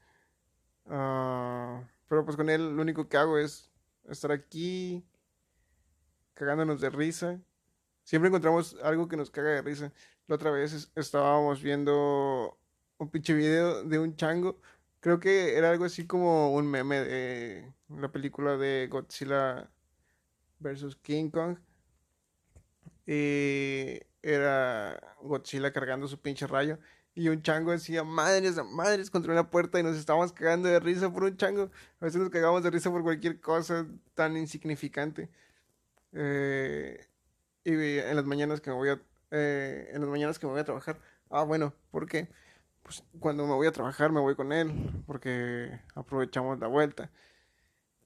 pero 0.85 2.25
pues 2.25 2.35
con 2.35 2.49
él 2.49 2.75
lo 2.75 2.81
único 2.81 3.07
que 3.07 3.17
hago 3.17 3.37
es 3.37 3.69
estar 4.09 4.31
aquí, 4.31 5.05
cagándonos 6.33 6.81
de 6.81 6.89
risa. 6.89 7.39
Siempre 8.03 8.29
encontramos 8.29 8.77
algo 8.83 9.07
que 9.07 9.17
nos 9.17 9.29
caga 9.31 9.51
de 9.51 9.61
risa. 9.61 9.93
La 10.27 10.35
otra 10.35 10.51
vez 10.51 10.91
estábamos 10.95 11.61
viendo 11.61 12.57
un 12.97 13.09
pinche 13.09 13.33
video 13.33 13.83
de 13.83 13.99
un 13.99 14.15
chango. 14.15 14.59
Creo 14.99 15.19
que 15.19 15.57
era 15.57 15.71
algo 15.71 15.85
así 15.85 16.05
como 16.07 16.53
un 16.53 16.69
meme 16.69 17.01
de 17.01 17.73
la 17.89 18.11
película 18.11 18.57
de 18.57 18.87
Godzilla 18.89 19.69
vs. 20.59 20.95
King 21.01 21.29
Kong. 21.29 21.57
Y 23.05 23.99
era 24.21 24.99
Godzilla 25.21 25.71
cargando 25.73 26.07
su 26.07 26.19
pinche 26.21 26.47
rayo. 26.47 26.79
Y 27.13 27.27
un 27.29 27.41
chango 27.41 27.71
decía, 27.71 28.03
madres, 28.03 28.57
madres, 28.71 29.09
contra 29.11 29.33
una 29.33 29.49
puerta 29.49 29.79
y 29.79 29.83
nos 29.83 29.97
estábamos 29.97 30.31
cagando 30.31 30.69
de 30.69 30.79
risa 30.79 31.11
por 31.11 31.23
un 31.23 31.37
chango. 31.37 31.69
A 31.99 32.05
veces 32.05 32.21
nos 32.21 32.29
cagamos 32.29 32.63
de 32.63 32.71
risa 32.71 32.89
por 32.91 33.03
cualquier 33.03 33.41
cosa 33.41 33.85
tan 34.13 34.37
insignificante. 34.37 35.29
Eh, 36.13 37.07
y 37.63 37.73
en 37.99 38.15
las 38.15 38.25
mañanas 38.25 38.61
que 38.61 38.69
me 38.69 38.75
voy 38.75 38.89
a 38.89 39.01
eh, 39.31 39.89
en 39.93 40.01
las 40.01 40.09
mañanas 40.09 40.39
que 40.39 40.45
me 40.45 40.51
voy 40.51 40.61
a 40.61 40.65
trabajar. 40.65 40.99
Ah, 41.29 41.43
bueno, 41.43 41.73
porque 41.91 42.29
pues 42.83 43.03
cuando 43.19 43.47
me 43.47 43.53
voy 43.53 43.67
a 43.67 43.71
trabajar 43.71 44.11
me 44.11 44.19
voy 44.21 44.35
con 44.35 44.51
él, 44.53 45.03
porque 45.07 45.79
aprovechamos 45.95 46.59
la 46.59 46.67
vuelta. 46.67 47.11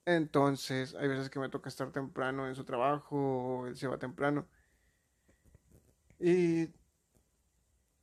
Entonces, 0.06 0.96
hay 0.96 1.08
veces 1.08 1.30
que 1.30 1.40
me 1.40 1.50
toca 1.50 1.70
estar 1.70 1.92
temprano 1.92 2.48
en 2.48 2.56
su 2.56 2.64
trabajo, 2.64 3.66
él 3.68 3.76
se 3.76 3.88
va 3.88 3.98
temprano. 3.98 4.48
Y 6.20 6.70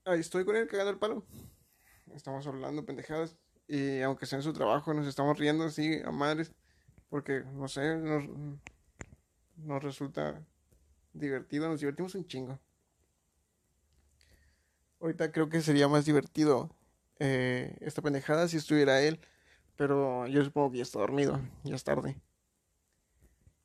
ahí 0.04 0.20
estoy 0.20 0.44
con 0.44 0.56
él 0.56 0.66
cagando 0.66 0.90
el 0.90 0.98
palo. 0.98 1.24
Estamos 2.14 2.46
hablando 2.46 2.84
pendejadas. 2.84 3.36
Y 3.68 4.00
aunque 4.00 4.26
sea 4.26 4.38
en 4.38 4.42
su 4.42 4.52
trabajo, 4.52 4.92
nos 4.92 5.06
estamos 5.06 5.38
riendo 5.38 5.64
así 5.64 6.00
a 6.04 6.10
madres. 6.10 6.52
Porque, 7.08 7.44
no 7.54 7.68
sé, 7.68 7.96
nos, 7.96 8.24
nos 9.56 9.82
resulta 9.82 10.44
divertido, 11.12 11.68
nos 11.68 11.80
divertimos 11.80 12.14
un 12.14 12.26
chingo. 12.26 12.58
Ahorita 15.00 15.32
creo 15.32 15.48
que 15.48 15.60
sería 15.60 15.88
más 15.88 16.04
divertido 16.04 16.70
eh, 17.18 17.76
esta 17.80 18.02
pendejada 18.02 18.48
si 18.48 18.56
estuviera 18.56 19.00
él, 19.00 19.20
pero 19.76 20.26
yo 20.26 20.44
supongo 20.44 20.70
que 20.72 20.78
ya 20.78 20.82
está 20.84 21.00
dormido, 21.00 21.40
ya 21.64 21.74
es 21.74 21.84
tarde. 21.84 22.16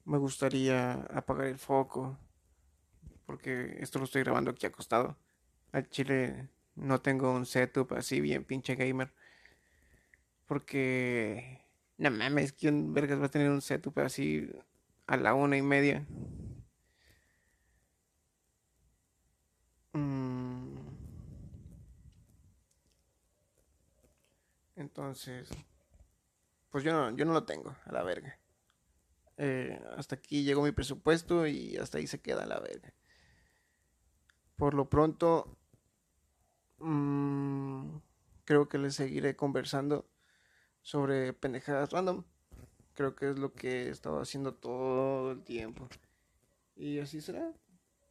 Me 0.04 0.18
gustaría 0.18 0.94
apagar 1.12 1.48
el 1.48 1.60
foco, 1.60 2.18
porque 3.28 3.78
esto 3.80 4.00
lo 4.00 4.06
estoy 4.06 4.24
grabando 4.24 4.50
aquí 4.50 4.66
acostado. 4.66 5.16
Al 5.72 5.88
chile 5.90 6.50
no 6.76 7.02
tengo 7.02 7.32
un 7.32 7.46
setup 7.46 7.94
así 7.94 8.22
bien 8.22 8.44
pinche 8.46 8.76
gamer, 8.76 9.14
porque 10.48 11.62
no 11.98 12.10
mames, 12.10 12.54
¿quién 12.54 12.94
vergas 12.96 13.22
va 13.22 13.28
a 13.28 13.32
tener 13.32 13.52
un 13.52 13.62
setup 13.62 14.00
así 14.00 14.50
a 15.08 15.18
la 15.18 15.34
una 15.34 15.58
y 15.58 15.62
media. 15.62 16.06
Mm. 19.94 20.78
Entonces, 24.76 25.50
pues 26.70 26.84
yo 26.84 26.92
no, 26.92 27.16
yo 27.16 27.26
no 27.26 27.34
lo 27.34 27.46
tengo, 27.46 27.76
a 27.86 27.92
la 27.92 28.04
verga. 28.04 28.40
Eh, 29.38 29.80
hasta 29.98 30.16
aquí 30.16 30.44
llegó 30.44 30.64
mi 30.64 30.72
presupuesto 30.72 31.48
y 31.48 31.78
hasta 31.78 31.98
ahí 31.98 32.08
se 32.08 32.22
queda 32.22 32.44
a 32.44 32.48
la 32.48 32.60
verga. 32.60 32.94
Por 34.58 34.74
lo 34.74 34.90
pronto, 34.90 35.56
mm, 36.80 37.98
creo 38.44 38.68
que 38.68 38.80
les 38.80 38.96
seguiré 38.96 39.36
conversando 39.36 40.06
sobre 40.82 41.32
pendejadas 41.34 41.92
random. 41.92 42.24
Creo 42.96 43.16
que 43.16 43.30
es 43.30 43.38
lo 43.38 43.54
que 43.54 43.84
he 43.84 43.90
estado 43.90 44.20
haciendo 44.20 44.56
todo 44.56 45.32
el 45.32 45.44
tiempo. 45.44 45.88
Y 46.76 47.00
así 47.00 47.22
será. 47.22 47.54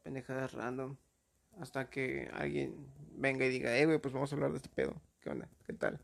Pendejadas 0.05 0.53
random. 0.53 0.97
Hasta 1.59 1.91
que 1.91 2.31
alguien 2.33 2.87
venga 3.17 3.45
y 3.45 3.49
diga, 3.49 3.77
eh, 3.77 3.87
güey, 3.87 3.99
pues 3.99 4.15
vamos 4.15 4.31
a 4.31 4.37
hablar 4.37 4.53
de 4.53 4.59
este 4.59 4.69
pedo. 4.69 4.95
¿Qué 5.21 5.31
onda? 5.31 5.49
¿Qué 5.65 5.73
tal? 5.73 6.01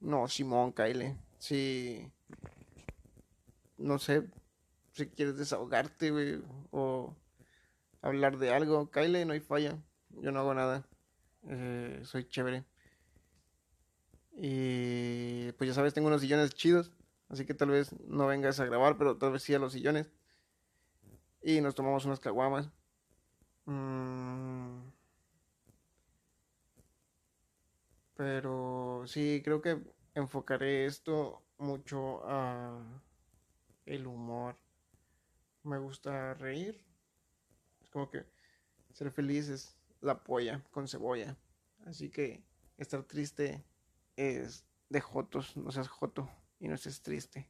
No, 0.00 0.26
Simón, 0.26 0.72
Kyle. 0.72 1.16
Si. 1.38 2.10
No 3.78 4.00
sé. 4.00 4.26
Si 4.92 5.06
quieres 5.06 5.36
desahogarte, 5.36 6.10
güey. 6.10 6.42
O 6.72 7.14
hablar 8.02 8.38
de 8.38 8.50
algo. 8.52 8.90
Kyle, 8.90 9.26
no 9.26 9.32
hay 9.32 9.40
falla. 9.40 9.78
Yo 10.10 10.32
no 10.32 10.40
hago 10.40 10.54
nada. 10.54 10.86
Eh, 11.48 12.00
soy 12.04 12.24
chévere. 12.28 12.64
Y 14.32 15.52
pues 15.52 15.68
ya 15.68 15.74
sabes, 15.74 15.94
tengo 15.94 16.08
unos 16.08 16.20
sillones 16.20 16.54
chidos. 16.54 16.92
Así 17.28 17.46
que 17.46 17.54
tal 17.54 17.70
vez 17.70 17.94
no 18.06 18.26
vengas 18.26 18.58
a 18.60 18.64
grabar, 18.64 18.96
pero 18.98 19.16
tal 19.16 19.32
vez 19.32 19.42
sí 19.42 19.54
a 19.54 19.58
los 19.58 19.72
sillones. 19.72 20.10
Y 21.42 21.60
nos 21.60 21.74
tomamos 21.74 22.04
unas 22.04 22.20
caguamas. 22.20 22.70
Mm. 23.66 24.80
Pero 28.16 29.04
sí, 29.06 29.40
creo 29.44 29.62
que 29.62 29.78
enfocaré 30.14 30.86
esto 30.86 31.42
mucho 31.58 32.20
a 32.26 32.82
el 33.86 34.06
humor. 34.06 34.56
Me 35.62 35.78
gusta 35.78 36.34
reír. 36.34 36.84
Como 37.90 38.10
que 38.10 38.24
ser 38.92 39.10
feliz 39.10 39.48
es 39.48 39.76
la 40.00 40.22
polla 40.22 40.62
con 40.70 40.88
cebolla. 40.88 41.36
Así 41.86 42.10
que 42.10 42.42
estar 42.76 43.02
triste 43.04 43.64
es 44.16 44.64
de 44.88 45.00
jotos, 45.00 45.56
no 45.56 45.70
seas 45.70 45.88
joto 45.88 46.30
y 46.58 46.68
no 46.68 46.74
estés 46.74 47.02
triste. 47.02 47.48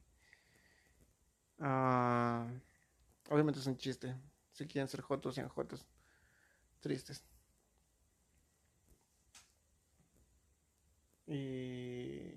Uh, 1.59 2.47
obviamente 3.29 3.59
es 3.59 3.67
un 3.67 3.77
chiste. 3.77 4.15
Si 4.51 4.67
quieren 4.67 4.87
ser 4.87 5.01
jotos, 5.01 5.35
sean 5.35 5.49
jotos. 5.49 5.85
Tristes. 6.79 7.23
Y 11.27 12.33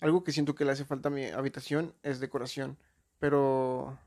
algo 0.00 0.22
que 0.24 0.32
siento 0.32 0.54
que 0.54 0.64
le 0.64 0.72
hace 0.72 0.84
falta 0.84 1.08
a 1.08 1.12
mi 1.12 1.26
habitación 1.26 1.94
es 2.02 2.20
decoración. 2.20 2.78
Pero 3.18 3.98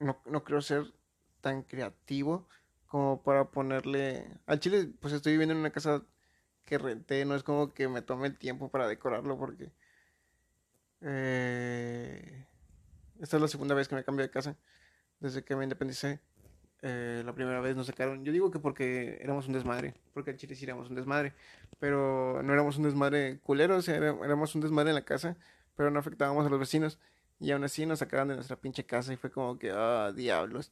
no, 0.00 0.20
no 0.26 0.44
creo 0.44 0.60
ser 0.60 0.92
tan 1.40 1.62
creativo 1.62 2.48
como 2.86 3.22
para 3.22 3.50
ponerle... 3.50 4.26
Al 4.46 4.60
chile, 4.60 4.90
pues 5.00 5.12
estoy 5.12 5.32
viviendo 5.32 5.54
en 5.54 5.60
una 5.60 5.70
casa 5.70 6.02
que 6.64 6.78
renté, 6.78 7.24
no 7.24 7.34
es 7.34 7.42
como 7.42 7.72
que 7.72 7.88
me 7.88 8.02
tome 8.02 8.26
el 8.26 8.36
tiempo 8.36 8.70
para 8.70 8.88
decorarlo 8.88 9.38
porque 9.38 9.72
eh, 11.00 12.46
esta 13.20 13.36
es 13.36 13.42
la 13.42 13.48
segunda 13.48 13.74
vez 13.74 13.88
que 13.88 13.94
me 13.94 14.04
cambio 14.04 14.24
de 14.24 14.30
casa 14.30 14.56
desde 15.20 15.44
que 15.44 15.56
me 15.56 15.64
independicé. 15.64 16.20
Eh, 16.82 17.22
la 17.24 17.34
primera 17.34 17.60
vez 17.60 17.74
nos 17.74 17.88
sacaron, 17.88 18.24
yo 18.24 18.32
digo 18.32 18.50
que 18.52 18.60
porque 18.60 19.18
éramos 19.20 19.48
un 19.48 19.54
desmadre, 19.54 19.94
porque 20.14 20.30
al 20.30 20.36
chile 20.36 20.54
sí 20.54 20.64
éramos 20.64 20.90
un 20.90 20.94
desmadre, 20.94 21.34
pero 21.80 22.40
no 22.44 22.52
éramos 22.52 22.76
un 22.76 22.84
desmadre 22.84 23.40
culero, 23.40 23.76
o 23.76 23.82
sea, 23.82 23.96
éramos 23.96 24.54
un 24.54 24.60
desmadre 24.60 24.90
en 24.90 24.94
la 24.94 25.04
casa, 25.04 25.36
pero 25.74 25.90
no 25.90 25.98
afectábamos 25.98 26.46
a 26.46 26.50
los 26.50 26.60
vecinos 26.60 27.00
y 27.40 27.50
aún 27.52 27.64
así 27.64 27.86
nos 27.86 28.00
sacaron 28.00 28.28
de 28.28 28.34
nuestra 28.34 28.56
pinche 28.56 28.84
casa 28.84 29.12
y 29.12 29.16
fue 29.16 29.30
como 29.30 29.58
que, 29.58 29.70
ah, 29.72 30.12
diablos. 30.14 30.70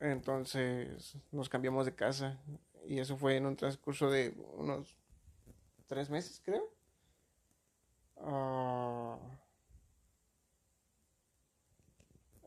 Entonces 0.00 1.16
nos 1.30 1.48
cambiamos 1.48 1.86
de 1.86 1.94
casa 1.94 2.38
y 2.86 2.98
eso 3.00 3.16
fue 3.16 3.36
en 3.36 3.46
un 3.46 3.56
transcurso 3.56 4.10
de 4.10 4.34
unos 4.56 4.96
tres 5.86 6.08
meses, 6.10 6.40
creo. 6.44 6.70
Ah, 8.18 9.18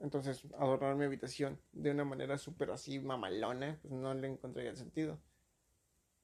entonces, 0.01 0.45
adornar 0.59 0.95
mi 0.95 1.05
habitación 1.05 1.59
de 1.71 1.91
una 1.91 2.03
manera 2.05 2.37
súper 2.37 2.71
así 2.71 2.99
mamalona, 2.99 3.79
pues 3.81 3.93
no 3.93 4.13
le 4.13 4.27
encontraría 4.27 4.71
el 4.71 4.77
sentido. 4.77 5.19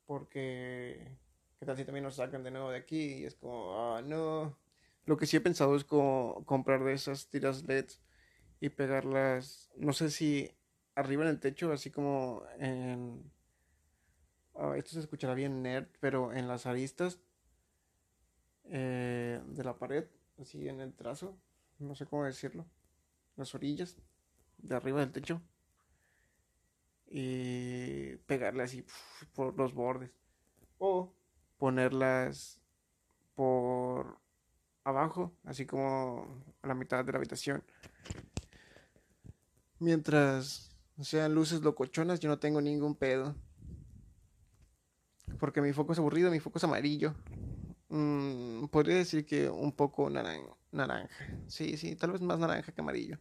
Porque, 0.06 1.18
¿qué 1.60 1.66
tal 1.66 1.78
si 1.78 1.86
también 1.86 2.04
nos 2.04 2.16
sacan 2.16 2.44
de 2.44 2.52
nuevo 2.52 2.72
de 2.72 2.78
aquí? 2.78 3.20
Y 3.20 3.26
es 3.26 3.36
como, 3.36 3.74
ah, 3.78 4.02
no. 4.02 4.58
Lo 5.10 5.18
que 5.18 5.26
sí 5.26 5.38
he 5.38 5.42
pensado 5.42 5.76
es 5.76 5.86
comprar 5.86 6.84
de 6.84 6.94
esas 6.94 7.30
tiras 7.30 7.64
LEDs 7.64 8.00
y 8.60 8.70
pegarlas, 8.70 9.72
no 9.76 9.92
sé 9.92 10.12
si 10.12 10.52
arriba 10.94 11.24
en 11.24 11.30
el 11.30 11.40
techo, 11.40 11.72
así 11.72 11.90
como 11.90 12.44
en... 12.60 13.32
Ah, 14.54 14.76
esto 14.78 14.92
se 14.92 15.00
escuchará 15.00 15.34
bien 15.34 15.64
nerd, 15.64 15.88
pero 16.00 16.32
en 16.32 16.48
las 16.48 16.68
aristas 16.68 17.20
eh, 18.66 19.42
de 19.48 19.64
la 19.64 19.80
pared, 19.80 20.06
así 20.40 20.70
en 20.70 20.80
el 20.80 20.94
trazo, 20.94 21.36
no 21.80 21.96
sé 21.96 22.06
cómo 22.06 22.26
decirlo, 22.26 22.68
las 23.36 23.56
orillas 23.56 23.98
de 24.60 24.76
arriba 24.76 25.00
del 25.00 25.12
techo 25.12 25.42
y 27.08 28.16
pegarle 28.28 28.62
así 28.62 28.86
por 29.34 29.58
los 29.58 29.74
bordes 29.74 30.12
o 30.78 31.12
ponerlas 31.58 32.62
por 33.34 34.29
abajo, 34.90 35.34
así 35.46 35.66
como 35.66 36.44
a 36.62 36.68
la 36.68 36.76
mitad 36.76 37.04
de 37.04 37.12
la 37.12 37.18
habitación. 37.18 37.64
Mientras 39.80 40.76
sean 41.02 41.34
luces 41.34 41.62
locochonas, 41.62 42.20
yo 42.20 42.30
no 42.30 42.40
tengo 42.40 42.62
ningún 42.62 42.96
pedo. 42.96 43.36
Porque 45.40 45.62
mi 45.62 45.72
foco 45.74 45.94
es 45.94 46.00
aburrido, 46.00 46.32
mi 46.32 46.40
foco 46.40 46.58
es 46.58 46.64
amarillo. 46.64 47.16
Mm, 47.90 48.66
podría 48.68 48.98
decir 48.98 49.26
que 49.26 49.50
un 49.50 49.72
poco 49.72 50.10
naranja. 50.10 51.26
Sí, 51.48 51.78
sí, 51.78 51.96
tal 51.96 52.12
vez 52.12 52.22
más 52.22 52.40
naranja 52.40 52.72
que 52.72 52.82
amarillo. 52.82 53.20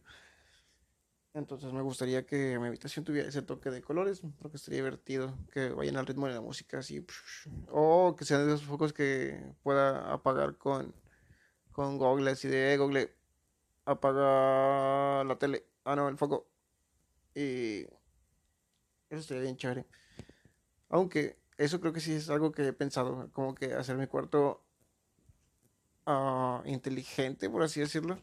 Entonces 1.33 1.71
me 1.71 1.81
gustaría 1.81 2.25
que 2.25 2.57
mi 2.59 2.67
habitación 2.67 3.05
tuviera 3.05 3.29
ese 3.29 3.43
toque 3.43 3.69
de 3.69 3.81
colores, 3.81 4.21
porque 4.39 4.57
estaría 4.57 4.79
divertido 4.79 5.37
que 5.53 5.69
vayan 5.69 5.97
al 5.97 6.07
ritmo 6.07 6.27
de 6.27 6.33
la 6.33 6.41
música 6.41 6.79
así. 6.79 7.05
O 7.69 8.15
que 8.17 8.25
sean 8.25 8.47
de 8.47 8.53
esos 8.53 8.65
focos 8.65 8.93
que 8.93 9.53
pueda 9.61 10.11
apagar 10.11 10.57
con, 10.57 10.93
con 11.79 11.97
Google, 11.97 12.31
así 12.31 12.49
de 12.49 12.73
eh, 12.73 12.77
Google, 12.77 13.09
apaga 13.85 15.23
la 15.23 15.37
tele. 15.39 15.65
Ah, 15.85 15.95
no, 15.95 16.09
el 16.09 16.17
foco. 16.17 16.45
Y 17.33 17.83
eso 19.09 19.21
estaría 19.21 19.43
bien 19.43 19.55
chévere. 19.55 19.85
Aunque 20.89 21.39
eso 21.57 21.79
creo 21.79 21.93
que 21.93 22.01
sí 22.01 22.11
es 22.15 22.29
algo 22.29 22.51
que 22.51 22.67
he 22.67 22.73
pensado, 22.73 23.31
como 23.31 23.55
que 23.55 23.75
hacer 23.75 23.95
mi 23.95 24.07
cuarto 24.07 24.61
uh, 26.05 26.61
inteligente, 26.65 27.49
por 27.49 27.63
así 27.63 27.79
decirlo. 27.79 28.19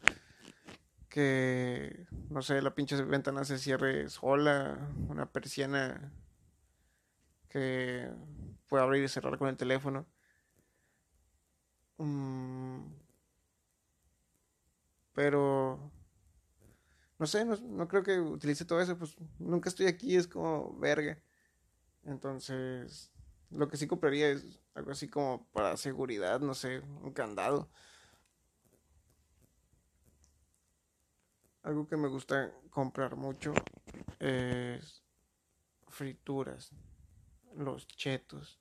Que, 1.09 2.07
no 2.29 2.43
sé, 2.43 2.61
la 2.61 2.75
pinche 2.75 3.03
ventana 3.05 3.43
se 3.45 3.57
cierre 3.57 4.11
sola, 4.11 4.77
una 5.09 5.33
persiana 5.33 6.13
que 7.49 8.11
pueda 8.69 8.83
abrir 8.85 9.03
y 9.05 9.09
cerrar 9.09 9.39
con 9.39 9.49
el 9.49 9.57
teléfono. 9.57 10.07
Mm, 11.97 13.06
pero, 15.17 15.91
no 17.19 17.27
sé, 17.27 17.47
no, 17.47 17.57
no 17.57 17.89
creo 17.89 18.03
que 18.03 18.21
utilice 18.21 18.67
todo 18.67 18.83
eso, 18.83 18.99
pues 18.99 19.17
nunca 19.39 19.71
estoy 19.71 19.87
aquí, 19.87 20.15
es 20.15 20.29
como 20.29 20.79
verga. 20.79 21.19
Entonces, 22.05 23.11
lo 23.51 23.67
que 23.67 23.79
sí 23.79 23.87
compraría 23.87 24.29
es 24.29 24.61
algo 24.75 24.91
así 24.91 25.09
como 25.09 25.49
para 25.53 25.79
seguridad, 25.79 26.41
no 26.41 26.53
sé, 26.53 26.81
un 26.81 27.13
candado. 27.15 27.71
Algo 31.63 31.89
que 31.89 31.97
me 31.97 32.09
gusta 32.09 32.53
comprar 32.69 33.17
mucho 33.17 33.55
es 34.21 35.03
frituras, 35.89 36.73
los 37.55 37.87
chetos. 37.87 38.61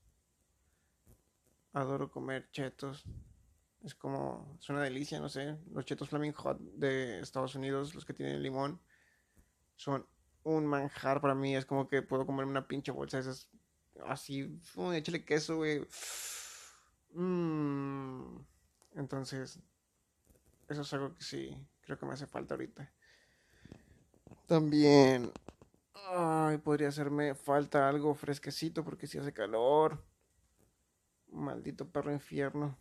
Adoro 1.74 2.10
comer 2.10 2.50
chetos. 2.50 3.04
Es 3.86 3.94
como, 3.94 4.58
es 4.60 4.68
una 4.70 4.82
delicia, 4.82 5.20
no 5.20 5.30
sé. 5.30 5.58
Los 5.72 5.86
chetos 5.86 6.10
Flaming 6.10 6.34
Hot 6.34 6.60
de 6.60 7.20
Estados 7.20 7.54
Unidos, 7.54 7.94
los 7.94 8.04
que 8.04 8.16
tienen 8.16 8.42
limón, 8.42 8.82
son 9.76 10.08
un 10.44 10.66
manjar 10.66 11.22
para 11.22 11.36
mí. 11.36 11.56
Es 11.56 11.68
como 11.68 11.88
que 11.88 12.02
puedo 12.02 12.26
comerme 12.26 12.52
una 12.52 12.68
pinche 12.68 12.92
bolsa 12.92 13.18
de 13.18 13.22
esas 13.22 13.48
así, 14.08 14.60
échale 14.94 15.24
queso, 15.24 15.58
güey. 15.58 15.86
Mm. 17.14 18.38
Entonces, 18.96 19.60
eso 20.68 20.82
es 20.82 20.94
algo 20.94 21.14
que 21.14 21.24
sí, 21.24 21.56
creo 21.82 22.00
que 22.00 22.08
me 22.08 22.14
hace 22.14 22.26
falta 22.26 22.56
ahorita. 22.56 22.92
También, 24.48 25.32
ay, 25.94 26.58
podría 26.58 26.88
hacerme 26.88 27.36
falta 27.36 27.88
algo 27.88 28.16
fresquecito 28.16 28.84
porque 28.84 29.06
si 29.06 29.20
hace 29.20 29.32
calor. 29.32 30.04
Maldito 31.28 31.88
perro 31.88 32.12
infierno. 32.12 32.78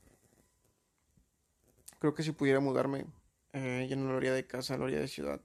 Creo 2.04 2.12
que 2.12 2.22
si 2.22 2.32
pudiera 2.32 2.60
mudarme, 2.60 3.06
eh, 3.54 3.86
ya 3.88 3.96
no 3.96 4.10
lo 4.10 4.18
haría 4.18 4.34
de 4.34 4.46
casa, 4.46 4.76
lo 4.76 4.84
haría 4.84 5.00
de 5.00 5.08
ciudad. 5.08 5.40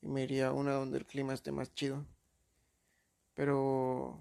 Y 0.00 0.08
me 0.08 0.22
iría 0.22 0.46
a 0.46 0.52
una 0.54 0.72
donde 0.72 0.96
el 0.96 1.04
clima 1.04 1.34
esté 1.34 1.52
más 1.52 1.74
chido. 1.74 2.06
Pero 3.34 4.18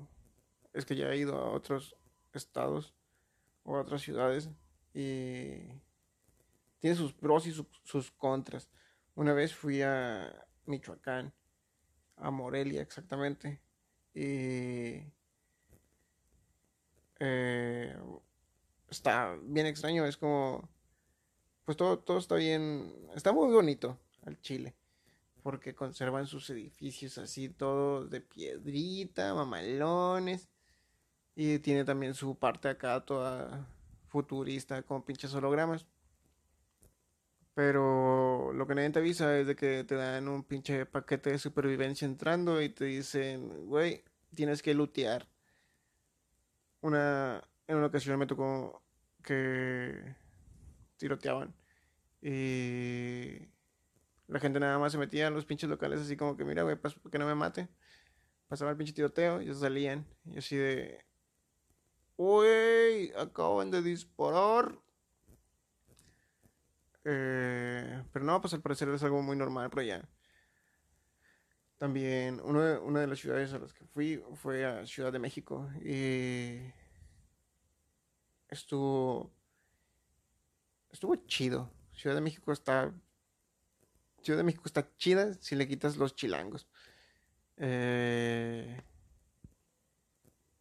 es 0.73 0.83
que 0.83 0.97
ya 0.97 1.09
he 1.09 1.17
ido 1.17 1.37
a 1.37 1.51
otros 1.51 1.95
estados 2.33 2.93
o 3.63 3.77
a 3.77 3.79
otras 3.79 4.01
ciudades 4.01 4.49
y 4.93 5.79
tiene 6.79 6.97
sus 6.97 7.13
pros 7.13 7.47
y 7.47 7.53
sus 7.53 8.11
contras. 8.11 8.69
Una 9.15 9.31
vez 9.31 9.55
fui 9.55 9.81
a 9.81 10.45
Michoacán, 10.65 11.33
a 12.17 12.31
Morelia 12.31 12.81
exactamente, 12.81 13.61
y 14.13 15.09
eh, 17.21 17.97
está 18.89 19.37
bien 19.41 19.67
extraño, 19.67 20.05
es 20.05 20.17
como, 20.17 20.74
pues 21.65 21.77
todo, 21.77 21.99
todo 21.99 22.19
está 22.19 22.35
bien, 22.35 22.93
está 23.15 23.33
muy 23.33 23.51
bonito 23.51 23.99
al 24.23 24.39
Chile 24.41 24.75
porque 25.45 25.75
conservan 25.75 26.25
sus 26.25 26.49
edificios 26.49 27.19
así 27.19 27.49
todos 27.49 28.09
de 28.09 28.19
piedrita, 28.19 29.31
mamalones. 29.35 30.49
Y 31.35 31.59
tiene 31.59 31.85
también 31.85 32.15
su 32.15 32.35
parte 32.35 32.67
acá 32.67 33.05
toda 33.05 33.67
futurista 34.07 34.81
con 34.81 35.03
pinches 35.03 35.35
hologramas. 35.35 35.85
Pero 37.53 38.53
lo 38.53 38.65
que 38.65 38.73
nadie 38.73 38.89
te 38.89 38.97
avisa 38.97 39.37
es 39.37 39.45
de 39.45 39.55
que 39.55 39.83
te 39.83 39.93
dan 39.93 40.27
un 40.29 40.43
pinche 40.43 40.87
paquete 40.87 41.29
de 41.29 41.37
supervivencia 41.37 42.07
entrando 42.07 42.59
y 42.59 42.69
te 42.69 42.85
dicen, 42.85 43.67
güey, 43.67 44.03
tienes 44.33 44.63
que 44.63 44.73
lootear. 44.73 45.27
Una, 46.81 47.47
en 47.67 47.77
una 47.77 47.85
ocasión 47.85 48.17
me 48.17 48.25
tocó 48.25 48.81
que 49.21 50.15
tiroteaban. 50.97 51.55
Y 52.21 53.47
la 54.27 54.39
gente 54.39 54.59
nada 54.59 54.79
más 54.79 54.91
se 54.91 54.97
metía 54.97 55.27
en 55.27 55.33
los 55.33 55.45
pinches 55.45 55.69
locales 55.69 56.01
así 56.01 56.17
como 56.17 56.35
que, 56.37 56.45
mira, 56.45 56.63
güey, 56.63 56.77
que 57.11 57.19
no 57.19 57.25
me 57.25 57.35
mate. 57.35 57.69
Pasaba 58.47 58.71
el 58.71 58.77
pinche 58.77 58.93
tiroteo 58.93 59.41
y 59.41 59.53
salían. 59.53 60.05
Y 60.25 60.37
así 60.37 60.55
de, 60.55 61.05
Uy, 62.17 63.11
acaban 63.17 63.71
de 63.71 63.81
disparar. 63.81 64.79
Eh, 67.03 68.03
pero 68.11 68.25
no, 68.25 68.39
pues 68.41 68.53
al 68.53 68.61
parecer 68.61 68.89
es 68.89 69.03
algo 69.03 69.21
muy 69.21 69.35
normal 69.35 69.69
por 69.69 69.81
allá. 69.81 70.07
También, 71.77 72.39
una 72.41 72.79
de, 72.79 72.99
de 73.01 73.07
las 73.07 73.19
ciudades 73.19 73.53
a 73.53 73.59
las 73.59 73.73
que 73.73 73.85
fui 73.85 74.23
fue 74.35 74.65
a 74.65 74.85
Ciudad 74.85 75.11
de 75.11 75.19
México. 75.19 75.69
Y 75.83 76.71
estuvo. 78.47 79.33
Estuvo 80.95 81.17
chido. 81.27 81.69
Ciudad 81.93 82.15
de 82.15 82.21
México 82.21 82.53
está. 82.53 82.93
Ciudad 84.23 84.37
de 84.37 84.43
México 84.45 84.63
está 84.65 84.89
chida 84.95 85.33
si 85.41 85.55
le 85.55 85.67
quitas 85.67 85.97
los 85.97 86.15
chilangos. 86.15 86.67
Eh 87.57 88.81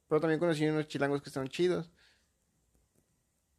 pero 0.09 0.20
también 0.20 0.39
conocí 0.39 0.66
unos 0.66 0.89
chilangos 0.89 1.22
que 1.22 1.28
están 1.28 1.49
chidos. 1.49 1.91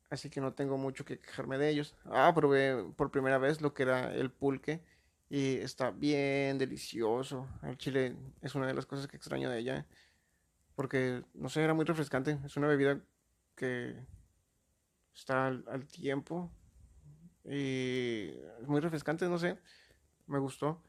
Así 0.09 0.29
que 0.29 0.39
no 0.39 0.53
tengo 0.53 0.77
mucho 0.77 1.03
que 1.03 1.19
quejarme 1.19 1.57
de 1.57 1.69
ellos. 1.69 1.95
Ah, 2.05 2.31
probé 2.33 2.81
por 2.95 3.11
primera 3.11 3.37
vez 3.37 3.61
lo 3.61 3.73
que 3.73 3.83
era 3.83 4.13
el 4.13 4.31
pulque. 4.31 4.81
Y 5.29 5.57
está 5.57 5.91
bien 5.91 6.57
delicioso. 6.57 7.47
El 7.63 7.77
chile 7.77 8.15
es 8.41 8.55
una 8.55 8.67
de 8.67 8.73
las 8.73 8.85
cosas 8.85 9.07
que 9.07 9.17
extraño 9.17 9.49
de 9.49 9.59
ella. 9.59 9.85
Porque, 10.75 11.23
no 11.33 11.49
sé, 11.49 11.63
era 11.63 11.73
muy 11.73 11.85
refrescante. 11.85 12.39
Es 12.45 12.55
una 12.57 12.67
bebida 12.67 13.01
que 13.55 13.95
está 15.13 15.47
al, 15.47 15.65
al 15.67 15.87
tiempo. 15.87 16.51
Y 17.45 18.33
muy 18.65 18.79
refrescante, 18.81 19.27
no 19.27 19.37
sé. 19.37 19.57
Me 20.27 20.39
gustó. 20.39 20.81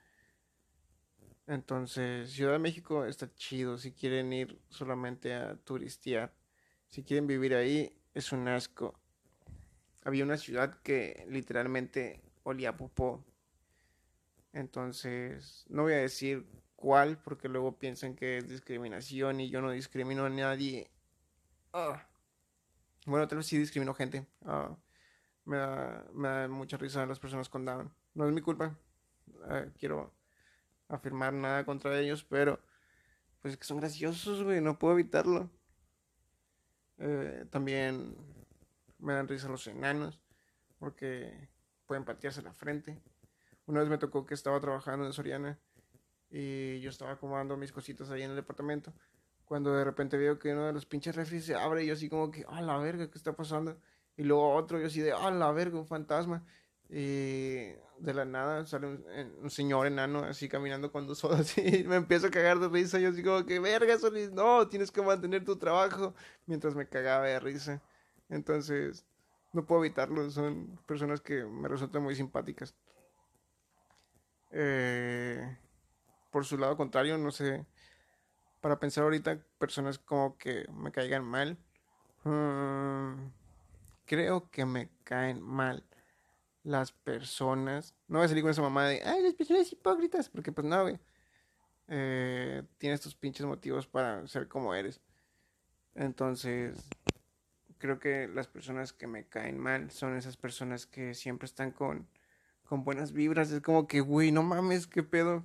Entonces, 1.47 2.31
Ciudad 2.33 2.53
de 2.53 2.59
México 2.59 3.05
está 3.05 3.33
chido 3.35 3.79
si 3.79 3.93
quieren 3.93 4.33
ir 4.33 4.61
solamente 4.69 5.35
a 5.35 5.57
turistear. 5.57 6.35
Si 6.89 7.05
quieren 7.05 7.27
vivir 7.27 7.55
ahí, 7.55 7.97
es 8.15 8.33
un 8.33 8.49
asco. 8.49 8.99
Había 10.05 10.25
una 10.25 10.39
ciudad 10.39 10.81
que 10.83 11.25
literalmente 11.29 12.23
olía 12.43 12.71
a 12.71 12.77
popó. 12.77 13.25
Entonces, 14.53 15.67
no 15.69 15.83
voy 15.83 15.93
a 15.93 15.99
decir 15.99 16.47
cuál, 16.75 17.19
porque 17.19 17.49
luego 17.49 17.79
piensan 17.79 18.15
que 18.17 18.39
es 18.39 18.49
discriminación 18.49 19.41
y 19.41 19.51
yo 19.51 19.61
no 19.61 19.71
discrimino 19.71 20.25
a 20.25 20.31
nadie. 20.31 20.91
Ah. 21.73 22.07
Bueno, 23.05 23.29
tal 23.29 23.39
vez 23.39 23.47
sí 23.47 23.59
discrimino 23.59 23.95
gente. 23.95 24.27
Ah. 24.45 24.77
Me, 25.47 25.57
da, 25.57 26.05
me 26.13 26.29
da 26.29 26.49
mucha 26.49 26.77
risa 26.77 27.07
las 27.07 27.19
personas 27.19 27.49
con 27.49 27.65
Down. 27.65 27.91
No 28.15 28.27
es 28.27 28.33
mi 28.35 28.43
culpa. 28.43 28.77
Ah, 29.49 29.65
quiero 29.79 30.13
afirmar 30.89 31.33
nada 31.33 31.65
contra 31.65 31.99
ellos, 31.99 32.25
pero 32.25 32.61
pues 33.41 33.55
es 33.55 33.59
que 33.59 33.65
son 33.65 33.79
graciosos, 33.79 34.43
güey, 34.43 34.61
no 34.61 34.79
puedo 34.79 34.95
evitarlo. 34.95 35.51
Eh, 36.99 37.47
también 37.51 38.17
me 38.99 39.13
dan 39.13 39.29
risa 39.29 39.49
los 39.49 39.67
enanos, 39.67 40.21
porque 40.79 41.49
pueden 41.87 42.05
patearse 42.05 42.43
la 42.43 42.53
frente. 42.53 43.01
Una 43.67 43.81
vez 43.81 43.89
me 43.89 43.99
tocó 43.99 44.27
que 44.27 44.35
estaba 44.35 44.61
trabajando 44.61 45.07
en 45.07 45.13
Soriana 45.13 45.59
y 46.31 46.81
yo 46.81 46.91
estaba 46.91 47.13
acomodando 47.13 47.57
mis 47.57 47.73
cositas 47.73 48.11
ahí 48.11 48.23
en 48.23 48.31
el 48.31 48.37
departamento. 48.37 48.93
Cuando 49.45 49.73
de 49.73 49.85
repente 49.85 50.17
veo 50.17 50.39
que 50.39 50.53
uno 50.53 50.67
de 50.67 50.73
los 50.73 50.87
pinches 50.87 51.15
refres 51.15 51.45
se 51.45 51.55
abre 51.55 51.85
y 51.85 51.87
yo 51.87 51.93
así 51.95 52.09
como 52.09 52.31
que, 52.31 52.45
ah, 52.49 52.61
la 52.63 52.79
verga, 52.79 53.09
¿qué 53.11 53.19
está 53.19 53.35
pasando? 53.35 53.81
Y 54.17 54.25
luego 54.25 54.55
otro, 54.55 54.79
yo 54.81 54.87
así 54.87 55.01
de, 55.01 55.13
ah, 55.13 55.31
la 55.31 55.53
verga, 55.53 55.79
un 55.79 55.87
fantasma. 55.87 56.45
Y 56.89 57.73
de 57.99 58.15
la 58.15 58.25
nada 58.25 58.65
sale 58.67 58.87
un, 58.87 59.51
señor 59.51 59.87
enano 59.87 60.21
así 60.21 60.49
caminando 60.49 60.93
con 60.93 61.07
dos 61.07 61.19
sodas 61.19 61.57
y 61.59 61.85
me 61.85 61.97
empiezo 61.97 62.29
a 62.29 62.31
cagar 62.31 62.59
de 62.59 62.69
risa. 62.69 62.99
Yo 62.99 63.13
digo, 63.13 63.45
que 63.47 63.59
verga, 63.59 63.99
Solís, 63.99 64.33
no, 64.33 64.69
tienes 64.69 64.91
que 64.91 65.03
mantener 65.03 65.45
tu 65.45 65.57
trabajo. 65.57 66.15
Mientras 66.47 66.75
me 66.75 66.89
cagaba 66.89 67.27
de 67.27 67.41
risa. 67.41 67.83
Entonces, 68.29 69.07
no 69.53 69.65
puedo 69.67 69.85
evitarlo. 69.85 70.31
Son 70.31 70.79
personas 70.87 71.21
que 71.21 71.45
me 71.45 71.69
resultan 71.69 72.03
muy 72.03 72.15
simpáticas. 72.15 72.75
Eh, 74.51 75.59
por 76.31 76.45
su 76.45 76.59
lado 76.59 76.77
contrario, 76.77 77.19
no 77.19 77.31
sé. 77.31 77.67
Para 78.61 78.79
pensar 78.79 79.05
ahorita, 79.05 79.39
personas 79.59 79.99
como 79.99 80.37
que 80.39 80.67
me 80.73 80.93
caigan 80.93 81.25
mal. 81.25 81.59
Mm, 82.25 83.31
creo 84.07 84.51
que 84.51 84.65
me 84.65 84.89
caen 85.05 85.43
mal 85.43 85.85
las 86.63 86.93
personas. 86.93 87.95
No 88.09 88.19
voy 88.19 88.27
a 88.27 88.29
salir 88.29 88.43
con 88.43 88.51
esa 88.51 88.63
mamá 88.63 88.89
de, 88.89 89.03
ay, 89.05 89.23
las 89.23 89.35
personas 89.35 89.71
hipócritas, 89.73 90.29
porque 90.29 90.53
pues 90.53 90.67
no, 90.67 90.83
güey. 90.83 90.99
Eh, 91.89 92.65
tienes 92.79 93.01
tus 93.01 93.15
pinches 93.15 93.47
motivos 93.47 93.87
para 93.87 94.27
ser 94.27 94.49
como 94.49 94.75
eres. 94.75 95.01
Entonces, 95.95 96.77
creo 97.79 97.99
que 97.99 98.29
las 98.29 98.49
personas 98.49 98.93
que 98.93 99.07
me 99.07 99.27
caen 99.27 99.59
mal 99.59 99.91
son 99.91 100.17
esas 100.17 100.37
personas 100.37 100.87
que 100.87 101.15
siempre 101.15 101.47
están 101.47 101.71
con, 101.71 102.09
con 102.65 102.85
buenas 102.85 103.13
vibras. 103.13 103.51
Es 103.51 103.63
como 103.63 103.87
que, 103.87 104.01
güey, 104.01 104.33
no 104.33 104.43
mames, 104.43 104.87
qué 104.87 105.03
pedo. 105.03 105.45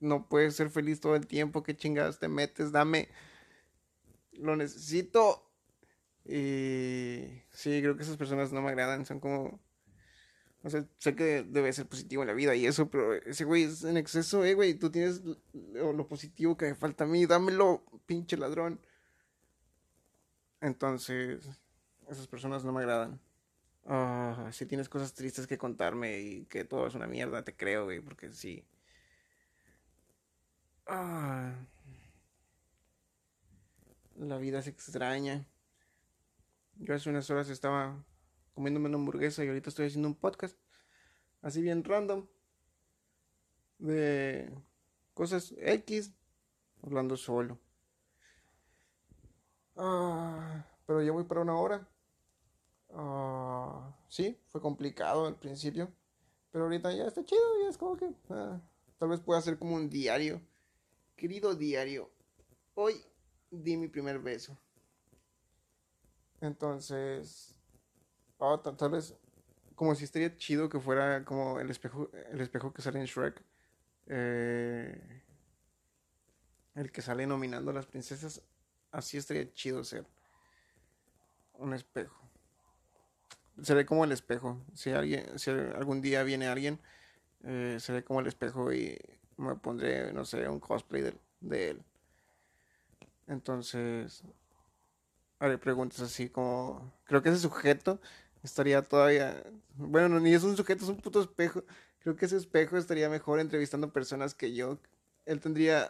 No 0.00 0.28
puedes 0.28 0.56
ser 0.56 0.70
feliz 0.70 1.00
todo 1.00 1.16
el 1.16 1.26
tiempo. 1.26 1.62
¿Qué 1.62 1.76
chingadas 1.76 2.18
te 2.18 2.28
metes? 2.28 2.72
Dame. 2.72 3.08
Lo 4.32 4.56
necesito. 4.56 5.45
Y 6.28 7.42
sí, 7.50 7.80
creo 7.80 7.96
que 7.96 8.02
esas 8.02 8.16
personas 8.16 8.52
no 8.52 8.62
me 8.62 8.70
agradan. 8.70 9.06
Son 9.06 9.20
como 9.20 9.60
o 10.66 10.70
sea, 10.70 10.84
sé 10.98 11.14
que 11.14 11.44
debe 11.44 11.72
ser 11.72 11.86
positivo 11.86 12.24
en 12.24 12.26
la 12.26 12.34
vida 12.34 12.56
y 12.56 12.66
eso, 12.66 12.90
pero 12.90 13.14
ese 13.14 13.44
güey 13.44 13.62
es 13.62 13.84
en 13.84 13.96
exceso, 13.96 14.44
eh, 14.44 14.54
güey. 14.54 14.74
Tú 14.74 14.90
tienes 14.90 15.22
lo, 15.52 16.08
positivo 16.08 16.56
que 16.56 16.66
me 16.66 16.74
falta 16.74 17.04
a 17.04 17.06
mí, 17.06 17.24
dámelo, 17.24 17.84
pinche 18.04 18.36
ladrón. 18.36 18.80
Entonces, 20.60 21.48
esas 22.08 22.26
personas 22.26 22.64
no 22.64 22.72
me 22.72 22.80
agradan. 22.80 23.20
Ah, 23.84 24.50
si 24.52 24.66
tienes 24.66 24.88
cosas 24.88 25.14
tristes 25.14 25.46
que 25.46 25.56
contarme 25.56 26.18
y 26.18 26.46
que 26.46 26.64
todo 26.64 26.88
es 26.88 26.96
una 26.96 27.06
mierda, 27.06 27.44
te 27.44 27.54
creo, 27.54 27.84
güey, 27.84 28.00
porque 28.00 28.32
sí. 28.32 28.64
Ah, 30.88 31.54
la 34.16 34.38
vida 34.38 34.58
es 34.58 34.66
extraña. 34.66 35.46
Yo 36.78 36.94
hace 36.94 37.08
unas 37.08 37.28
horas 37.30 37.48
estaba 37.48 38.04
comiéndome 38.54 38.88
una 38.88 38.98
hamburguesa 38.98 39.44
y 39.44 39.48
ahorita 39.48 39.70
estoy 39.70 39.86
haciendo 39.86 40.08
un 40.08 40.14
podcast. 40.14 40.58
Así 41.40 41.62
bien 41.62 41.82
random. 41.82 42.26
De 43.78 44.52
cosas 45.14 45.54
X. 45.58 46.12
Hablando 46.82 47.16
solo. 47.16 47.58
Ah, 49.76 50.66
pero 50.86 51.02
ya 51.02 51.12
voy 51.12 51.24
para 51.24 51.40
una 51.40 51.56
hora. 51.56 51.88
Ah, 52.90 53.96
sí, 54.08 54.38
fue 54.48 54.60
complicado 54.60 55.26
al 55.26 55.38
principio. 55.38 55.90
Pero 56.50 56.64
ahorita 56.64 56.92
ya 56.92 57.06
está 57.06 57.24
chido. 57.24 57.40
Ya 57.62 57.70
es 57.70 57.78
como 57.78 57.96
que. 57.96 58.10
Ah, 58.28 58.60
tal 58.98 59.08
vez 59.08 59.20
pueda 59.20 59.38
hacer 59.38 59.58
como 59.58 59.74
un 59.74 59.88
diario. 59.88 60.42
Querido 61.16 61.54
diario. 61.54 62.10
Hoy 62.74 63.02
di 63.50 63.76
mi 63.78 63.88
primer 63.88 64.18
beso. 64.18 64.58
Entonces 66.40 67.56
Oh, 68.38 68.60
tal, 68.60 68.90
vez 68.90 69.14
como 69.74 69.94
si 69.94 70.04
estaría 70.04 70.36
chido 70.36 70.68
que 70.68 70.78
fuera 70.78 71.24
como 71.24 71.58
el 71.58 71.70
espejo, 71.70 72.10
el 72.30 72.40
espejo 72.40 72.72
que 72.72 72.82
sale 72.82 73.00
en 73.00 73.06
Shrek. 73.06 73.42
Eh, 74.08 75.22
el 76.74 76.92
que 76.92 77.02
sale 77.02 77.26
nominando 77.26 77.70
a 77.70 77.74
las 77.74 77.86
princesas. 77.86 78.42
Así 78.92 79.16
estaría 79.16 79.50
chido 79.52 79.84
ser. 79.84 80.06
Un 81.54 81.72
espejo. 81.72 82.20
Seré 83.62 83.86
como 83.86 84.04
el 84.04 84.12
espejo. 84.12 84.62
Si 84.74 84.90
alguien, 84.90 85.38
si 85.38 85.50
algún 85.50 86.02
día 86.02 86.22
viene 86.22 86.46
alguien, 86.46 86.78
eh, 87.44 87.78
seré 87.80 88.04
como 88.04 88.20
el 88.20 88.26
espejo 88.26 88.72
y 88.72 88.98
me 89.38 89.54
pondré, 89.56 90.12
no 90.12 90.26
sé, 90.26 90.46
un 90.48 90.60
cosplay 90.60 91.14
de 91.40 91.70
él. 91.70 91.82
Entonces, 93.26 94.22
haré 95.38 95.58
preguntas 95.58 96.00
así 96.00 96.28
como, 96.28 96.92
creo 97.04 97.22
que 97.22 97.30
ese 97.30 97.38
sujeto 97.40 98.00
estaría 98.42 98.82
todavía. 98.82 99.42
Bueno, 99.76 100.20
ni 100.20 100.32
es 100.34 100.42
un 100.42 100.56
sujeto, 100.56 100.84
es 100.84 100.90
un 100.90 101.00
puto 101.00 101.20
espejo. 101.20 101.64
Creo 102.00 102.16
que 102.16 102.26
ese 102.26 102.36
espejo 102.36 102.76
estaría 102.76 103.08
mejor 103.10 103.40
entrevistando 103.40 103.92
personas 103.92 104.34
que 104.34 104.54
yo. 104.54 104.78
Él 105.26 105.40
tendría 105.40 105.88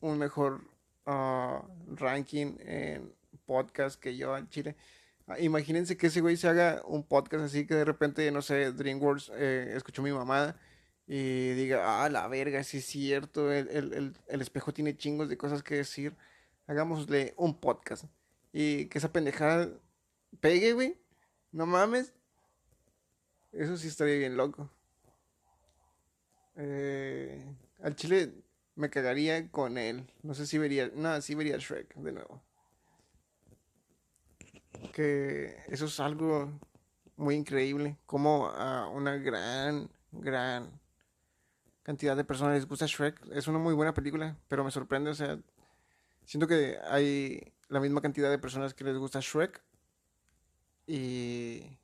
un 0.00 0.18
mejor 0.18 0.62
ah, 1.06 1.62
ranking 1.94 2.56
en 2.60 3.14
podcast 3.46 4.00
que 4.00 4.16
yo 4.16 4.36
en 4.36 4.48
Chile. 4.48 4.76
Ah, 5.26 5.38
imagínense 5.40 5.96
que 5.96 6.08
ese 6.08 6.20
güey 6.20 6.36
se 6.36 6.48
haga 6.48 6.82
un 6.86 7.04
podcast 7.04 7.44
así 7.44 7.66
que 7.66 7.74
de 7.74 7.84
repente, 7.84 8.30
no 8.30 8.42
sé, 8.42 8.72
DreamWorks 8.72 9.32
eh, 9.34 9.72
escuchó 9.76 10.02
mi 10.02 10.12
mamada 10.12 10.58
y 11.06 11.50
diga, 11.54 12.04
ah, 12.04 12.08
la 12.10 12.26
verga, 12.28 12.62
sí 12.64 12.78
es 12.78 12.86
cierto, 12.86 13.52
el, 13.52 13.68
el, 13.68 14.16
el 14.28 14.40
espejo 14.40 14.72
tiene 14.72 14.96
chingos 14.96 15.28
de 15.28 15.36
cosas 15.36 15.62
que 15.62 15.76
decir. 15.76 16.14
Hagámosle 16.66 17.34
un 17.36 17.60
podcast. 17.60 18.06
Y 18.58 18.86
que 18.86 18.96
esa 18.96 19.12
pendejada 19.12 19.68
pegue, 20.40 20.72
güey 20.72 20.96
no 21.56 21.64
mames. 21.64 22.12
Eso 23.52 23.78
sí 23.78 23.88
estaría 23.88 24.18
bien 24.18 24.36
loco. 24.36 24.70
Eh, 26.56 27.42
al 27.82 27.96
chile 27.96 28.34
me 28.74 28.90
cagaría 28.90 29.50
con 29.50 29.78
él. 29.78 30.06
No 30.22 30.34
sé 30.34 30.46
si 30.46 30.58
vería. 30.58 30.90
No, 30.94 31.20
sí 31.22 31.34
vería 31.34 31.56
Shrek 31.56 31.94
de 31.94 32.12
nuevo. 32.12 32.42
Que 34.92 35.56
eso 35.68 35.86
es 35.86 35.98
algo 35.98 36.52
muy 37.16 37.34
increíble. 37.34 37.96
Como 38.04 38.48
a 38.48 38.88
una 38.90 39.16
gran, 39.16 39.88
gran 40.12 40.78
cantidad 41.82 42.16
de 42.16 42.24
personas 42.24 42.56
les 42.56 42.66
gusta 42.66 42.84
Shrek. 42.84 43.18
Es 43.32 43.48
una 43.48 43.58
muy 43.58 43.72
buena 43.72 43.94
película, 43.94 44.36
pero 44.48 44.62
me 44.62 44.70
sorprende. 44.70 45.08
O 45.08 45.14
sea, 45.14 45.38
siento 46.26 46.46
que 46.46 46.76
hay 46.86 47.54
la 47.68 47.80
misma 47.80 48.00
cantidad 48.00 48.30
de 48.30 48.38
personas 48.38 48.74
que 48.74 48.84
les 48.84 48.96
gusta 48.96 49.20
Shrek 49.20 49.62
y 50.86 51.78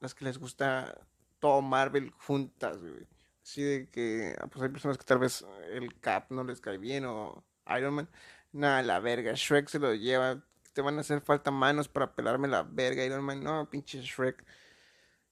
las 0.00 0.14
que 0.14 0.24
les 0.24 0.38
gusta 0.38 1.06
todo 1.38 1.62
Marvel 1.62 2.10
juntas, 2.12 2.78
güey. 2.78 3.06
Así 3.42 3.62
de 3.62 3.88
que, 3.88 4.36
ah, 4.38 4.46
pues 4.48 4.62
hay 4.62 4.68
personas 4.68 4.98
que 4.98 5.04
tal 5.04 5.18
vez 5.18 5.44
el 5.70 5.98
Cap 6.00 6.30
no 6.30 6.44
les 6.44 6.60
cae 6.60 6.76
bien 6.78 7.06
o 7.06 7.44
Iron 7.76 7.94
Man. 7.94 8.08
Nada, 8.52 8.82
la 8.82 9.00
verga, 9.00 9.32
Shrek 9.34 9.68
se 9.68 9.78
lo 9.78 9.94
lleva. 9.94 10.44
Te 10.74 10.82
van 10.82 10.98
a 10.98 11.00
hacer 11.00 11.20
falta 11.22 11.50
manos 11.50 11.88
para 11.88 12.14
pelarme 12.14 12.48
la 12.48 12.62
verga, 12.62 13.04
Iron 13.04 13.24
Man. 13.24 13.42
No, 13.42 13.68
pinche 13.70 14.02
Shrek. 14.02 14.44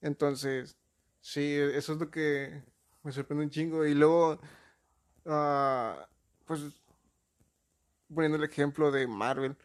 Entonces, 0.00 0.76
sí, 1.20 1.56
eso 1.56 1.92
es 1.94 1.98
lo 1.98 2.10
que 2.10 2.62
me 3.02 3.12
sorprende 3.12 3.44
un 3.44 3.50
chingo. 3.50 3.84
Y 3.84 3.94
luego, 3.94 4.40
uh, 5.24 5.94
pues, 6.46 6.62
poniendo 8.12 8.38
el 8.38 8.44
ejemplo 8.44 8.90
de 8.90 9.06
Marvel, 9.06 9.56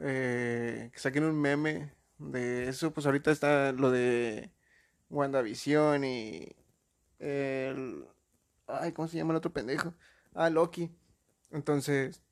eh, 0.00 0.90
que 0.92 0.98
saquen 0.98 1.24
un 1.24 1.40
meme 1.40 1.94
de 2.18 2.68
eso, 2.68 2.92
pues 2.92 3.06
ahorita 3.06 3.30
está 3.30 3.72
lo 3.72 3.90
de 3.90 4.52
WandaVision 5.10 6.04
y 6.04 6.48
el... 7.18 8.06
Ay, 8.66 8.92
¿cómo 8.92 9.08
se 9.08 9.16
llama 9.16 9.32
el 9.32 9.38
otro 9.38 9.52
pendejo? 9.52 9.94
Ah, 10.34 10.50
Loki. 10.50 10.90
Entonces, 11.50 12.22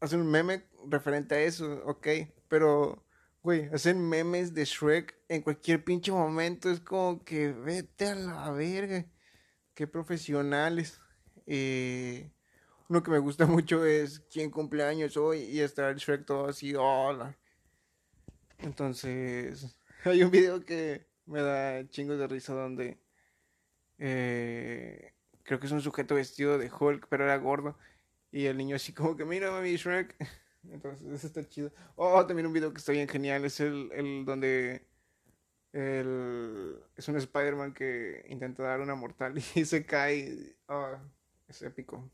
hacen 0.00 0.20
un 0.20 0.30
meme 0.30 0.64
referente 0.88 1.36
a 1.36 1.40
eso, 1.40 1.82
ok. 1.86 2.08
Pero, 2.48 3.06
güey, 3.42 3.68
hacen 3.72 4.08
memes 4.08 4.52
de 4.52 4.64
Shrek 4.64 5.16
en 5.28 5.42
cualquier 5.42 5.84
pinche 5.84 6.10
momento. 6.10 6.70
Es 6.70 6.80
como 6.80 7.24
que 7.24 7.52
vete 7.52 8.06
a 8.08 8.14
la 8.16 8.50
verga. 8.50 9.06
Qué 9.74 9.86
profesionales. 9.86 11.00
Eh, 11.46 12.32
uno 12.92 13.02
que 13.02 13.10
me 13.10 13.20
gusta 13.20 13.46
mucho 13.46 13.86
es 13.86 14.20
quién 14.30 14.50
cumpleaños 14.50 15.16
hoy 15.16 15.38
y 15.44 15.60
está 15.60 15.88
el 15.88 15.96
Shrek 15.96 16.26
todo 16.26 16.48
así, 16.48 16.74
hola. 16.74 17.34
Entonces, 18.58 19.74
hay 20.04 20.22
un 20.22 20.30
video 20.30 20.62
que 20.62 21.06
me 21.24 21.40
da 21.40 21.88
chingos 21.88 22.18
de 22.18 22.26
risa 22.26 22.52
donde 22.52 22.98
eh, 23.96 25.14
creo 25.42 25.58
que 25.58 25.64
es 25.68 25.72
un 25.72 25.80
sujeto 25.80 26.16
vestido 26.16 26.58
de 26.58 26.70
Hulk, 26.70 27.06
pero 27.08 27.24
era 27.24 27.38
gordo. 27.38 27.78
Y 28.30 28.44
el 28.44 28.58
niño 28.58 28.76
así 28.76 28.92
como 28.92 29.16
que, 29.16 29.24
mira, 29.24 29.50
mami, 29.50 29.74
Shrek. 29.74 30.14
Entonces, 30.70 31.08
eso 31.08 31.26
está 31.26 31.48
chido. 31.48 31.72
Oh, 31.96 32.26
también 32.26 32.46
un 32.46 32.52
video 32.52 32.74
que 32.74 32.78
está 32.78 32.92
bien 32.92 33.08
genial. 33.08 33.42
Es 33.46 33.58
el, 33.60 33.90
el 33.92 34.26
donde 34.26 34.86
el, 35.72 36.76
es 36.94 37.08
un 37.08 37.16
Spider-Man 37.16 37.72
que 37.72 38.22
intenta 38.28 38.64
dar 38.64 38.80
una 38.80 38.94
mortal 38.94 39.38
y 39.54 39.64
se 39.64 39.86
cae. 39.86 40.56
Oh, 40.66 40.94
es 41.48 41.62
épico. 41.62 42.10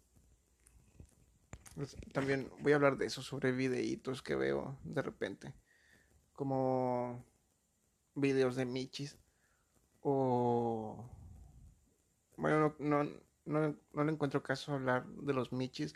Pues, 1.79 1.97
también 2.13 2.51
voy 2.59 2.73
a 2.73 2.75
hablar 2.75 2.99
de 2.99 3.07
eso, 3.07 3.23
sobre 3.23 3.53
videitos 3.53 4.21
que 4.21 4.35
veo 4.35 4.77
de 4.83 5.01
repente. 5.01 5.55
Como 6.33 7.25
videos 8.17 8.57
de 8.57 8.65
Michis. 8.65 9.17
O... 10.03 11.09
Bueno, 12.37 12.75
no, 12.81 13.05
no, 13.05 13.13
no, 13.45 13.77
no 13.93 14.05
le 14.05 14.13
encuentro 14.13 14.43
caso 14.43 14.75
hablar 14.75 15.07
de 15.07 15.33
los 15.33 15.53
Michis. 15.53 15.95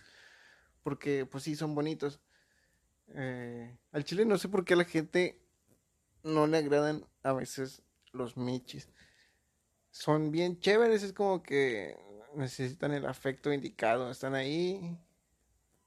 Porque 0.85 1.27
pues 1.27 1.43
sí, 1.43 1.57
son 1.57 1.75
bonitos. 1.75 2.21
Eh, 3.09 3.77
al 3.91 4.05
chile 4.05 4.25
no 4.25 4.39
sé 4.39 4.49
por 4.49 4.65
qué 4.65 4.75
a 4.75 4.77
la 4.77 4.85
gente 4.85 5.43
no 6.23 6.47
le 6.47 6.59
agradan 6.59 7.05
a 7.25 7.33
veces 7.33 7.83
los 8.13 8.37
Michis. 8.37 8.89
Son 9.91 10.31
bien 10.31 10.61
chéveres, 10.61 11.03
es 11.03 11.13
como 11.13 11.43
que 11.43 11.99
necesitan 12.37 12.93
el 12.93 13.05
afecto 13.05 13.53
indicado. 13.53 14.13
Están 14.13 14.37
ahí. 14.37 14.97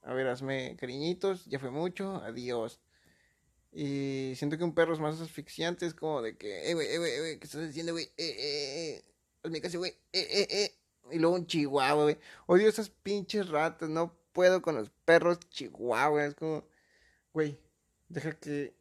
A 0.06 0.14
ver, 0.14 0.28
hazme 0.28 0.78
cariñitos, 0.80 1.46
ya 1.46 1.60
fue 1.60 1.72
mucho, 1.72 2.18
adiós. 2.24 2.80
Y 3.72 4.34
siento 4.36 4.58
que 4.58 4.64
un 4.64 4.76
perro 4.76 4.94
es 4.94 5.00
más 5.00 5.20
asfixiante, 5.20 5.86
es 5.86 5.94
como 5.94 6.22
de 6.22 6.38
que, 6.38 6.70
eh, 6.70 6.74
güey, 6.76 6.88
eh, 6.88 6.98
güey, 6.98 7.12
eh, 7.12 7.40
¿qué 7.40 7.46
estás 7.46 7.70
haciendo, 7.70 7.92
güey? 7.94 8.06
Eh, 8.06 8.12
eh, 8.18 8.96
eh, 8.98 9.06
hazme 9.44 9.62
caso, 9.62 9.80
güey, 9.80 9.92
eh, 10.14 10.28
eh, 10.30 10.48
eh. 10.50 10.76
Y 11.12 11.20
luego 11.20 11.36
un 11.36 11.48
chihuahua, 11.48 12.04
güey. 12.04 12.18
Odio 12.48 12.70
esas 12.70 12.90
pinches 12.90 13.50
ratas, 13.50 13.90
no 13.90 14.16
puedo 14.32 14.62
con 14.62 14.76
los 14.76 14.90
perros 15.06 15.40
chihuahua. 15.50 16.26
Es 16.26 16.36
como, 16.36 16.66
güey, 17.34 17.60
deja 18.10 18.34
que 18.40 18.76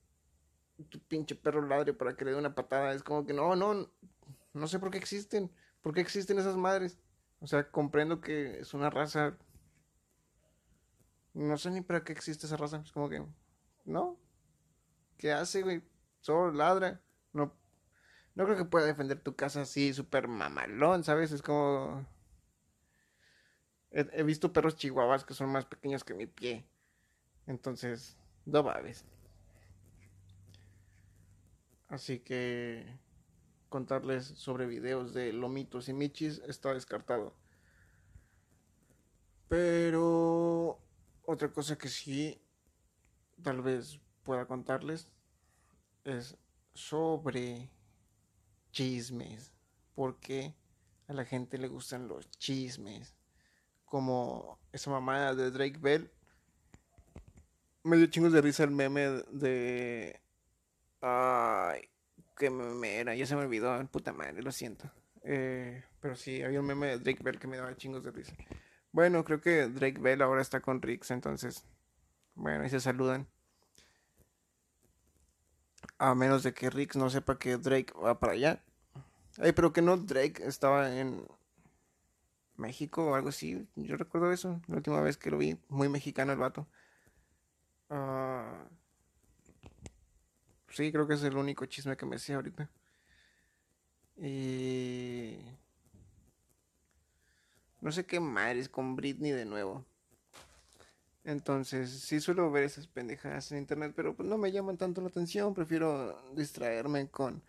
tu 0.91 1.01
pinche 1.01 1.35
perro 1.35 1.66
ladre 1.66 1.95
para 1.95 2.16
que 2.16 2.25
le 2.25 2.33
dé 2.33 2.37
una 2.39 2.55
patada. 2.55 2.95
Es 2.95 3.03
como 3.03 3.27
que 3.27 3.33
no, 3.35 3.57
no, 3.57 3.91
no 4.55 4.68
sé 4.68 4.79
por 4.79 4.91
qué 4.91 4.99
existen. 4.99 5.51
¿Por 5.83 5.95
qué 5.95 6.01
existen 6.03 6.39
esas 6.39 6.57
madres? 6.57 6.99
O 7.41 7.47
sea, 7.47 7.70
comprendo 7.70 8.20
que 8.20 8.61
es 8.61 8.75
una 8.75 8.91
raza. 8.91 9.37
No 11.35 11.59
sé 11.59 11.70
ni 11.70 11.82
para 11.82 12.05
qué 12.05 12.12
existe 12.12 12.47
esa 12.47 12.57
raza. 12.57 12.80
Es 12.85 12.93
como 12.93 13.09
que, 13.09 13.24
no, 13.85 14.18
¿Qué 15.18 15.32
hace, 15.32 15.62
güey? 15.62 15.82
Solo 16.20 16.53
ladra. 16.53 17.01
No, 17.32 17.53
no 18.35 18.45
creo 18.45 18.57
que 18.57 18.64
pueda 18.64 18.87
defender 18.87 19.20
tu 19.20 19.35
casa 19.37 19.62
así, 19.62 19.93
súper 19.93 20.28
mamalón, 20.28 21.05
¿sabes? 21.05 21.32
Es 21.32 21.43
como... 21.43 22.07
He, 23.91 24.24
visto 24.24 24.53
perros 24.53 24.76
chihuahuas 24.76 25.24
que 25.24 25.35
son 25.35 25.51
más 25.51 25.66
pequeños 25.66 26.03
que 26.03 26.14
mi 26.14 26.26
pie. 26.26 26.66
Entonces, 27.47 28.16
no 28.45 28.62
babes. 28.64 29.05
Así 31.89 32.18
que 32.18 32.85
contarles 33.68 34.24
sobre 34.24 34.66
videos 34.66 35.14
de 35.14 35.32
lomitos 35.32 35.89
y 35.89 35.93
michis 35.93 36.43
está 36.49 36.74
descartado. 36.74 37.37
Pero 39.49 40.84
otra 41.27 41.53
cosa 41.53 41.77
que 41.77 41.89
sí, 41.89 42.41
tal 43.43 43.62
vez 43.62 44.01
pueda 44.22 44.47
contarles 44.47 45.09
es 46.05 46.37
sobre 46.75 47.70
chismes. 48.72 49.53
Porque 49.95 50.55
a 51.07 51.12
la 51.12 51.25
gente 51.25 51.59
le 51.59 51.68
gustan 51.68 52.09
los 52.09 52.29
chismes. 52.31 53.14
Como 53.85 54.59
esa 54.72 54.91
mamá 54.91 55.35
de 55.35 55.51
Drake 55.51 55.79
Bell. 55.79 56.11
Me 57.85 57.97
dio 57.97 58.07
chingos 58.07 58.33
de 58.33 58.41
risa 58.41 58.64
el 58.64 58.70
meme 58.70 59.09
de. 59.31 60.20
Ay, 61.01 61.89
qué 62.37 62.51
meme 62.51 62.97
era. 62.97 63.14
Ya 63.14 63.27
se 63.27 63.37
me 63.37 63.43
olvidó, 63.43 63.87
puta 63.89 64.12
madre, 64.12 64.43
lo 64.43 64.51
siento. 64.51 64.91
Eh, 65.22 65.85
pero 66.01 66.16
sí, 66.16 66.43
había 66.43 66.61
un 66.61 66.66
meme 66.66 66.87
de 66.87 66.99
Drake 66.99 67.22
Bell 67.22 67.39
que 67.39 67.47
me 67.47 67.59
daba 67.59 67.77
chingos 67.77 68.03
de 68.03 68.11
risa. 68.11 68.35
Bueno, 68.95 69.24
creo 69.24 69.40
que 69.40 69.66
Drake 69.66 69.99
Bell 70.01 70.22
ahora 70.22 70.40
está 70.40 70.61
con 70.61 70.80
Rix, 70.80 71.11
entonces. 71.11 71.64
Bueno, 72.36 72.64
y 72.64 72.70
se 72.70 72.78
saludan. 72.78 73.26
A 75.99 76.14
menos 76.14 76.45
de 76.45 76.55
que 76.55 76.70
Rick 76.70 76.95
no 76.95 77.11
sepa 77.11 77.36
que 77.36 77.57
Drake 77.57 77.92
va 77.92 78.20
para 78.20 78.34
allá. 78.34 78.62
Ay, 79.38 79.51
pero 79.51 79.72
que 79.72 79.82
no 79.82 79.97
Drake 79.97 80.47
estaba 80.47 80.97
en 80.97 81.26
México 82.57 83.05
o 83.05 83.14
algo 83.16 83.30
así. 83.30 83.66
Yo 83.74 83.97
recuerdo 83.97 84.30
eso, 84.30 84.61
la 84.68 84.76
última 84.76 85.01
vez 85.01 85.16
que 85.16 85.32
lo 85.32 85.38
vi. 85.38 85.59
Muy 85.68 85.88
mexicano 85.88 86.30
el 86.30 86.38
vato. 86.38 86.68
Uh, 87.88 88.64
sí, 90.68 90.92
creo 90.92 91.09
que 91.09 91.14
es 91.14 91.22
el 91.24 91.36
único 91.36 91.66
chisme 91.66 91.97
que 91.97 92.07
me 92.07 92.20
sé 92.20 92.34
ahorita. 92.34 92.70
Y... 94.18 95.64
No 97.85 97.93
sé 97.93 98.07
qué 98.07 98.18
madres 98.18 98.70
con 98.70 98.97
Britney 98.97 99.32
de 99.32 99.45
nuevo. 99.45 99.85
Entonces, 101.22 101.91
sí 101.91 102.18
suelo 102.18 102.51
ver 102.51 102.64
esas 102.64 102.87
pendejadas 102.87 103.53
en 103.53 103.59
internet, 103.59 103.93
pero 103.95 104.16
pues 104.16 104.26
no 104.26 104.39
me 104.39 104.51
llaman 104.51 104.78
tanto 104.78 105.03
la 105.03 105.09
atención. 105.09 105.53
Prefiero 105.53 106.18
distraerme 106.35 107.11
con 107.11 107.43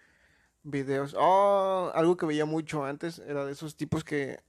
videos. 0.64 1.16
Oh, 1.18 1.90
algo 1.96 2.18
que 2.18 2.26
veía 2.26 2.44
mucho 2.44 2.84
antes 2.84 3.20
era 3.20 3.46
de 3.46 3.54
esos 3.54 3.78
tipos 3.78 4.04
que 4.04 4.44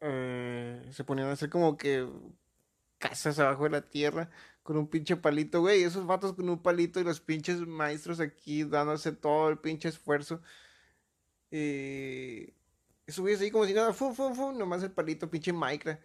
eh, 0.00 0.90
se 0.92 1.02
ponían 1.02 1.26
a 1.26 1.32
hacer 1.32 1.50
como 1.50 1.76
que 1.76 2.08
casas 2.98 3.40
abajo 3.40 3.64
de 3.64 3.70
la 3.70 3.82
tierra 3.82 4.30
con 4.62 4.76
un 4.76 4.86
pinche 4.86 5.16
palito, 5.16 5.60
güey. 5.60 5.82
Esos 5.82 6.06
vatos 6.06 6.34
con 6.34 6.48
un 6.48 6.62
palito 6.62 7.00
y 7.00 7.04
los 7.04 7.20
pinches 7.20 7.66
maestros 7.66 8.20
aquí 8.20 8.62
dándose 8.62 9.10
todo 9.10 9.48
el 9.48 9.58
pinche 9.58 9.88
esfuerzo. 9.88 10.40
Y 11.50 12.54
subías 13.12 13.40
ahí 13.40 13.50
como 13.50 13.66
si 13.66 13.74
nada, 13.74 13.92
fu, 13.92 14.12
fu, 14.14 14.34
fu, 14.34 14.52
nomás 14.52 14.82
el 14.82 14.90
palito, 14.90 15.30
pinche 15.30 15.52
Minecraft. 15.52 16.02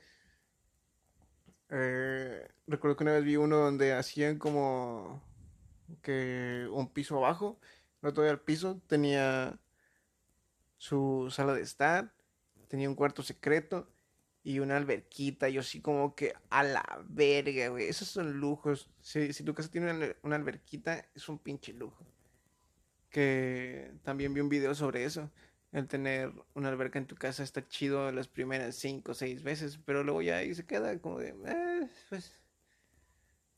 Eh, 1.69 2.47
recuerdo 2.67 2.97
que 2.97 3.03
una 3.03 3.13
vez 3.13 3.23
vi 3.23 3.37
uno 3.37 3.57
donde 3.57 3.93
hacían 3.93 4.37
como 4.37 5.23
que 6.01 6.67
un 6.71 6.91
piso 6.91 7.17
abajo, 7.17 7.59
no 8.01 8.13
todo 8.13 8.29
el 8.29 8.39
piso, 8.39 8.81
tenía 8.87 9.59
su 10.77 11.29
sala 11.31 11.53
de 11.53 11.61
estar, 11.61 12.13
tenía 12.67 12.89
un 12.89 12.95
cuarto 12.95 13.23
secreto 13.23 13.87
y 14.43 14.59
una 14.59 14.77
alberquita. 14.77 15.49
Yo 15.49 15.61
así 15.61 15.81
como 15.81 16.15
que 16.15 16.33
a 16.49 16.63
la 16.63 17.05
verga, 17.07 17.69
güey. 17.69 17.87
Esos 17.87 18.07
son 18.07 18.39
lujos. 18.39 18.89
Si, 19.01 19.33
si 19.33 19.43
tu 19.43 19.53
casa 19.53 19.69
tiene 19.69 20.15
una, 20.23 20.35
alberquita, 20.35 21.05
es 21.15 21.29
un 21.29 21.39
pinche 21.39 21.73
lujo. 21.73 22.05
Que 23.09 23.93
también 24.03 24.33
vi 24.33 24.41
un 24.41 24.49
video 24.49 24.73
sobre 24.73 25.03
eso 25.03 25.29
el 25.71 25.87
tener 25.87 26.33
una 26.53 26.69
alberca 26.69 26.99
en 26.99 27.07
tu 27.07 27.15
casa 27.15 27.43
está 27.43 27.67
chido 27.67 28.11
las 28.11 28.27
primeras 28.27 28.75
cinco 28.75 29.11
o 29.11 29.15
seis 29.15 29.43
veces, 29.43 29.79
pero 29.85 30.03
luego 30.03 30.21
ya 30.21 30.37
ahí 30.37 30.53
se 30.53 30.65
queda 30.65 30.99
como 30.99 31.19
de, 31.19 31.29
eh, 31.45 31.89
pues, 32.09 32.39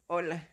hola. 0.08 0.48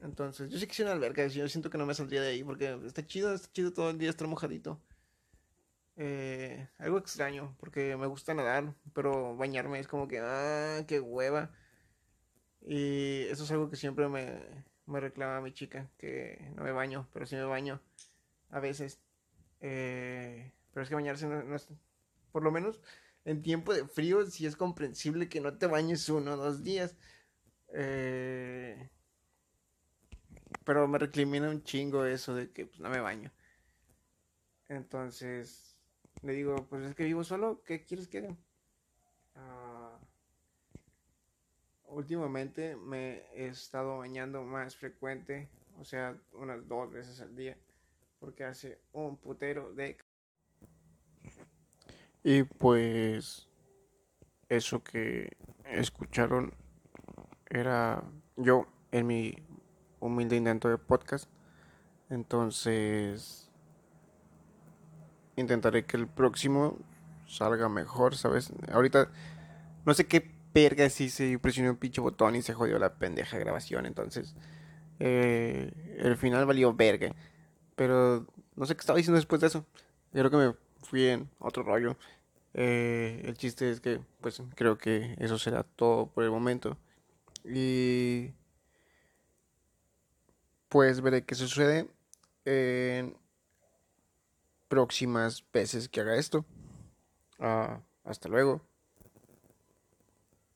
Entonces, 0.00 0.50
yo 0.50 0.58
sí 0.58 0.66
quisiera 0.66 0.90
una 0.92 0.96
alberca, 0.96 1.26
yo 1.26 1.48
siento 1.48 1.70
que 1.70 1.78
no 1.78 1.86
me 1.86 1.94
saldría 1.94 2.22
de 2.22 2.30
ahí 2.30 2.42
porque 2.42 2.78
está 2.86 3.06
chido, 3.06 3.34
está 3.34 3.52
chido 3.52 3.72
todo 3.72 3.90
el 3.90 3.98
día 3.98 4.10
estar 4.10 4.26
mojadito. 4.28 4.80
Eh, 5.96 6.68
algo 6.78 6.98
extraño, 6.98 7.54
porque 7.60 7.96
me 7.96 8.06
gusta 8.06 8.32
nadar, 8.34 8.74
pero 8.94 9.36
bañarme 9.36 9.78
es 9.80 9.86
como 9.88 10.08
que, 10.08 10.18
ah, 10.20 10.84
qué 10.88 10.98
hueva. 11.00 11.52
Y 12.62 13.22
eso 13.28 13.44
es 13.44 13.50
algo 13.50 13.70
que 13.70 13.76
siempre 13.76 14.08
me, 14.08 14.64
me 14.86 15.00
reclama 15.00 15.40
mi 15.40 15.52
chica, 15.52 15.90
que 15.98 16.52
no 16.56 16.62
me 16.64 16.72
baño, 16.72 17.08
pero 17.12 17.26
sí 17.26 17.36
me 17.36 17.44
baño 17.44 17.80
a 18.50 18.60
veces. 18.60 19.00
Eh, 19.60 20.52
pero 20.72 20.82
es 20.82 20.88
que 20.88 20.94
bañarse 20.94 21.26
no, 21.26 21.54
es... 21.54 21.68
Por 22.32 22.42
lo 22.42 22.50
menos 22.50 22.80
en 23.24 23.42
tiempo 23.42 23.74
de 23.74 23.86
frío 23.86 24.24
sí 24.26 24.46
es 24.46 24.56
comprensible 24.56 25.28
que 25.28 25.40
no 25.40 25.58
te 25.58 25.66
bañes 25.66 26.08
uno 26.08 26.34
o 26.34 26.36
dos 26.36 26.62
días. 26.62 26.96
Eh, 27.72 28.88
pero 30.64 30.86
me 30.88 30.98
recrimina 30.98 31.50
un 31.50 31.62
chingo 31.62 32.04
eso 32.04 32.34
de 32.34 32.50
que 32.50 32.66
pues, 32.66 32.80
no 32.80 32.88
me 32.90 33.00
baño. 33.00 33.32
Entonces, 34.68 35.76
le 36.22 36.32
digo, 36.32 36.66
pues 36.68 36.84
es 36.84 36.94
que 36.94 37.04
vivo 37.04 37.24
solo, 37.24 37.62
¿qué 37.64 37.84
quieres 37.84 38.06
que 38.08 38.18
haga? 38.18 38.36
Ah, 39.34 39.98
últimamente 41.88 42.76
me 42.76 43.24
he 43.34 43.48
estado 43.48 43.98
bañando 43.98 44.42
más 44.44 44.76
frecuente, 44.76 45.48
o 45.78 45.84
sea, 45.84 46.16
unas 46.32 46.66
dos 46.68 46.92
veces 46.92 47.20
al 47.20 47.34
día, 47.34 47.56
porque 48.20 48.44
hace 48.44 48.78
un 48.92 49.16
putero 49.16 49.72
de... 49.72 49.96
Y 52.22 52.42
pues 52.44 53.48
eso 54.48 54.84
que 54.84 55.36
escucharon 55.64 56.52
era 57.48 58.04
yo 58.36 58.66
en 58.92 59.06
mi 59.06 59.34
humilde 60.00 60.36
intento 60.36 60.68
de 60.68 60.76
podcast. 60.78 61.30
Entonces 62.10 63.50
intentaré 65.36 65.86
que 65.86 65.96
el 65.96 66.06
próximo 66.06 66.78
salga 67.26 67.68
mejor, 67.68 68.16
¿sabes? 68.16 68.52
Ahorita 68.70 69.10
no 69.86 69.94
sé 69.94 70.06
qué 70.06 70.20
perga 70.52 70.90
si 70.90 71.08
se 71.08 71.38
presionó 71.38 71.70
un 71.70 71.76
pinche 71.76 72.00
botón 72.00 72.36
y 72.36 72.42
se 72.42 72.52
jodió 72.52 72.78
la 72.78 72.94
pendeja 72.94 73.38
grabación, 73.38 73.86
entonces 73.86 74.34
eh, 74.98 75.72
el 75.98 76.16
final 76.16 76.44
valió 76.44 76.74
verga. 76.74 77.14
Pero 77.80 78.26
no 78.56 78.66
sé 78.66 78.76
qué 78.76 78.80
estaba 78.80 78.98
diciendo 78.98 79.16
después 79.16 79.40
de 79.40 79.46
eso. 79.46 79.64
Yo 80.12 80.20
creo 80.20 80.30
que 80.30 80.36
me 80.36 80.54
fui 80.86 81.06
en 81.06 81.30
otro 81.38 81.62
rollo. 81.62 81.96
Eh, 82.52 83.22
el 83.24 83.38
chiste 83.38 83.70
es 83.70 83.80
que, 83.80 84.02
pues, 84.20 84.42
creo 84.54 84.76
que 84.76 85.16
eso 85.18 85.38
será 85.38 85.62
todo 85.62 86.04
por 86.04 86.22
el 86.22 86.30
momento. 86.30 86.76
Y 87.42 88.34
pues 90.68 91.00
veré 91.00 91.24
qué 91.24 91.34
sucede 91.34 91.88
en 92.44 93.16
próximas 94.68 95.42
veces 95.50 95.88
que 95.88 96.02
haga 96.02 96.16
esto. 96.16 96.44
Ah, 97.38 97.80
hasta 98.04 98.28
luego. 98.28 98.60